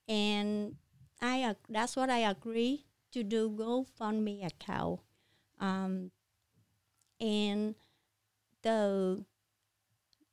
and 0.06 0.76
I 1.20 1.56
that's 1.68 1.96
what 1.96 2.10
I 2.10 2.18
agree 2.18 2.86
to 3.10 3.24
do 3.24 3.50
GoFundMe 3.50 4.46
account 4.46 5.00
um, 5.62 6.10
and 7.20 7.74
the 8.62 9.24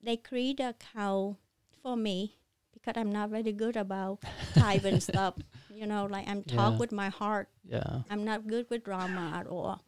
they 0.02 0.18
create 0.18 0.60
a 0.60 0.70
account 0.70 1.38
for 1.82 1.96
me 1.96 2.36
because 2.74 2.94
I'm 2.98 3.12
not 3.12 3.30
very 3.30 3.54
good 3.54 3.78
about 3.78 4.24
typing 4.56 4.94
and 4.96 5.04
stuff. 5.12 5.36
You 5.74 5.86
know, 5.86 6.08
like 6.10 6.28
I'm 6.28 6.44
talk 6.44 6.74
yeah. 6.74 6.80
with 6.80 6.92
my 6.92 7.10
heart. 7.10 7.48
Yeah. 7.64 8.02
I'm 8.10 8.26
not 8.26 8.48
good 8.48 8.66
with 8.70 8.84
drama 8.84 9.34
at 9.36 9.48
all. 9.48 9.82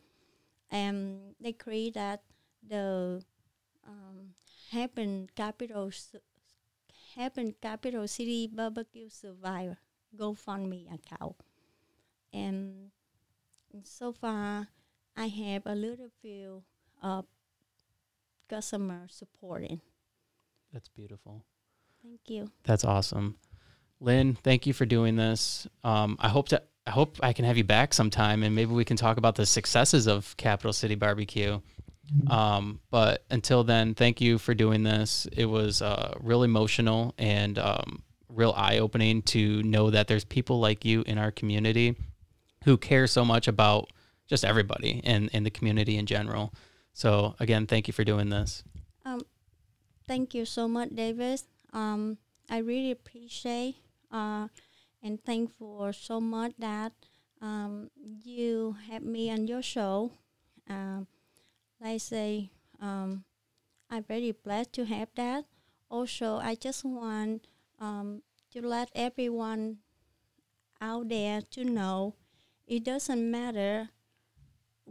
And 0.69 1.33
they 1.41 1.51
create 1.51 1.95
that 1.95 2.21
the 2.65 3.23
um, 3.85 4.35
happen 4.71 5.27
capital 5.35 5.91
happen 7.15 7.55
capital 7.61 8.07
city 8.07 8.47
barbecue 8.47 9.09
survivor 9.09 9.77
GoFundMe 10.15 10.85
account. 10.93 11.35
And 12.31 12.91
so 13.83 14.13
far 14.13 14.67
I 15.15 15.27
have 15.27 15.63
a 15.65 15.75
little 15.75 16.09
few 16.21 16.63
uh, 17.01 17.23
customer 18.49 19.07
supporting. 19.09 19.81
That's 20.73 20.89
beautiful. 20.89 21.43
Thank 22.03 22.21
you. 22.27 22.51
That's 22.63 22.83
awesome. 22.83 23.37
Linh, 23.99 24.35
thank 24.35 24.65
you 24.65 24.73
for 24.73 24.85
doing 24.85 25.15
this. 25.15 25.67
Um, 25.83 26.17
I 26.19 26.29
hope 26.29 26.49
to 26.49 26.61
I 26.87 26.91
hope 26.91 27.17
I 27.21 27.33
can 27.33 27.45
have 27.45 27.57
you 27.57 27.63
back 27.63 27.93
sometime 27.93 28.41
and 28.41 28.55
maybe 28.55 28.71
we 28.71 28.83
can 28.83 28.97
talk 28.97 29.17
about 29.17 29.35
the 29.35 29.45
successes 29.45 30.07
of 30.07 30.35
Capital 30.37 30.73
City 30.73 30.95
Barbecue. 30.95 31.59
Um, 32.27 32.81
but 32.89 33.23
until 33.29 33.63
then, 33.63 33.93
thank 33.93 34.19
you 34.19 34.37
for 34.37 34.53
doing 34.53 34.83
this. 34.83 35.27
It 35.31 35.45
was 35.45 35.81
uh, 35.81 36.15
real 36.19 36.43
emotional 36.43 37.13
and 37.17 37.57
um, 37.59 38.03
real 38.27 38.53
eye 38.57 38.79
opening 38.79 39.21
to 39.23 39.63
know 39.63 39.91
that 39.91 40.07
there's 40.07 40.25
people 40.25 40.59
like 40.59 40.83
you 40.83 41.03
in 41.05 41.17
our 41.17 41.31
community 41.31 41.95
who 42.65 42.77
care 42.77 43.07
so 43.07 43.23
much 43.23 43.47
about 43.47 43.91
just 44.31 44.45
everybody 44.45 45.01
and, 45.03 45.29
and 45.33 45.45
the 45.45 45.51
community 45.51 45.97
in 45.97 46.05
general. 46.05 46.53
So 46.93 47.35
again, 47.37 47.67
thank 47.67 47.87
you 47.87 47.93
for 47.93 48.05
doing 48.05 48.29
this. 48.29 48.63
Um, 49.03 49.23
thank 50.07 50.33
you 50.33 50.45
so 50.45 50.69
much, 50.69 50.95
Davis. 50.95 51.43
Um, 51.73 52.17
I 52.49 52.59
really 52.59 52.91
appreciate 52.91 53.75
uh, 54.09 54.47
and 55.03 55.21
thankful 55.25 55.91
so 55.91 56.21
much 56.21 56.53
that 56.59 56.93
um, 57.41 57.91
you 58.23 58.77
have 58.89 59.03
me 59.03 59.29
on 59.29 59.47
your 59.47 59.61
show. 59.61 60.13
Um, 60.69 61.07
I 61.83 61.97
say, 61.97 62.51
um, 62.79 63.25
I'm 63.89 64.03
very 64.03 64.31
blessed 64.31 64.71
to 64.73 64.85
have 64.85 65.09
that. 65.15 65.43
Also, 65.89 66.37
I 66.37 66.55
just 66.55 66.85
want 66.85 67.47
um, 67.81 68.21
to 68.53 68.61
let 68.61 68.91
everyone 68.95 69.79
out 70.79 71.09
there 71.09 71.41
to 71.51 71.65
know 71.65 72.15
it 72.65 72.85
doesn't 72.85 73.29
matter 73.29 73.89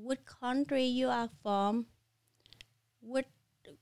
what 0.03 0.25
country 0.25 0.85
you 0.85 1.09
are 1.09 1.29
from, 1.43 1.87
what 3.01 3.27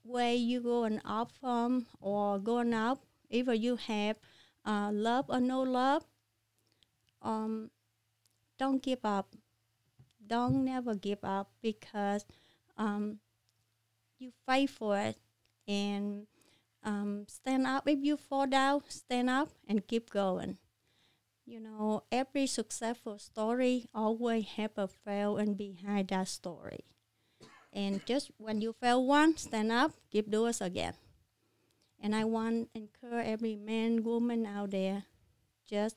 way 0.05 0.35
you 0.35 0.61
going 0.61 1.01
up 1.05 1.31
from 1.41 1.87
or 2.01 2.39
going 2.39 2.75
up, 2.75 2.99
either 3.31 3.55
you 3.55 3.77
have 3.77 4.17
uh, 4.65 4.91
love 4.93 5.27
or 5.29 5.41
no 5.41 5.63
love, 5.63 6.05
um, 7.23 7.71
don't 8.59 8.83
give 8.83 9.05
up. 9.05 9.35
Don't 10.27 10.65
never 10.65 10.95
give 10.95 11.21
up 11.23 11.51
because 11.63 12.27
um, 12.77 13.19
you 14.19 14.33
fight 14.45 14.69
for 14.69 14.99
it 14.99 15.17
and 15.67 16.27
um, 16.85 17.25
stand 17.29 17.67
up. 17.67 17.89
If 17.89 18.01
you 18.03 18.17
fall 18.17 18.47
down, 18.47 18.83
stand 18.89 19.31
up 19.31 19.49
and 19.67 19.87
keep 19.87 20.11
going. 20.11 20.59
You 21.49 21.61
know, 21.61 22.03
every 22.13 22.47
successful 22.47 23.19
story 23.19 23.87
always 23.95 24.45
have 24.61 24.73
a 24.77 24.87
fail 24.87 25.39
and 25.39 25.57
behind 25.57 26.09
that 26.09 26.29
story. 26.29 26.85
And 27.73 28.05
just 28.05 28.31
when 28.37 28.61
you 28.61 28.75
fail 28.75 29.07
once, 29.07 29.45
stand 29.45 29.73
up, 29.73 29.93
keep 30.11 30.31
doing 30.31 30.51
it 30.51 30.61
again. 30.61 30.93
And 32.03 32.15
I 32.15 32.25
want 32.25 32.75
to 32.75 32.81
encourage 32.83 33.29
every 33.29 33.57
man, 33.57 34.05
woman 34.05 34.45
out 34.45 34.73
there, 34.73 35.05
just 35.67 35.97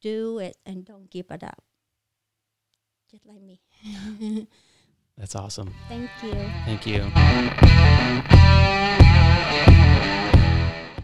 do 0.00 0.38
it 0.38 0.56
and 0.64 0.86
don't 0.86 1.10
give 1.10 1.26
it 1.30 1.44
up. 1.44 1.62
Just 3.10 3.26
like 3.26 3.42
me. 3.42 3.60
That's 5.18 5.36
awesome. 5.36 5.74
Thank 5.86 6.08
you. 6.22 6.32
Thank 6.64 6.86
you. 6.86 7.12